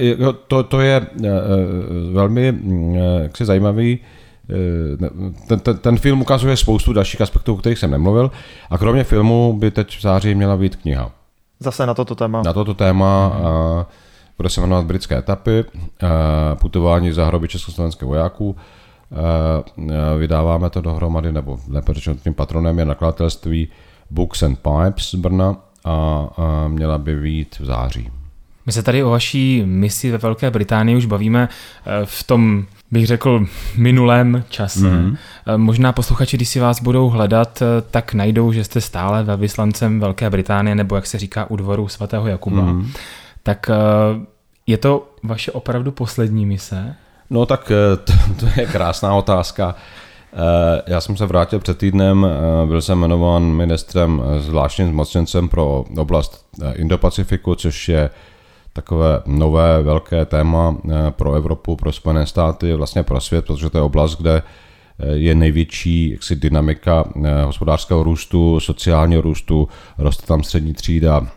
to, 0.47 0.63
to 0.63 0.81
je 0.81 1.07
velmi 2.11 2.51
mm, 2.51 2.95
jaksi 2.95 3.45
zajímavý 3.45 3.99
ten, 5.47 5.59
ten, 5.59 5.77
ten 5.77 5.97
film 5.97 6.21
ukazuje 6.21 6.57
spoustu 6.57 6.93
dalších 6.93 7.21
aspektů, 7.21 7.53
o 7.53 7.57
kterých 7.57 7.79
jsem 7.79 7.91
nemluvil 7.91 8.31
a 8.69 8.77
kromě 8.77 9.03
filmu 9.03 9.53
by 9.53 9.71
teď 9.71 9.97
v 9.97 10.01
září 10.01 10.35
měla 10.35 10.57
být 10.57 10.75
kniha. 10.75 11.11
Zase 11.59 11.85
na 11.85 11.93
toto 11.93 12.15
téma. 12.15 12.41
Na 12.45 12.53
toto 12.53 12.73
téma 12.73 13.33
mm-hmm. 13.35 13.85
bude 14.37 14.49
se 14.49 14.61
jmenovat 14.61 14.85
Britské 14.85 15.17
etapy, 15.17 15.65
putování 16.55 17.11
za 17.11 17.25
hroby 17.25 17.47
československých 17.47 18.07
vojáků 18.07 18.55
Eh, 18.55 18.82
vydáváme 20.17 20.69
to 20.69 20.81
dohromady, 20.81 21.31
nebo 21.31 21.59
lépe 21.69 21.93
řečeno 21.93 22.15
tím 22.23 22.33
patronem 22.33 22.79
je 22.79 22.85
nakladatelství 22.85 23.67
Books 24.09 24.43
and 24.43 24.59
Pipes 24.59 25.09
z 25.09 25.15
Brna 25.15 25.55
a 25.85 26.29
měla 26.67 26.97
by 26.97 27.15
být 27.21 27.59
v 27.59 27.65
září. 27.65 28.11
My 28.65 28.71
se 28.71 28.83
tady 28.83 29.03
o 29.03 29.09
vaší 29.09 29.63
misi 29.65 30.11
ve 30.11 30.17
Velké 30.17 30.51
Británii 30.51 30.97
už 30.97 31.05
bavíme 31.05 31.49
eh, 31.49 32.05
v 32.05 32.23
tom, 32.23 32.65
bych 32.91 33.07
řekl, 33.07 33.45
minulém 33.77 34.43
čase. 34.49 34.79
Mm-hmm. 34.79 35.17
Možná 35.57 35.91
posluchači, 35.91 36.37
když 36.37 36.49
si 36.49 36.59
vás 36.59 36.81
budou 36.81 37.09
hledat, 37.09 37.63
tak 37.91 38.13
najdou, 38.13 38.51
že 38.51 38.63
jste 38.63 38.81
stále 38.81 39.23
ve 39.23 39.37
vyslancem 39.37 39.99
Velké 39.99 40.29
Británie, 40.29 40.75
nebo 40.75 40.95
jak 40.95 41.05
se 41.05 41.17
říká 41.17 41.49
u 41.49 41.55
dvoru 41.55 41.87
svatého 41.87 42.27
Jakuba. 42.27 42.61
Mm-hmm. 42.61 42.87
Tak 43.43 43.69
je 44.67 44.77
to 44.77 45.09
vaše 45.23 45.51
opravdu 45.51 45.91
poslední 45.91 46.45
mise? 46.45 46.95
No 47.33 47.45
tak 47.45 47.71
eh, 47.71 47.97
to, 48.05 48.13
to 48.39 48.61
je 48.61 48.67
krásná 48.67 49.15
otázka. 49.15 49.75
Eh, 50.33 50.81
já 50.87 51.01
jsem 51.01 51.17
se 51.17 51.25
vrátil 51.25 51.59
před 51.59 51.77
týdnem, 51.77 52.25
eh, 52.25 52.67
byl 52.67 52.81
jsem 52.81 52.99
jmenován 52.99 53.43
ministrem 53.43 54.21
zvláštním 54.39 54.89
zmocněncem 54.89 55.49
pro 55.49 55.85
oblast 55.97 56.45
Indo-Pacifiku, 56.73 57.55
což 57.55 57.89
je 57.89 58.09
takové 58.73 59.21
nové 59.25 59.81
velké 59.81 60.25
téma 60.25 60.77
pro 61.09 61.33
Evropu, 61.33 61.75
pro 61.75 61.91
Spojené 61.91 62.25
státy, 62.25 62.73
vlastně 62.73 63.03
pro 63.03 63.21
svět, 63.21 63.45
protože 63.45 63.69
to 63.69 63.77
je 63.77 63.81
oblast, 63.81 64.15
kde 64.15 64.41
je 65.13 65.35
největší 65.35 66.11
jaksi, 66.11 66.35
dynamika 66.35 67.05
hospodářského 67.45 68.03
růstu, 68.03 68.59
sociálního 68.59 69.21
růstu, 69.21 69.67
roste 69.97 70.27
tam 70.27 70.43
střední 70.43 70.73
třída, 70.73 71.27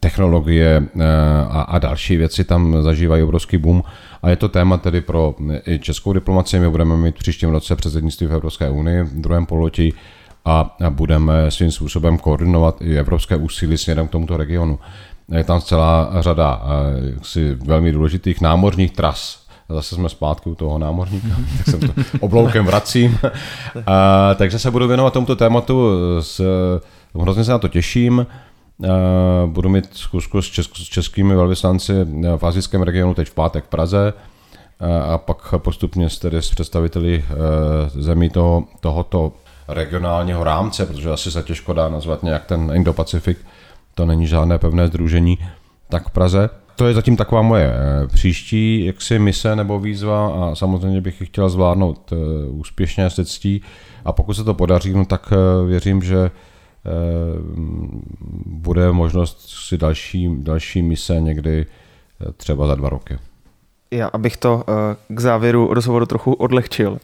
technologie 0.00 0.82
eh, 0.82 1.04
a, 1.48 1.62
a 1.62 1.78
další 1.78 2.16
věci 2.16 2.44
tam 2.44 2.82
zažívají 2.82 3.22
obrovský 3.22 3.56
boom. 3.56 3.82
A 4.22 4.30
je 4.30 4.36
to 4.36 4.48
téma 4.48 4.76
tedy 4.76 5.00
pro 5.00 5.34
i 5.66 5.78
českou 5.78 6.12
diplomaci. 6.12 6.58
My 6.58 6.70
budeme 6.70 6.96
mít 6.96 7.14
příštím 7.14 7.50
roce 7.50 7.76
předsednictví 7.76 8.26
v 8.26 8.32
Evropské 8.32 8.70
unii 8.70 9.02
v 9.02 9.20
druhém 9.20 9.46
pololetí 9.46 9.94
a 10.44 10.76
budeme 10.90 11.50
svým 11.50 11.70
způsobem 11.70 12.18
koordinovat 12.18 12.82
i 12.82 12.98
evropské 12.98 13.36
úsilí 13.36 13.78
směrem 13.78 14.08
k 14.08 14.10
tomuto 14.10 14.36
regionu. 14.36 14.78
Je 15.36 15.44
tam 15.44 15.60
celá 15.60 16.10
řada 16.20 16.62
eh, 16.64 17.10
jaksi, 17.14 17.54
velmi 17.54 17.92
důležitých 17.92 18.40
námořních 18.40 18.90
tras, 18.90 19.46
zase 19.68 19.94
jsme 19.94 20.08
zpátky 20.08 20.50
u 20.50 20.54
toho 20.54 20.78
námořníka, 20.78 21.28
tak 21.56 21.66
jsem 21.66 21.80
to 21.80 21.92
obloukem 22.20 22.66
vracím. 22.66 23.18
A, 23.86 24.34
takže 24.34 24.58
se 24.58 24.70
budu 24.70 24.88
věnovat 24.88 25.12
tomuto 25.12 25.36
tématu, 25.36 25.88
s, 26.20 26.40
hrozně 27.14 27.44
se 27.44 27.50
na 27.50 27.58
to 27.58 27.68
těším. 27.68 28.26
Eh, 28.84 29.46
budu 29.46 29.68
mít 29.68 29.88
zkusku 29.92 30.42
s, 30.42 30.46
česk, 30.46 30.76
s 30.76 30.84
českými 30.84 31.34
velvyslanci 31.34 31.92
eh, 31.92 32.36
v 32.36 32.44
azijském 32.44 32.82
regionu 32.82 33.14
teď 33.14 33.28
v 33.28 33.34
pátek 33.34 33.64
v 33.64 33.68
Praze 33.68 34.12
eh, 34.80 35.02
a 35.02 35.18
pak 35.18 35.54
postupně 35.58 36.10
s, 36.10 36.18
tedy 36.18 36.42
s 36.42 36.50
představiteli 36.50 37.24
zemí 37.88 38.30
toho, 38.30 38.64
tohoto 38.80 39.32
regionálního 39.68 40.44
rámce, 40.44 40.86
protože 40.86 41.10
asi 41.10 41.30
se 41.30 41.42
těžko 41.42 41.72
dá 41.72 41.88
nazvat 41.88 42.22
nějak 42.22 42.44
ten 42.44 42.70
Indo-Pacifik, 42.70 43.36
to 43.94 44.06
není 44.06 44.26
žádné 44.26 44.58
pevné 44.58 44.86
združení, 44.86 45.38
tak 45.88 46.08
v 46.08 46.10
Praze. 46.10 46.50
To 46.76 46.86
je 46.86 46.94
zatím 46.94 47.16
taková 47.16 47.42
moje 47.42 47.72
příští 48.12 48.84
jaksi 48.84 49.18
mise 49.18 49.56
nebo 49.56 49.80
výzva 49.80 50.28
a 50.28 50.54
samozřejmě 50.54 51.00
bych 51.00 51.20
ji 51.20 51.26
chtěl 51.26 51.48
zvládnout 51.48 52.12
úspěšně 52.48 53.10
se 53.10 53.24
ctí 53.24 53.62
a 54.04 54.12
pokud 54.12 54.34
se 54.34 54.44
to 54.44 54.54
podaří, 54.54 54.92
no 54.92 55.04
tak 55.04 55.32
věřím, 55.66 56.02
že 56.02 56.30
bude 58.46 58.92
možnost 58.92 59.48
si 59.68 59.78
další, 59.78 60.28
další 60.38 60.82
mise 60.82 61.20
někdy 61.20 61.66
eh, 61.66 62.32
třeba 62.32 62.66
za 62.66 62.74
dva 62.74 62.88
roky. 62.88 63.18
Já, 63.90 64.06
abych 64.06 64.36
to 64.36 64.64
eh, 64.68 64.96
k 65.08 65.20
závěru 65.20 65.74
rozhovoru 65.74 66.06
trochu 66.06 66.32
odlehčil. 66.32 66.98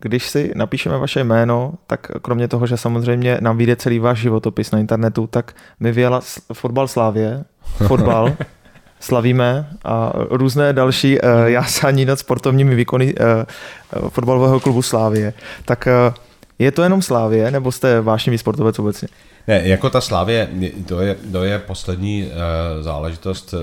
Když 0.00 0.28
si 0.28 0.52
napíšeme 0.54 0.98
vaše 0.98 1.24
jméno, 1.24 1.74
tak 1.86 2.10
kromě 2.22 2.48
toho, 2.48 2.66
že 2.66 2.76
samozřejmě 2.76 3.38
nám 3.40 3.56
vyjde 3.56 3.76
celý 3.76 3.98
váš 3.98 4.18
životopis 4.18 4.70
na 4.70 4.78
internetu, 4.78 5.26
tak 5.26 5.56
mi 5.80 5.92
vyjela 5.92 6.20
fotbal 6.52 6.88
Slávě, 6.88 7.44
fotbal, 7.86 8.36
slavíme 9.00 9.70
a 9.84 10.12
různé 10.30 10.72
další 10.72 11.18
jásání 11.44 12.04
nad 12.04 12.18
sportovními 12.18 12.74
výkony 12.74 13.14
fotbalového 14.08 14.60
klubu 14.60 14.82
Slávě. 14.82 15.32
Tak 15.64 15.88
Je 16.60 16.70
to 16.70 16.82
jenom 16.82 17.02
Slávě, 17.02 17.50
nebo 17.50 17.72
jste 17.72 18.00
vášnivý 18.00 18.38
sportovec 18.38 18.78
obecně? 18.78 19.08
Ne, 19.48 19.68
jako 19.68 19.90
ta 19.90 20.00
Slávě, 20.00 20.48
to 20.86 21.00
je, 21.00 21.16
to 21.32 21.44
je 21.44 21.58
poslední 21.58 22.24
uh, 22.24 22.30
záležitost. 22.82 23.54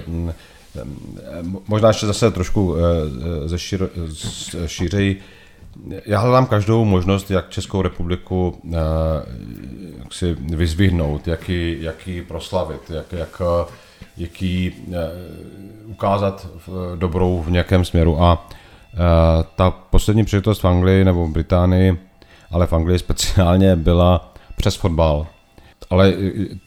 Možná 1.68 1.88
ještě 1.88 2.06
zase 2.06 2.32
trošku 2.32 2.72
uh, 2.72 2.78
ze 3.46 3.60
šíř, 3.60 3.80
šířej. 4.66 5.16
Já 6.06 6.20
hledám 6.20 6.46
každou 6.46 6.86
možnost, 6.86 7.32
jak 7.32 7.50
Českou 7.50 7.82
republiku 7.82 8.60
uh, 8.64 8.76
jak 10.00 10.14
si 10.14 10.38
vyzvihnout, 10.40 11.28
jak 11.28 11.50
ji, 11.50 11.78
jak 11.82 12.08
ji 12.08 12.22
proslavit, 12.22 12.82
jak, 12.90 13.06
jak, 13.12 13.42
jak 14.18 14.42
ji 14.42 14.72
uh, 14.88 14.96
ukázat 15.86 16.48
v, 16.68 16.96
dobrou 16.96 17.44
v 17.48 17.52
nějakém 17.52 17.86
směru. 17.86 18.22
A 18.22 18.34
uh, 18.34 19.00
ta 19.56 19.72
poslední 19.72 20.26
příležitost 20.26 20.64
v 20.64 20.68
Anglii 20.68 21.06
nebo 21.06 21.28
v 21.28 21.32
Británii, 21.32 21.98
ale 22.52 22.68
v 22.68 22.74
Anglii 22.74 23.00
speciálně 23.00 23.76
byla 23.76 24.34
přes 24.58 24.76
fotbal 24.76 25.28
ale 25.90 26.14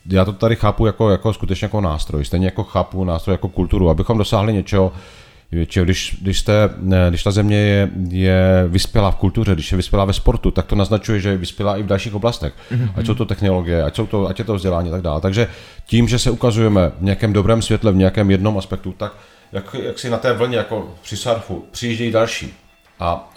já 0.06 0.24
to 0.24 0.32
tady 0.32 0.56
chápu 0.56 0.86
jako, 0.86 1.10
jako 1.10 1.32
skutečně 1.32 1.64
jako 1.64 1.80
nástroj. 1.80 2.24
Stejně 2.24 2.46
jako 2.46 2.64
chápu 2.64 3.04
nástroj 3.04 3.34
jako 3.34 3.48
kulturu, 3.48 3.90
abychom 3.90 4.18
dosáhli 4.18 4.52
něčeho, 4.52 4.92
většinou, 5.52 5.84
když, 5.84 6.16
když, 6.22 6.38
jste, 6.38 6.52
když 7.08 7.22
ta 7.22 7.30
země 7.30 7.56
je, 7.56 7.90
je 8.08 8.64
vyspělá 8.68 9.10
v 9.10 9.16
kultuře, 9.16 9.54
když 9.54 9.72
je 9.72 9.76
vyspělá 9.76 10.04
ve 10.04 10.12
sportu, 10.12 10.50
tak 10.50 10.66
to 10.66 10.76
naznačuje, 10.76 11.20
že 11.20 11.28
je 11.28 11.36
vyspělá 11.36 11.76
i 11.76 11.82
v 11.82 11.86
dalších 11.86 12.14
oblastech. 12.14 12.52
Mm-hmm. 12.72 12.90
Ať 12.96 13.06
jsou 13.06 13.14
to 13.14 13.24
technologie, 13.24 13.82
ať, 13.82 13.96
jsou 13.96 14.06
to, 14.06 14.28
ať 14.28 14.38
je 14.38 14.44
to 14.44 14.54
vzdělání 14.54 14.88
a 14.88 14.92
tak 14.92 15.02
dále. 15.02 15.20
Takže 15.20 15.48
tím, 15.86 16.08
že 16.08 16.18
se 16.18 16.30
ukazujeme 16.30 16.92
v 17.00 17.02
nějakém 17.02 17.32
dobrém 17.32 17.62
světle, 17.62 17.92
v 17.92 17.96
nějakém 17.96 18.30
jednom 18.30 18.58
aspektu, 18.58 18.92
tak 18.92 19.12
jak, 19.52 19.76
jak 19.82 19.98
si 19.98 20.10
na 20.10 20.18
té 20.18 20.32
vlně, 20.32 20.56
jako 20.56 20.94
při 21.02 21.16
surfu, 21.16 21.64
přijíždějí 21.70 22.10
další. 22.10 22.54
A, 23.00 23.30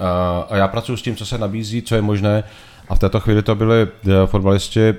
a, 0.50 0.56
já 0.56 0.68
pracuji 0.68 0.98
s 0.98 1.02
tím, 1.02 1.16
co 1.16 1.26
se 1.26 1.38
nabízí, 1.38 1.82
co 1.82 1.96
je 1.96 2.02
možné, 2.02 2.44
a 2.90 2.96
v 2.96 3.00
této 3.00 3.20
chvíli 3.20 3.42
to 3.42 3.56
byli 3.56 3.82
eh, 3.82 4.12
fotbalisti 4.26 4.82
eh, 4.90 4.94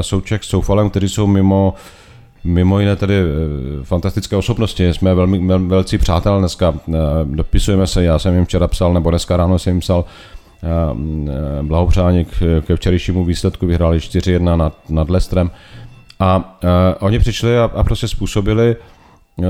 Souček 0.00 0.44
s 0.44 0.48
Soufalem, 0.48 0.90
kteří 0.90 1.08
jsou 1.08 1.26
mimo 1.26 1.74
mimo 2.44 2.80
jiné 2.80 2.96
tedy 2.96 3.14
eh, 3.14 3.84
fantastické 3.84 4.36
osobnosti. 4.36 4.88
Jsme 4.88 5.14
velmi 5.14 5.58
velcí 5.58 5.98
přátelé 5.98 6.38
dneska. 6.38 6.74
Dopisujeme 7.24 7.86
se, 7.86 8.04
já 8.04 8.18
jsem 8.18 8.34
jim 8.34 8.44
včera 8.44 8.68
psal, 8.68 8.94
nebo 8.94 9.10
dneska 9.10 9.36
ráno 9.36 9.58
jsem 9.58 9.72
jim 9.72 9.80
psal 9.80 10.04
blahopřání 11.62 12.26
ke 12.66 12.76
včerejšímu 12.76 13.24
výsledku. 13.24 13.66
Vyhráli 13.66 13.98
4-1 13.98 14.56
nad, 14.56 14.74
nad 14.88 15.10
Lestrem. 15.10 15.50
A, 16.20 16.26
a 16.34 16.56
oni 17.00 17.18
přišli 17.18 17.58
a, 17.58 17.70
a 17.74 17.84
prostě 17.84 18.08
způsobili 18.08 18.76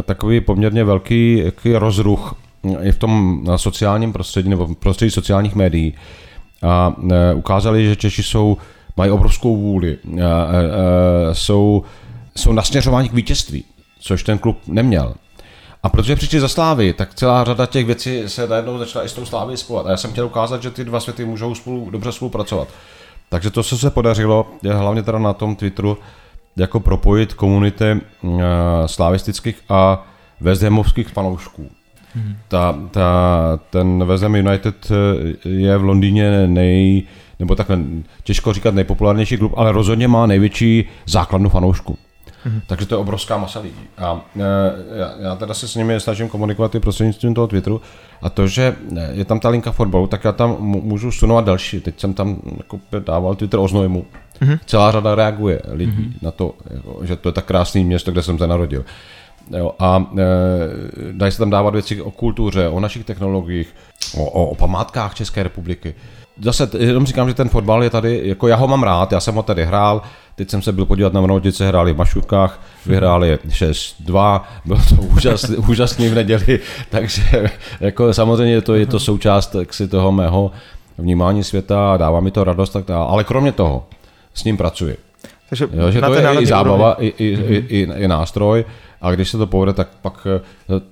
takový 0.05 0.41
poměrně 0.41 0.85
velký 0.85 1.43
rozruch 1.75 2.35
i 2.83 2.93
v 2.93 2.99
tom 2.99 3.43
sociálním 3.57 4.13
prostředí 4.13 4.49
nebo 4.49 4.75
prostředí 4.75 5.11
sociálních 5.11 5.55
médií 5.55 5.95
a 6.63 6.95
e, 7.11 7.35
ukázali, 7.35 7.85
že 7.85 7.97
Češi 7.97 8.23
jsou, 8.23 8.57
mají 8.97 9.11
obrovskou 9.11 9.57
vůli, 9.57 9.99
a, 10.05 10.27
a, 10.27 10.49
jsou, 11.33 11.83
jsou 12.37 12.53
nasměřováni 12.53 13.09
k 13.09 13.13
vítězství, 13.13 13.65
což 14.01 14.23
ten 14.23 14.39
klub 14.39 14.59
neměl. 14.67 15.15
A 15.83 15.89
protože 15.89 16.17
přišli 16.17 16.41
za 16.41 16.49
Slávy, 16.49 16.93
tak 16.93 17.15
celá 17.15 17.45
řada 17.45 17.67
těch 17.67 17.87
věcí 17.87 18.23
se 18.27 18.49
najednou 18.49 18.79
začala 18.79 19.05
i 19.05 19.09
s 19.09 19.13
tou 19.13 19.25
Slávy 19.25 19.57
spojovat. 19.57 19.87
A 19.87 19.91
já 19.91 19.97
jsem 19.97 20.13
chtěl 20.13 20.27
ukázat, 20.27 20.63
že 20.63 20.71
ty 20.71 20.85
dva 20.85 21.01
světy 21.01 21.25
můžou 21.25 21.55
spolu 21.55 21.91
dobře 21.91 22.13
spolupracovat. 22.13 22.69
Takže 23.29 23.51
to, 23.51 23.63
co 23.63 23.79
se 23.79 23.91
podařilo, 23.91 24.47
je 24.63 24.75
hlavně 24.75 25.03
teda 25.03 25.19
na 25.19 25.33
tom 25.33 25.57
Twitteru, 25.57 25.99
jako 26.57 26.81
propojit 26.81 27.35
komunity 27.35 28.01
slavistických 28.87 29.57
a 29.69 30.07
West 30.41 30.65
fanoušků. 31.13 31.71
Ta, 32.49 32.79
ta, 32.91 33.59
ten 33.71 34.05
West 34.05 34.23
Ham 34.23 34.35
United 34.35 34.91
eh, 34.91 35.49
je 35.49 35.79
v 35.79 35.85
Londýně 35.85 36.47
nej, 36.47 37.03
nebo 37.39 37.55
takhle 37.55 37.79
těžko 38.23 38.53
říkat 38.53 38.75
nejpopulárnější 38.75 39.37
klub, 39.37 39.53
ale 39.57 39.73
rozhodně 39.73 40.09
má 40.09 40.27
největší 40.27 40.85
základnu 41.07 41.49
fanoušku. 41.49 41.99
Mm-hmm. 42.47 42.61
Takže 42.67 42.87
to 42.87 42.95
je 42.95 42.99
obrovská 42.99 43.37
masa 43.37 43.61
lidí. 43.61 43.81
A 43.99 44.21
e, 44.37 44.99
já, 44.99 45.13
já 45.21 45.37
teda 45.37 45.55
se 45.55 45.69
s 45.69 45.75
nimi 45.75 46.01
snažím 46.01 46.29
komunikovat 46.29 46.75
i 46.75 46.81
prostřednictvím 46.81 47.35
toho 47.35 47.47
Twitteru. 47.47 47.81
A 48.23 48.31
to, 48.31 48.47
že 48.47 48.77
je 49.13 49.25
tam 49.25 49.41
ta 49.41 49.49
linka 49.49 49.73
fotbalu, 49.73 50.07
tak 50.07 50.25
já 50.25 50.33
tam 50.33 50.57
můžu 50.61 51.13
sunovat 51.13 51.45
další. 51.45 51.81
Teď 51.81 52.01
jsem 52.01 52.15
tam 52.15 52.37
jako 52.57 52.81
dával 52.99 53.35
Twitter 53.35 53.61
o 53.61 53.69
Znojmu. 53.69 54.07
Mm-hmm. 54.41 54.59
Celá 54.67 54.93
řada 54.93 55.15
reaguje 55.15 55.61
lidí 55.73 55.93
mm-hmm. 55.93 56.23
na 56.23 56.31
to, 56.31 56.55
jako, 56.71 57.01
že 57.03 57.17
to 57.17 57.29
je 57.29 57.33
tak 57.33 57.45
krásný 57.45 57.85
město, 57.85 58.13
kde 58.13 58.23
jsem 58.23 58.39
se 58.39 58.47
narodil. 58.47 58.85
Jo, 59.51 59.73
a 59.79 60.07
e, 60.19 60.23
dají 61.13 61.33
se 61.33 61.39
tam 61.39 61.51
dávat 61.51 61.75
věci 61.75 62.03
o 62.03 62.11
kultuře, 62.11 62.69
o 62.69 62.81
našich 62.81 63.05
technologiích, 63.05 63.75
o, 64.17 64.25
o, 64.25 64.47
o 64.47 64.55
památkách 64.55 65.15
České 65.15 65.43
republiky. 65.43 65.95
Zase 66.41 66.69
jenom 66.79 67.07
říkám, 67.07 67.29
že 67.29 67.35
ten 67.35 67.49
fotbal 67.49 67.85
je 67.85 67.91
tady, 67.91 68.21
jako 68.25 68.49
já 68.49 68.57
ho 68.57 68.69
mám 68.69 68.83
rád, 68.83 69.13
já 69.13 69.21
jsem 69.21 69.35
ho 69.35 69.43
tady 69.43 69.65
hrál, 69.65 70.03
teď 70.35 70.51
jsem 70.51 70.63
se 70.63 70.73
byl 70.73 70.87
podívat 70.87 71.13
na 71.13 71.21
Mrnotice, 71.21 71.69
hráli 71.69 71.93
v 71.93 71.97
Mašurkách, 71.97 72.61
vyhráli 72.87 73.39
6-2, 73.49 74.41
bylo 74.65 74.81
to 74.89 74.95
úžasný, 74.95 75.57
úžasný 75.69 76.09
v 76.09 76.15
neděli, 76.15 76.61
takže 76.91 77.51
jako 77.81 78.15
samozřejmě 78.15 78.61
to 78.61 78.75
je 78.75 78.87
to 78.87 79.01
součást 79.01 79.57
si 79.71 79.89
toho 79.89 80.13
mého 80.13 80.51
vnímání 80.99 81.45
světa, 81.45 81.97
dává 81.97 82.21
mi 82.21 82.31
to 82.31 82.45
radost, 82.45 82.71
tak 82.71 82.85
dále. 82.85 83.07
ale 83.07 83.25
kromě 83.25 83.53
toho 83.53 83.87
s 84.35 84.45
ním 84.45 84.57
pracuji. 84.57 85.04
Takže 85.49 85.69
jo, 85.73 85.91
že 85.91 86.01
to 86.01 86.15
je 86.15 86.41
i 86.41 86.47
zábava, 86.47 86.97
i, 86.99 87.07
i, 87.07 87.25
i, 87.25 87.57
i, 87.69 87.89
i 87.97 88.09
nástroj, 88.09 88.65
a 89.05 89.11
když 89.11 89.31
se 89.31 89.39
to 89.39 89.47
povede, 89.47 89.73
tak 89.73 89.89
pak 90.03 90.27
eh, 90.27 90.41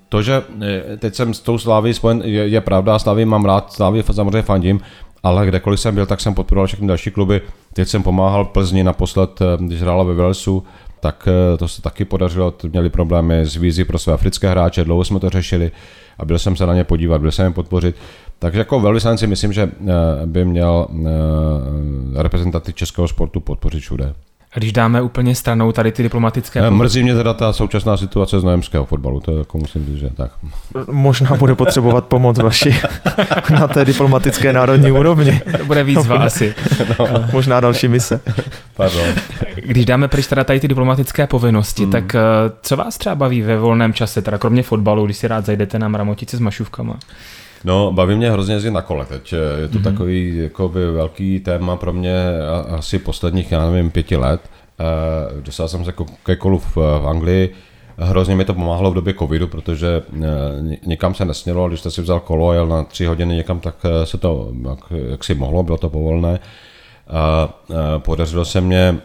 to, 0.08 0.22
že 0.22 0.42
eh, 0.62 0.96
teď 0.96 1.14
jsem 1.14 1.34
s 1.34 1.40
tou 1.40 1.58
Sláví 1.58 1.94
spojen, 1.94 2.22
je, 2.24 2.48
je 2.48 2.60
pravda, 2.60 2.98
Slávy 2.98 3.24
mám 3.24 3.44
rád, 3.44 3.72
Slávy 3.72 4.02
samozřejmě 4.02 4.42
fandím, 4.42 4.80
ale 5.22 5.46
kdekoliv 5.46 5.80
jsem 5.80 5.94
byl, 5.94 6.06
tak 6.06 6.20
jsem 6.20 6.34
podporoval 6.34 6.66
všechny 6.66 6.88
další 6.88 7.10
kluby. 7.10 7.40
Teď 7.72 7.88
jsem 7.88 8.02
pomáhal 8.02 8.44
Plzni 8.44 8.84
naposled, 8.84 9.40
eh, 9.40 9.44
když 9.64 9.82
hrála 9.82 10.04
ve 10.04 10.14
Velsu, 10.14 10.64
tak 11.00 11.28
to 11.58 11.68
se 11.68 11.82
taky 11.82 12.04
podařilo, 12.04 12.54
měli 12.72 12.90
problémy 12.90 13.40
s 13.40 13.56
vízy 13.56 13.84
pro 13.84 13.98
své 13.98 14.14
africké 14.14 14.50
hráče, 14.50 14.84
dlouho 14.84 15.04
jsme 15.04 15.20
to 15.20 15.30
řešili 15.30 15.70
a 16.18 16.24
byl 16.24 16.38
jsem 16.38 16.56
se 16.56 16.66
na 16.66 16.74
ně 16.74 16.84
podívat, 16.84 17.20
byl 17.20 17.30
jsem 17.30 17.46
je 17.46 17.50
podpořit. 17.50 17.96
Takže 18.38 18.58
jako 18.58 18.80
velvyslanec 18.80 19.20
si 19.20 19.26
myslím, 19.26 19.52
že 19.52 19.70
by 20.26 20.44
měl 20.44 20.86
reprezentaty 22.16 22.72
českého 22.72 23.08
sportu 23.08 23.40
podpořit 23.40 23.80
všude. 23.80 24.14
A 24.54 24.58
když 24.58 24.72
dáme 24.72 25.02
úplně 25.02 25.34
stranou 25.34 25.72
tady 25.72 25.92
ty 25.92 26.02
diplomatické... 26.02 26.62
Ne, 26.62 26.70
mrzí 26.70 27.02
mě 27.02 27.14
teda 27.14 27.34
ta 27.34 27.52
současná 27.52 27.96
situace 27.96 28.40
z 28.40 28.44
nojemského 28.44 28.84
fotbalu, 28.84 29.20
to 29.20 29.30
je 29.32 29.38
jako 29.38 29.58
musím 29.58 29.86
říct, 29.86 29.96
že 29.96 30.10
tak. 30.16 30.30
Možná 30.90 31.36
bude 31.36 31.54
potřebovat 31.54 32.04
pomoc 32.04 32.38
vaši 32.38 32.74
na 33.50 33.68
té 33.68 33.84
diplomatické 33.84 34.52
národní 34.52 34.92
úrovni. 34.92 35.40
To 35.58 35.64
bude 35.64 35.84
výzva 35.84 36.18
no, 36.18 36.24
asi. 36.24 36.54
No. 36.98 37.06
Možná 37.32 37.60
další 37.60 37.88
mise. 37.88 38.20
Pardon. 38.76 39.06
Když 39.54 39.86
dáme 39.86 40.08
pryč 40.08 40.26
teda 40.26 40.44
tady 40.44 40.60
ty 40.60 40.68
diplomatické 40.68 41.26
povinnosti, 41.26 41.82
hmm. 41.82 41.92
tak 41.92 42.14
eh, 42.14 42.20
co 42.62 42.76
vás 42.76 42.98
třeba 42.98 43.14
baví 43.14 43.42
ve 43.42 43.58
volném 43.58 43.92
čase, 43.92 44.22
teda 44.22 44.38
kromě 44.38 44.62
fotbalu, 44.62 45.04
když 45.04 45.16
si 45.16 45.28
rád 45.28 45.46
zajdete 45.46 45.78
na 45.78 45.88
mramotice 45.88 46.36
s 46.36 46.40
mašůvkama? 46.40 46.98
No, 47.64 47.92
baví 47.92 48.14
mě 48.14 48.30
hrozně 48.30 48.54
jezdit 48.54 48.70
na 48.70 48.82
kole 48.82 49.06
teď. 49.06 49.34
Je 49.60 49.68
to 49.68 49.78
mm-hmm. 49.78 49.82
takový 49.82 50.36
jakoby, 50.36 50.90
velký 50.90 51.40
téma 51.40 51.76
pro 51.76 51.92
mě 51.92 52.14
asi 52.68 52.98
posledních, 52.98 53.52
já 53.52 53.70
nevím, 53.70 53.90
pěti 53.90 54.16
let. 54.16 54.40
Uh, 54.80 55.40
dostal 55.40 55.68
jsem 55.68 55.84
se 55.84 55.92
ke 56.22 56.36
kolu 56.36 56.58
v, 56.58 56.76
v 56.76 57.08
Anglii. 57.08 57.54
Hrozně 57.96 58.36
mi 58.36 58.44
to 58.44 58.54
pomáhalo 58.54 58.90
v 58.90 58.94
době 58.94 59.14
covidu, 59.14 59.48
protože 59.48 60.02
uh, 60.12 60.24
někam 60.86 61.14
se 61.14 61.24
nesmělo, 61.24 61.68
když 61.68 61.80
jste 61.80 61.90
si 61.90 62.02
vzal 62.02 62.20
kolo 62.20 62.50
a 62.50 62.54
jel 62.54 62.66
na 62.66 62.84
tři 62.84 63.06
hodiny 63.06 63.36
někam, 63.36 63.60
tak 63.60 63.74
uh, 63.84 63.90
se 64.04 64.18
to, 64.18 64.52
jak, 64.68 64.78
jak 65.10 65.24
si 65.24 65.34
mohlo, 65.34 65.62
bylo 65.62 65.78
to 65.78 65.90
povolné. 65.90 66.40
A 67.08 67.48
podařilo 67.98 68.44
se 68.44 68.60
mě 68.60 68.98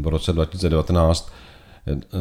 v 0.00 0.06
roce 0.06 0.32
2019 0.32 1.32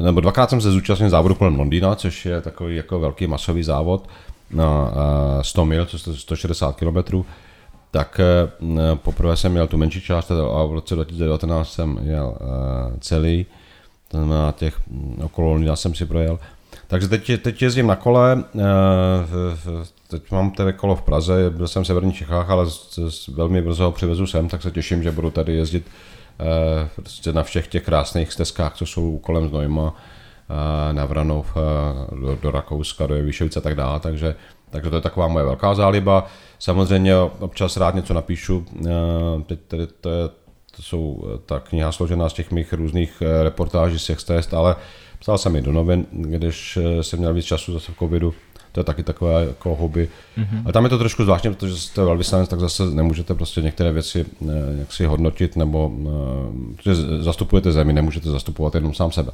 nebo 0.01 0.21
dvakrát 0.21 0.49
jsem 0.49 0.61
se 0.61 0.71
zúčastnil 0.71 1.09
závodu 1.09 1.35
kolem 1.35 1.55
Londýna, 1.55 1.95
což 1.95 2.25
je 2.25 2.41
takový 2.41 2.75
jako 2.75 2.99
velký 2.99 3.27
masový 3.27 3.63
závod 3.63 4.07
na 4.53 4.91
100 5.41 5.65
mil, 5.65 5.85
což 5.85 6.07
je 6.07 6.13
160 6.13 6.75
km, 6.75 7.23
tak 7.91 8.19
eh, 8.19 8.95
poprvé 8.95 9.37
jsem 9.37 9.51
měl 9.51 9.67
tu 9.67 9.77
menší 9.77 10.01
část 10.01 10.31
a 10.31 10.65
v 10.65 10.71
roce 10.71 10.95
2019 10.95 11.73
jsem 11.73 11.99
jel 12.01 12.37
eh, 12.41 12.97
celý, 12.99 13.45
to 14.07 14.17
znamená 14.17 14.51
těch 14.51 14.87
mm, 14.87 15.21
okolo 15.23 15.59
já 15.59 15.75
jsem 15.75 15.95
si 15.95 16.05
projel. 16.05 16.39
Takže 16.87 17.07
teď, 17.07 17.31
teď 17.41 17.61
jezdím 17.61 17.87
na 17.87 17.95
kole, 17.95 18.43
eh, 18.55 18.61
teď 20.07 20.31
mám 20.31 20.51
tedy 20.51 20.73
kolo 20.73 20.95
v 20.95 21.01
Praze, 21.01 21.49
byl 21.49 21.67
jsem 21.67 21.83
v 21.83 21.87
severních 21.87 22.15
Čechách, 22.15 22.49
ale 22.49 22.65
velmi 23.33 23.61
brzo 23.61 23.83
ho 23.83 23.91
přivezu 23.91 24.27
sem, 24.27 24.49
tak 24.49 24.61
se 24.61 24.71
těším, 24.71 25.03
že 25.03 25.11
budu 25.11 25.31
tady 25.31 25.53
jezdit 25.55 25.85
prostě 26.95 27.33
na 27.33 27.43
všech 27.43 27.67
těch 27.67 27.83
krásných 27.83 28.33
stezkách, 28.33 28.75
co 28.75 28.85
jsou 28.85 29.17
kolem 29.17 29.49
Znojma, 29.49 29.95
na 30.91 31.05
Vranov, 31.05 31.53
do, 32.21 32.37
do 32.41 32.51
Rakouska, 32.51 33.07
do 33.07 33.15
Jevišovice 33.15 33.59
a 33.59 33.61
tak 33.61 33.75
dále, 33.75 33.99
takže, 33.99 34.35
takže 34.69 34.89
to 34.89 34.95
je 34.95 35.01
taková 35.01 35.27
moje 35.27 35.45
velká 35.45 35.75
záliba. 35.75 36.27
Samozřejmě 36.59 37.15
občas 37.17 37.77
rád 37.77 37.95
něco 37.95 38.13
napíšu, 38.13 38.65
teď 39.45 39.59
tady 39.67 39.87
to, 39.87 40.09
je, 40.09 40.29
to 40.75 40.81
jsou 40.81 41.23
ta 41.45 41.59
kniha 41.59 41.91
složená 41.91 42.29
z 42.29 42.33
těch 42.33 42.51
mých 42.51 42.73
různých 42.73 43.23
reportáží 43.43 43.99
z 43.99 44.05
těch 44.05 44.23
cest, 44.23 44.53
ale 44.53 44.75
psal 45.19 45.37
jsem 45.37 45.55
i 45.55 45.61
do 45.61 45.71
novin, 45.71 46.05
když 46.11 46.79
jsem 47.01 47.19
měl 47.19 47.33
víc 47.33 47.45
času 47.45 47.73
zase 47.73 47.91
v 47.91 47.97
covidu, 47.97 48.33
to 48.71 48.79
je 48.79 48.83
taky 48.83 49.03
takové 49.03 49.45
jako 49.45 49.75
hobby. 49.75 50.09
Mm-hmm. 50.37 50.63
A 50.65 50.71
tam 50.71 50.83
je 50.83 50.89
to 50.89 50.97
trošku 50.97 51.23
zvláštní, 51.23 51.53
protože 51.53 51.77
jste 51.77 52.03
velvyslanec, 52.03 52.49
tak 52.49 52.59
zase 52.59 52.85
nemůžete 52.85 53.33
prostě 53.33 53.61
některé 53.61 53.91
věci 53.91 54.25
jak 54.79 54.93
si 54.93 55.05
hodnotit, 55.05 55.55
nebo 55.55 55.91
zastupujete 57.19 57.71
zemi, 57.71 57.93
nemůžete 57.93 58.29
zastupovat 58.29 58.75
jenom 58.75 58.93
sám 58.93 59.11
sebe. 59.11 59.31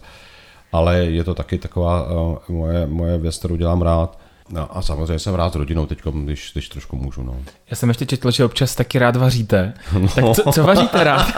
Ale 0.71 0.97
je 0.97 1.23
to 1.23 1.33
taky 1.33 1.57
taková 1.57 2.07
moje, 2.49 2.87
moje 2.87 3.17
věc, 3.17 3.37
kterou 3.37 3.55
dělám 3.55 3.81
rád. 3.81 4.19
No 4.49 4.77
a 4.77 4.81
samozřejmě 4.81 5.19
jsem 5.19 5.35
rád 5.35 5.53
s 5.53 5.55
rodinou 5.55 5.85
teď, 5.85 5.99
když, 6.13 6.49
když 6.53 6.69
trošku 6.69 6.95
můžu. 6.95 7.23
No. 7.23 7.35
Já 7.69 7.75
jsem 7.75 7.89
ještě 7.89 8.05
četl, 8.05 8.31
že 8.31 8.45
občas 8.45 8.75
taky 8.75 8.99
rád 8.99 9.15
vaříte. 9.15 9.73
No. 9.99 10.07
Tak 10.07 10.25
co, 10.35 10.51
co 10.51 10.63
vaříte 10.63 11.03
rád? 11.03 11.27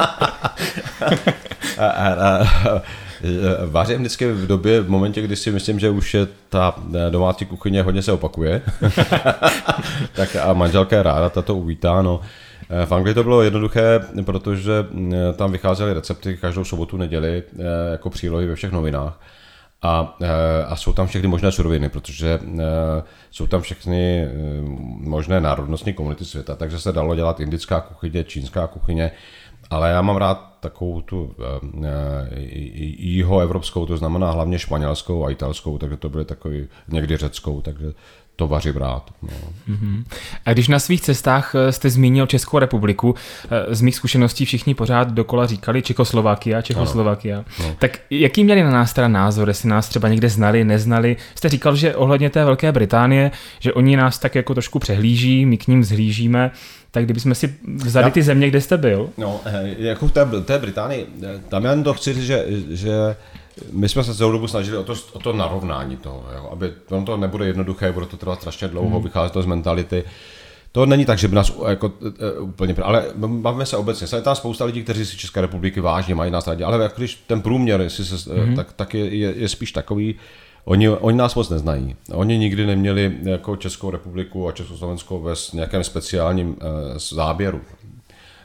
a, 1.80 2.40
vařím 3.66 4.00
vždycky 4.00 4.32
v 4.32 4.48
době, 4.48 4.82
v 4.82 4.90
momentě, 4.90 5.22
kdy 5.22 5.36
si 5.36 5.52
myslím, 5.52 5.80
že 5.80 5.90
už 5.90 6.14
je 6.14 6.28
ta 6.50 6.76
domácí 7.10 7.46
kuchyně 7.46 7.84
hodně 7.84 8.02
se 8.02 8.12
opakuje. 8.12 8.62
tak 10.14 10.36
a 10.36 10.54
manželka 10.54 10.96
je 10.96 11.04
ráda, 11.04 11.30
ta 11.30 11.42
to 11.42 11.56
uvítá. 11.56 12.02
No. 12.02 12.22
V 12.86 12.92
Anglii 12.92 13.16
to 13.16 13.24
bylo 13.24 13.42
jednoduché, 13.42 14.00
protože 14.26 14.86
tam 15.36 15.52
vycházely 15.52 15.94
recepty 15.94 16.38
každou 16.38 16.64
sobotu, 16.64 16.98
neděli 16.98 17.44
jako 17.92 18.10
přílohy 18.10 18.48
ve 18.48 18.56
všech 18.56 18.72
novinách. 18.72 19.20
A, 19.82 20.18
eh, 20.22 20.66
a 20.66 20.76
jsou 20.76 20.94
tam 20.94 21.08
všechny 21.08 21.28
možné 21.28 21.52
suroviny, 21.52 21.90
protože 21.90 22.40
eh, 22.44 23.04
jsou 23.32 23.48
tam 23.48 23.62
všechny 23.62 24.24
eh, 24.24 24.30
možné 25.00 25.42
národnostní 25.42 25.94
komunity 25.94 26.26
světa, 26.26 26.56
takže 26.56 26.80
se 26.80 26.92
dalo 26.92 27.16
dělat 27.16 27.40
indická 27.40 27.82
kuchyně, 27.82 28.24
čínská 28.24 28.68
kuchyně, 28.68 29.12
ale 29.70 29.90
já 29.90 30.02
mám 30.02 30.18
rád 30.18 30.58
takovou 30.60 31.02
tu 31.02 31.36
jiho 32.98 33.40
evropskou, 33.40 33.86
to 33.86 33.98
znamená 33.98 34.32
hlavně 34.32 34.60
španělskou 34.60 35.26
a 35.26 35.30
italskou, 35.30 35.78
takže 35.78 35.98
to 35.98 36.10
byly 36.10 36.26
takový 36.26 36.68
někdy 36.88 37.18
řeckou, 37.18 37.62
takže 37.62 37.94
to 38.40 38.48
vařím 38.48 38.76
rád. 38.76 39.12
No. 39.22 39.30
Mm-hmm. 39.70 40.04
A 40.46 40.54
když 40.54 40.68
na 40.68 40.80
svých 40.80 41.02
cestách 41.02 41.56
eh, 41.56 41.72
jste 41.72 41.90
zmínil 41.90 42.28
Českou 42.28 42.60
republiku, 42.60 43.16
eh, 43.50 43.76
z 43.76 43.82
mých 43.82 43.96
zkušeností 43.96 44.46
všichni 44.46 44.76
pořád 44.76 45.12
dokola 45.12 45.46
říkali 45.46 45.82
Čekoslovakia, 45.82 46.62
Čekoslovakia. 46.62 47.46
No. 47.60 47.76
Tak 47.80 48.00
jaký 48.10 48.44
měli 48.44 48.64
na 48.64 48.72
nás 48.72 48.94
teda 48.94 49.08
názor, 49.08 49.48
jestli 49.48 49.70
nás 49.70 49.90
třeba 49.90 50.08
někde 50.08 50.30
znali, 50.30 50.64
neznali? 50.64 51.18
Jste 51.36 51.50
říkal, 51.50 51.76
že 51.76 51.96
ohledně 51.96 52.30
té 52.30 52.46
Velké 52.46 52.72
Británie, 52.72 53.32
že 53.60 53.74
oni 53.74 53.98
nás 53.98 54.20
tak 54.20 54.36
jako 54.36 54.54
trošku 54.54 54.80
přehlíží, 54.80 55.46
my 55.46 55.58
k 55.58 55.68
ním 55.68 55.84
zhlížíme, 55.84 56.52
tak 56.92 57.04
kdybychom 57.04 57.36
si 57.36 57.56
vzali 57.76 58.06
Já, 58.06 58.10
ty 58.10 58.24
země, 58.24 58.48
kde 58.48 58.62
jste 58.62 58.78
byl? 58.78 59.10
No, 59.18 59.42
eh, 59.46 59.76
jako 59.78 60.08
v 60.08 60.12
té, 60.12 60.26
té 60.46 60.60
Británii, 60.60 61.08
tam 61.50 61.64
já 61.64 61.84
to 61.84 61.94
chci 61.94 62.14
říct, 62.14 62.26
že, 62.26 62.46
že 62.70 63.16
my 63.72 63.90
jsme 63.90 64.04
se 64.04 64.16
celou 64.16 64.32
dobu 64.32 64.48
snažili 64.48 64.78
o 64.78 64.84
to, 64.84 64.94
o 65.14 65.20
to 65.20 65.34
narovnání 65.34 65.98
toho, 65.98 66.26
jo, 66.36 66.50
aby 66.52 66.74
to, 66.88 67.02
to 67.02 67.18
nebude 67.18 67.48
jednoduché, 67.48 67.92
bude 67.92 68.06
to 68.06 68.18
trvat 68.18 68.40
strašně 68.40 68.68
dlouho, 68.68 68.96
hmm. 68.96 69.04
vychází 69.04 69.34
to 69.34 69.42
z 69.42 69.46
mentality. 69.46 70.04
To 70.72 70.86
není 70.86 71.06
tak, 71.06 71.20
že 71.20 71.28
by 71.28 71.36
nás 71.36 71.54
jako, 71.68 71.88
uh, 72.40 72.50
úplně, 72.50 72.76
ale 72.82 73.06
bavíme 73.16 73.66
se 73.66 73.78
obecně. 73.78 74.08
Je 74.16 74.22
tam 74.22 74.36
spousta 74.36 74.66
lidí, 74.66 74.84
kteří 74.84 75.06
si 75.06 75.18
České 75.18 75.42
republiky 75.42 75.82
vážně 75.82 76.16
mají 76.16 76.32
nás 76.32 76.48
rádi, 76.48 76.64
ale 76.64 76.84
jako 76.84 76.96
když 76.98 77.16
ten 77.16 77.42
průměr, 77.42 77.82
jestli 77.82 78.06
se, 78.06 78.34
hmm. 78.34 78.56
tak, 78.56 78.74
tak 78.74 78.94
je, 78.94 79.16
je, 79.16 79.34
je, 79.38 79.48
spíš 79.50 79.72
takový, 79.72 80.16
Oni, 80.66 80.90
oni 80.90 81.18
nás 81.18 81.36
moc 81.36 81.50
neznají. 81.50 81.96
Oni 82.14 82.38
nikdy 82.38 82.66
neměli 82.66 83.18
jako 83.24 83.56
Českou 83.56 83.92
republiku 83.92 84.48
a 84.48 84.52
Československo 84.52 85.20
ve 85.20 85.34
nějakém 85.54 85.84
speciálním 85.84 86.50
uh, 86.50 86.56
záběru. 86.98 87.62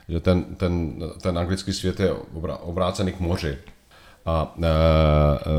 Že 0.09 0.21
ten, 0.21 0.45
ten, 0.57 1.03
ten 1.21 1.39
anglický 1.39 1.73
svět 1.73 2.01
je 2.01 2.13
obrácený 2.63 3.13
k 3.13 3.21
moři. 3.21 3.57
A 4.27 4.55
e, 4.63 4.67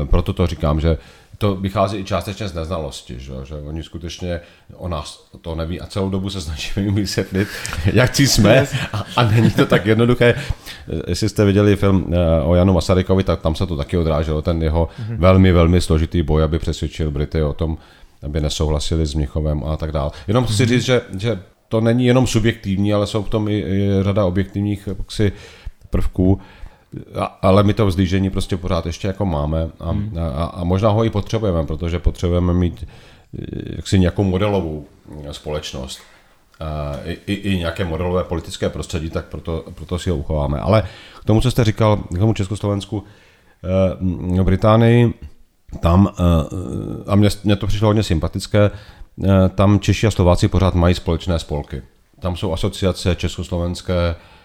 e, 0.02 0.06
proto 0.06 0.32
to 0.32 0.46
říkám, 0.46 0.80
že 0.80 0.98
to 1.38 1.54
vychází 1.56 1.96
i 1.98 2.04
částečně 2.04 2.48
z 2.48 2.54
neznalosti, 2.54 3.14
že, 3.18 3.32
že 3.44 3.54
oni 3.54 3.82
skutečně 3.82 4.40
o 4.76 4.88
nás 4.88 5.28
to 5.40 5.54
neví 5.54 5.80
a 5.80 5.86
celou 5.86 6.10
dobu 6.10 6.30
se 6.30 6.40
snažíme 6.40 6.86
jim 6.86 6.94
vysvětlit, 6.94 7.48
jak 7.92 8.12
ci 8.12 8.28
jsme 8.28 8.66
a, 8.92 9.04
a 9.16 9.22
není 9.22 9.50
to 9.50 9.66
tak 9.66 9.86
jednoduché. 9.86 10.34
Jestli 11.06 11.28
jste 11.28 11.44
viděli 11.44 11.76
film 11.76 12.14
e, 12.14 12.42
o 12.42 12.54
Janu 12.54 12.72
Masarykovi, 12.72 13.24
tak 13.24 13.40
tam 13.40 13.54
se 13.54 13.66
to 13.66 13.76
taky 13.76 13.96
odráželo, 13.96 14.42
ten 14.42 14.62
jeho 14.62 14.88
mm-hmm. 14.88 15.16
velmi, 15.16 15.52
velmi 15.52 15.80
složitý 15.80 16.22
boj, 16.22 16.42
aby 16.42 16.58
přesvědčil 16.58 17.10
Brity 17.10 17.42
o 17.42 17.52
tom, 17.52 17.78
aby 18.22 18.40
nesouhlasili 18.40 19.06
s 19.06 19.14
Mnichovem 19.14 19.64
a 19.64 19.76
tak 19.76 19.92
dále. 19.92 20.10
Jenom 20.28 20.44
chci 20.44 20.52
mm-hmm. 20.52 20.68
říct, 20.68 20.84
že, 20.84 21.02
že 21.18 21.38
to 21.68 21.80
není 21.80 22.06
jenom 22.06 22.26
subjektivní, 22.26 22.92
ale 22.92 23.06
jsou 23.06 23.22
v 23.22 23.30
tom 23.30 23.48
i, 23.48 23.58
i 23.58 23.90
řada 24.02 24.24
objektivních 24.24 24.88
jaksi, 24.98 25.32
prvků, 25.90 26.40
ale 27.42 27.62
my 27.62 27.74
to 27.74 27.86
vzdýžení 27.86 28.30
prostě 28.30 28.56
pořád 28.56 28.86
ještě 28.86 29.08
jako 29.08 29.24
máme 29.24 29.70
a, 29.80 29.90
hmm. 29.90 30.18
a, 30.34 30.44
a 30.44 30.64
možná 30.64 30.90
ho 30.90 31.04
i 31.04 31.10
potřebujeme, 31.10 31.66
protože 31.66 31.98
potřebujeme 31.98 32.54
mít 32.54 32.84
eh, 32.84 33.44
jaksi 33.76 33.98
nějakou 33.98 34.24
modelovou 34.24 34.86
eh, 35.24 35.32
společnost. 35.32 36.00
I, 37.04 37.18
i, 37.26 37.32
i 37.32 37.58
nějaké 37.58 37.84
modelové 37.84 38.24
politické 38.24 38.68
prostředí, 38.68 39.10
tak 39.10 39.24
proto, 39.24 39.64
proto 39.74 39.98
si 39.98 40.10
ho 40.10 40.16
uchováme. 40.16 40.60
Ale 40.60 40.82
k 41.20 41.24
tomu, 41.24 41.40
co 41.40 41.50
jste 41.50 41.64
říkal, 41.64 41.96
k 41.96 42.18
tomu 42.18 42.32
Československu, 42.32 43.04
eh, 44.38 44.42
Británii, 44.42 45.14
tam, 45.80 46.08
a 47.06 47.16
mně, 47.16 47.28
mně 47.44 47.56
to 47.56 47.66
přišlo 47.66 47.86
hodně 47.86 48.02
sympatické, 48.02 48.70
tam 49.54 49.80
Češi 49.80 50.06
a 50.06 50.10
Slováci 50.10 50.48
pořád 50.48 50.74
mají 50.74 50.94
společné 50.94 51.38
spolky. 51.38 51.82
Tam 52.20 52.36
jsou 52.36 52.52
asociace 52.52 53.14
československé, 53.14 53.94
Eh, 53.94 54.35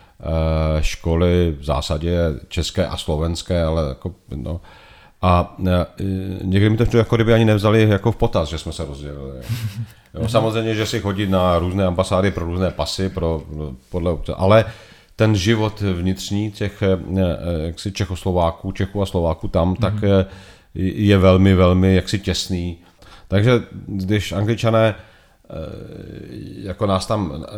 školy 0.82 1.55
v 1.59 1.63
zásadě 1.63 2.17
české 2.47 2.88
a 2.88 2.97
slovenské, 2.97 3.63
ale 3.63 3.89
jako, 3.89 4.11
no, 4.36 4.61
a 5.22 5.55
eh, 5.67 5.86
někdy 6.43 6.69
mi 6.69 6.78
to 6.78 6.97
jako 6.97 7.15
kdyby 7.15 7.34
ani 7.34 7.45
nevzali 7.45 7.89
jako 7.89 8.11
v 8.11 8.15
potaz, 8.15 8.49
že 8.49 8.57
jsme 8.57 8.74
se 8.74 8.86
rozdělili. 8.86 9.39
Jo, 10.13 10.30
samozřejmě, 10.30 10.76
že 10.76 10.86
si 10.86 10.99
chodí 10.99 11.28
na 11.28 11.59
různé 11.59 11.86
ambasády 11.86 12.32
pro 12.32 12.45
různé 12.45 12.72
pasy, 12.72 13.09
pro, 13.09 13.43
podle, 13.89 14.17
ale 14.36 14.65
ten 15.15 15.36
život 15.36 15.82
vnitřní 15.82 16.51
těch 16.51 16.82
eh, 16.82 17.65
jaksi 17.65 17.91
Čechoslováků, 17.91 18.72
Čechů 18.72 19.01
a 19.01 19.05
Slováků 19.05 19.47
tam, 19.47 19.74
mm-hmm. 19.74 19.80
tak 19.80 19.93
je 20.74 21.17
velmi, 21.17 21.55
velmi 21.55 21.95
jaksi 21.95 22.19
těsný. 22.19 22.78
Takže 23.28 23.51
když 23.88 24.32
angličané 24.32 24.95
Eh, 24.95 25.11
jako 26.61 26.85
nás 26.85 27.05
tam 27.05 27.43
eh, 27.43 27.55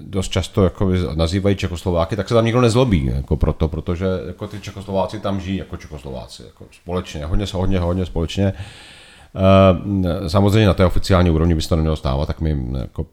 dost 0.00 0.28
často 0.28 0.64
jako 0.64 0.90
nazývají 1.14 1.56
Čekoslováky, 1.56 2.16
tak 2.16 2.28
se 2.28 2.34
tam 2.34 2.44
nikdo 2.44 2.60
nezlobí 2.60 3.06
jako 3.14 3.36
proto, 3.36 3.68
protože 3.68 4.06
jako 4.26 4.46
ty 4.48 4.60
Čekoslováci 4.60 5.20
tam 5.20 5.40
žijí 5.40 5.56
jako 5.56 5.76
Čekoslováci, 5.76 6.42
jako 6.42 6.64
společně, 6.82 7.26
hodně, 7.26 7.46
hodně, 7.52 7.78
hodně 7.78 8.06
společně. 8.06 8.52
Eh, 9.34 10.28
samozřejmě 10.28 10.66
na 10.66 10.74
té 10.74 10.86
oficiální 10.86 11.30
úrovni 11.30 11.54
by 11.54 11.62
se 11.62 11.68
to 11.68 11.76
nemělo 11.76 11.96
stávat, 11.96 12.26
tak 12.26 12.40
my 12.40 12.66
jako 12.78 13.06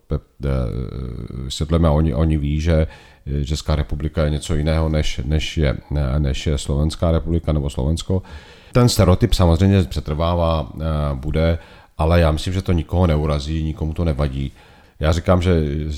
vysvětlíme 1.43 1.88
a 1.88 1.91
oni, 1.91 2.13
oni 2.13 2.38
ví, 2.38 2.61
že 2.61 2.88
Česká 3.45 3.76
republika 3.76 4.24
je 4.24 4.30
něco 4.30 4.55
jiného, 4.55 4.89
než, 4.89 5.22
než, 5.26 5.57
je, 5.57 5.78
než 6.17 6.47
je 6.47 6.57
Slovenská 6.57 7.11
republika 7.11 7.53
nebo 7.53 7.70
Slovensko. 7.70 8.22
Ten 8.72 8.89
stereotyp 8.89 9.34
samozřejmě 9.34 9.84
přetrvává, 9.84 10.72
bude, 11.13 11.57
ale 12.00 12.20
já 12.20 12.32
myslím, 12.32 12.54
že 12.54 12.62
to 12.62 12.72
nikoho 12.72 13.08
neurazí, 13.08 13.64
nikomu 13.64 13.93
to 13.93 14.06
nevadí. 14.06 14.52
Já 15.02 15.12
říkám, 15.12 15.41
že 15.41 15.52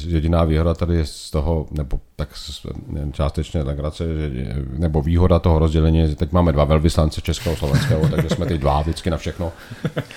jediná 0.08 0.44
výhoda 0.44 0.74
tady 0.74 0.96
je 0.96 1.06
z 1.06 1.32
toho, 1.32 1.68
nebo 1.72 2.00
tak 2.16 2.30
částečně 3.12 3.64
legrace, 3.64 4.04
nebo 4.78 5.02
výhoda 5.02 5.40
toho 5.40 5.60
rozdělení 5.60 5.98
je, 5.98 6.08
že 6.08 6.16
teď 6.16 6.32
máme 6.32 6.52
dva 6.52 6.64
velvyslance 6.64 7.22
českého 7.22 7.56
slovenského, 7.56 8.10
takže 8.10 8.30
jsme 8.30 8.46
teď 8.46 8.62
dva 8.62 8.82
vždycky 8.82 9.10
na 9.10 9.18
všechno. 9.18 9.52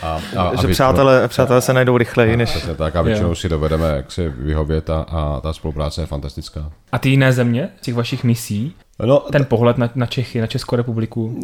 A, 0.02 0.20
a, 0.36 0.56
že 0.60 0.66
a 0.66 0.70
přátelé, 0.70 1.28
přátelé 1.28 1.60
se 1.60 1.72
najdou 1.72 1.98
rychleji, 1.98 2.36
než... 2.36 2.66
Tak 2.76 2.96
a 2.96 3.02
většinou 3.02 3.34
si 3.34 3.48
dovedeme 3.48 3.88
jak 3.88 4.12
si 4.12 4.28
vyhovět 4.28 4.90
a, 4.90 5.00
a 5.00 5.40
ta 5.40 5.52
spolupráce 5.52 6.02
je 6.02 6.06
fantastická. 6.06 6.72
A 6.92 6.98
ty 6.98 7.08
jiné 7.08 7.32
země, 7.32 7.68
těch 7.80 7.94
vašich 7.94 8.24
misí, 8.24 8.74
No, 9.02 9.22
ten 9.32 9.44
pohled 9.44 9.78
na, 9.78 9.90
na 9.94 10.06
Čechy, 10.06 10.40
na 10.40 10.46
Českou 10.46 10.76
republiku? 10.76 11.40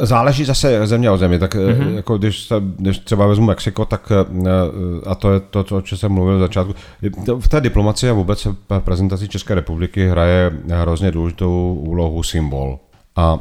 Záleží 0.00 0.44
zase 0.44 0.86
země 0.86 1.10
o 1.10 1.18
zemi. 1.18 1.38
Tak 1.38 1.54
mm-hmm. 1.54 1.94
jako 1.94 2.18
když, 2.18 2.42
se, 2.42 2.54
když 2.60 2.98
třeba 2.98 3.26
vezmu 3.26 3.46
Mexiko, 3.46 3.84
tak 3.84 4.12
eh, 4.12 4.50
a 5.06 5.14
to 5.14 5.32
je 5.32 5.40
to, 5.40 5.64
to 5.64 5.76
o 5.76 5.80
čem 5.80 5.98
jsem 5.98 6.12
mluvil 6.12 6.36
v 6.36 6.40
začátku. 6.40 6.74
V 7.40 7.48
té 7.48 7.60
diplomaci 7.60 8.10
a 8.10 8.12
vůbec 8.12 8.44
v 8.44 8.80
prezentaci 8.80 9.28
České 9.28 9.54
republiky 9.54 10.08
hraje 10.08 10.52
hrozně 10.68 11.10
důležitou 11.10 11.74
úlohu 11.80 12.22
symbol. 12.22 12.78
A, 13.16 13.22
a 13.22 13.38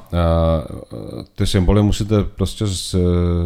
ty 1.35 1.47
symboly 1.47 1.83
musíte 1.83 2.23
prostě 2.23 2.67
z, 2.67 2.95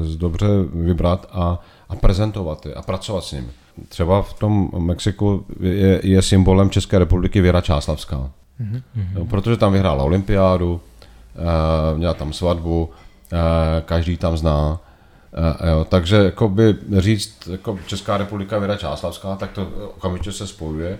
z 0.01 0.15
dobře 0.15 0.47
vybrat 0.73 1.27
a, 1.31 1.59
a 1.89 1.95
prezentovat 1.95 2.65
je 2.65 2.73
a 2.73 2.81
pracovat 2.81 3.23
s 3.23 3.31
nimi. 3.31 3.47
Třeba 3.89 4.21
v 4.21 4.33
tom 4.33 4.69
Mexiku 4.77 5.45
je, 5.59 5.99
je 6.03 6.21
symbolem 6.21 6.69
České 6.69 6.99
republiky 6.99 7.41
Věra 7.41 7.61
Čáslavská. 7.61 8.29
Mm-hmm. 8.61 8.81
No, 9.13 9.25
protože 9.25 9.57
tam 9.57 9.73
vyhrála 9.73 10.03
olympiádu, 10.03 10.73
uh, 10.73 11.97
měla 11.97 12.13
tam 12.13 12.33
svatbu, 12.33 12.83
uh, 12.85 13.39
každý 13.85 14.17
tam 14.17 14.37
zná. 14.37 14.71
Uh, 14.71 15.67
jo, 15.69 15.85
takže 15.89 16.15
jakoby 16.15 16.75
říct 16.97 17.47
jako 17.51 17.79
Česká 17.87 18.17
republika 18.17 18.59
Věra 18.59 18.75
Čáslavská, 18.75 19.35
tak 19.35 19.51
to 19.51 19.67
okamžitě 19.95 20.31
se 20.31 20.47
spojuje 20.47 20.99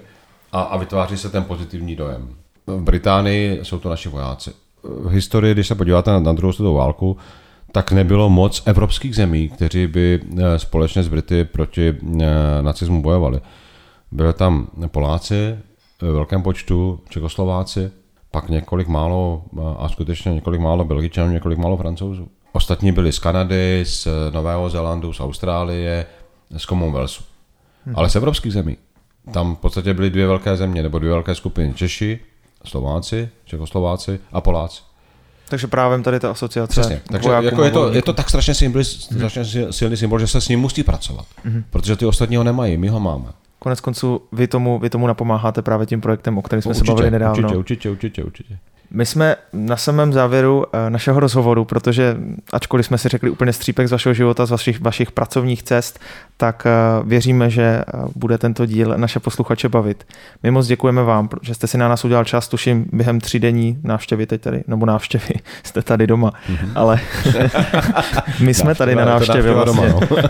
a, 0.51 0.61
a 0.61 0.77
vytváří 0.77 1.17
se 1.17 1.29
ten 1.29 1.43
pozitivní 1.43 1.95
dojem. 1.95 2.29
V 2.67 2.81
Británii 2.81 3.59
jsou 3.63 3.79
to 3.79 3.89
naši 3.89 4.09
vojáci. 4.09 4.51
V 4.83 5.09
historii, 5.09 5.53
když 5.53 5.67
se 5.67 5.75
podíváte 5.75 6.11
na, 6.11 6.19
na 6.19 6.33
druhou 6.33 6.53
světovou 6.53 6.77
válku, 6.77 7.17
tak 7.71 7.91
nebylo 7.91 8.29
moc 8.29 8.63
evropských 8.65 9.15
zemí, 9.15 9.49
kteří 9.49 9.87
by 9.87 10.21
společně 10.57 11.03
s 11.03 11.07
Brity 11.07 11.45
proti 11.45 11.95
nacismu 12.61 13.01
bojovali. 13.01 13.41
Byli 14.11 14.33
tam 14.33 14.67
Poláci 14.87 15.57
ve 16.01 16.11
velkém 16.11 16.41
počtu, 16.41 16.99
Čekoslováci, 17.09 17.91
pak 18.31 18.49
několik 18.49 18.87
málo, 18.87 19.43
a 19.77 19.89
skutečně 19.89 20.33
několik 20.33 20.61
málo 20.61 20.83
Belgičanů, 20.83 21.31
několik 21.31 21.57
málo 21.57 21.77
Francouzů. 21.77 22.27
Ostatní 22.53 22.91
byli 22.91 23.11
z 23.11 23.19
Kanady, 23.19 23.83
z 23.85 24.07
Nového 24.31 24.69
Zélandu, 24.69 25.13
z 25.13 25.19
Austrálie, 25.19 26.05
z 26.57 26.63
Commonwealthu. 26.65 27.23
Hmm. 27.85 27.95
Ale 27.97 28.09
z 28.09 28.15
evropských 28.15 28.53
zemí. 28.53 28.77
Tam 29.31 29.55
v 29.55 29.59
podstatě 29.59 29.93
byly 29.93 30.09
dvě 30.09 30.27
velké 30.27 30.57
země, 30.57 30.83
nebo 30.83 30.99
dvě 30.99 31.11
velké 31.11 31.35
skupiny. 31.35 31.73
Češi, 31.73 32.19
Slováci, 32.65 33.29
Čekoslováci 33.45 34.19
a 34.31 34.41
Poláci. 34.41 34.81
Takže 35.49 35.67
právě 35.67 35.99
tady 35.99 36.19
ta 36.19 36.31
asociace. 36.31 36.81
Přesně. 36.81 37.01
Takže 37.11 37.29
jako 37.29 37.63
je, 37.63 37.71
to, 37.71 37.93
je 37.93 38.01
to 38.01 38.13
tak 38.13 38.29
strašně, 38.29 38.53
symbol, 38.53 38.81
hmm. 39.11 39.29
strašně 39.29 39.73
silný 39.73 39.97
symbol, 39.97 40.19
že 40.19 40.27
se 40.27 40.41
s 40.41 40.47
ním 40.47 40.59
musí 40.59 40.83
pracovat. 40.83 41.25
Hmm. 41.43 41.63
Protože 41.69 41.95
ty 41.95 42.05
ostatní 42.05 42.35
ho 42.35 42.43
nemají, 42.43 42.77
my 42.77 42.87
ho 42.87 42.99
máme. 42.99 43.25
Konec 43.59 43.81
konců 43.81 44.21
vy 44.31 44.47
tomu, 44.47 44.79
vy 44.79 44.89
tomu 44.89 45.07
napomáháte 45.07 45.61
právě 45.61 45.85
tím 45.85 46.01
projektem, 46.01 46.37
o 46.37 46.41
kterém 46.41 46.61
jsme 46.61 46.69
určitě, 46.69 46.85
se 46.85 46.91
bavili 46.91 47.11
nedávno. 47.11 47.47
Určitě, 47.47 47.57
určitě, 47.57 47.89
určitě, 47.91 48.23
určitě. 48.23 48.57
My 48.95 49.05
jsme 49.05 49.35
na 49.53 49.77
samém 49.77 50.13
závěru 50.13 50.65
eh, 50.73 50.89
našeho 50.89 51.19
rozhovoru, 51.19 51.65
protože 51.65 52.17
ačkoliv 52.53 52.85
jsme 52.85 52.97
si 52.97 53.09
řekli 53.09 53.29
úplně 53.29 53.53
střípek 53.53 53.87
z 53.87 53.91
vašeho 53.91 54.13
života, 54.13 54.45
z 54.45 54.51
vašich, 54.51 54.81
vašich 54.81 55.11
pracovních 55.11 55.63
cest, 55.63 55.99
tak 56.37 56.63
eh, 56.65 56.71
věříme, 57.03 57.49
že 57.49 57.61
eh, 57.61 57.83
bude 58.15 58.37
tento 58.37 58.65
díl 58.65 58.93
naše 58.97 59.19
posluchače 59.19 59.69
bavit. 59.69 60.07
My 60.43 60.51
moc 60.51 60.67
děkujeme 60.67 61.03
vám, 61.03 61.29
že 61.41 61.53
jste 61.53 61.67
si 61.67 61.77
na 61.77 61.87
nás 61.87 62.05
udělal 62.05 62.23
čas, 62.23 62.47
tuším, 62.47 62.85
během 62.93 63.19
třídenní 63.19 63.79
návštěvy 63.83 64.25
teď 64.25 64.41
tady, 64.41 64.63
nebo 64.67 64.85
návštěvy, 64.85 65.33
jste 65.63 65.81
tady 65.81 66.07
doma, 66.07 66.31
mm-hmm. 66.49 66.71
ale 66.75 66.99
my 68.39 68.53
jsme 68.53 68.75
tady 68.75 68.95
na 68.95 69.05
návštěvě 69.05 69.51
vlastně. 69.51 69.89
Doma, 69.89 70.21
no. 70.21 70.29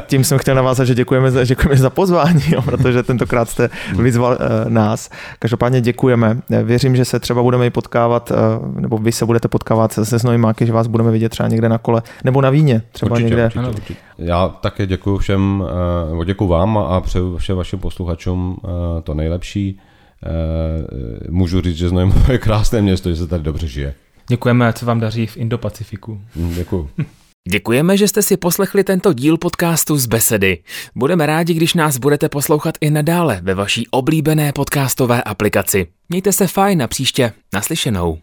Tím 0.06 0.24
jsem 0.24 0.38
chtěl 0.38 0.54
navázat, 0.54 0.86
že 0.86 0.94
děkujeme 0.94 1.30
za, 1.30 1.44
děkujeme 1.44 1.76
za 1.76 1.90
pozvání, 1.90 2.42
jo, 2.48 2.62
protože 2.62 3.02
tentokrát 3.02 3.48
jste 3.48 3.70
mhm. 3.92 4.02
vyzval 4.02 4.32
uh, 4.32 4.70
nás. 4.70 5.10
Každopádně 5.38 5.80
děkujeme. 5.80 6.38
Věřím, 6.62 6.96
že 6.96 7.04
se 7.04 7.20
třeba 7.20 7.42
budeme 7.42 7.66
i 7.66 7.70
potkávat, 7.92 8.30
uh, 8.30 8.80
nebo 8.80 8.98
vy 8.98 9.12
se 9.12 9.26
budete 9.26 9.48
potkávat 9.48 9.92
se, 9.92 10.04
se 10.04 10.18
Znojmáky, 10.18 10.66
že 10.66 10.72
vás 10.72 10.86
budeme 10.86 11.10
vidět 11.10 11.28
třeba 11.28 11.48
někde 11.48 11.68
na 11.68 11.78
kole, 11.78 12.02
nebo 12.24 12.40
na 12.40 12.50
víně, 12.50 12.82
třeba 12.92 13.10
určitě, 13.10 13.24
někde. 13.24 13.44
Určitě, 13.46 13.68
určitě. 13.68 13.94
Já 14.18 14.48
také 14.48 14.86
děkuji 14.86 15.18
všem, 15.18 15.64
eh, 16.06 16.10
nebo 16.10 16.24
děkuji 16.24 16.48
vám 16.48 16.78
a 16.78 17.00
přeju 17.00 17.36
všem 17.36 17.56
vašim 17.56 17.78
posluchačům 17.78 18.56
eh, 18.64 19.02
to 19.02 19.14
nejlepší. 19.14 19.78
Eh, 20.24 21.30
můžu 21.30 21.60
říct, 21.60 21.76
že 21.76 21.88
Znojmo 21.88 22.14
je 22.32 22.38
krásné 22.38 22.82
město, 22.82 23.10
že 23.10 23.16
se 23.16 23.26
tady 23.26 23.42
dobře 23.42 23.66
žije. 23.66 23.94
Děkujeme, 24.28 24.68
ať 24.68 24.78
se 24.78 24.86
vám 24.86 25.00
daří 25.00 25.26
v 25.26 25.36
Indo-Pacifiku. 25.36 26.18
Hm, 26.36 26.54
děkuji. 26.54 26.88
Děkujeme, 27.48 27.96
že 27.96 28.08
jste 28.08 28.22
si 28.22 28.36
poslechli 28.36 28.84
tento 28.84 29.12
díl 29.12 29.38
podcastu 29.38 29.96
z 29.96 30.06
Besedy. 30.06 30.58
Budeme 30.94 31.26
rádi, 31.26 31.54
když 31.54 31.74
nás 31.74 31.98
budete 31.98 32.28
poslouchat 32.28 32.74
i 32.80 32.90
nadále 32.90 33.40
ve 33.42 33.54
vaší 33.54 33.86
oblíbené 33.90 34.52
podcastové 34.52 35.22
aplikaci. 35.22 35.86
Mějte 36.08 36.32
se 36.32 36.46
fajn 36.46 36.82
a 36.82 36.86
příště 36.86 37.32
naslyšenou. 37.54 38.18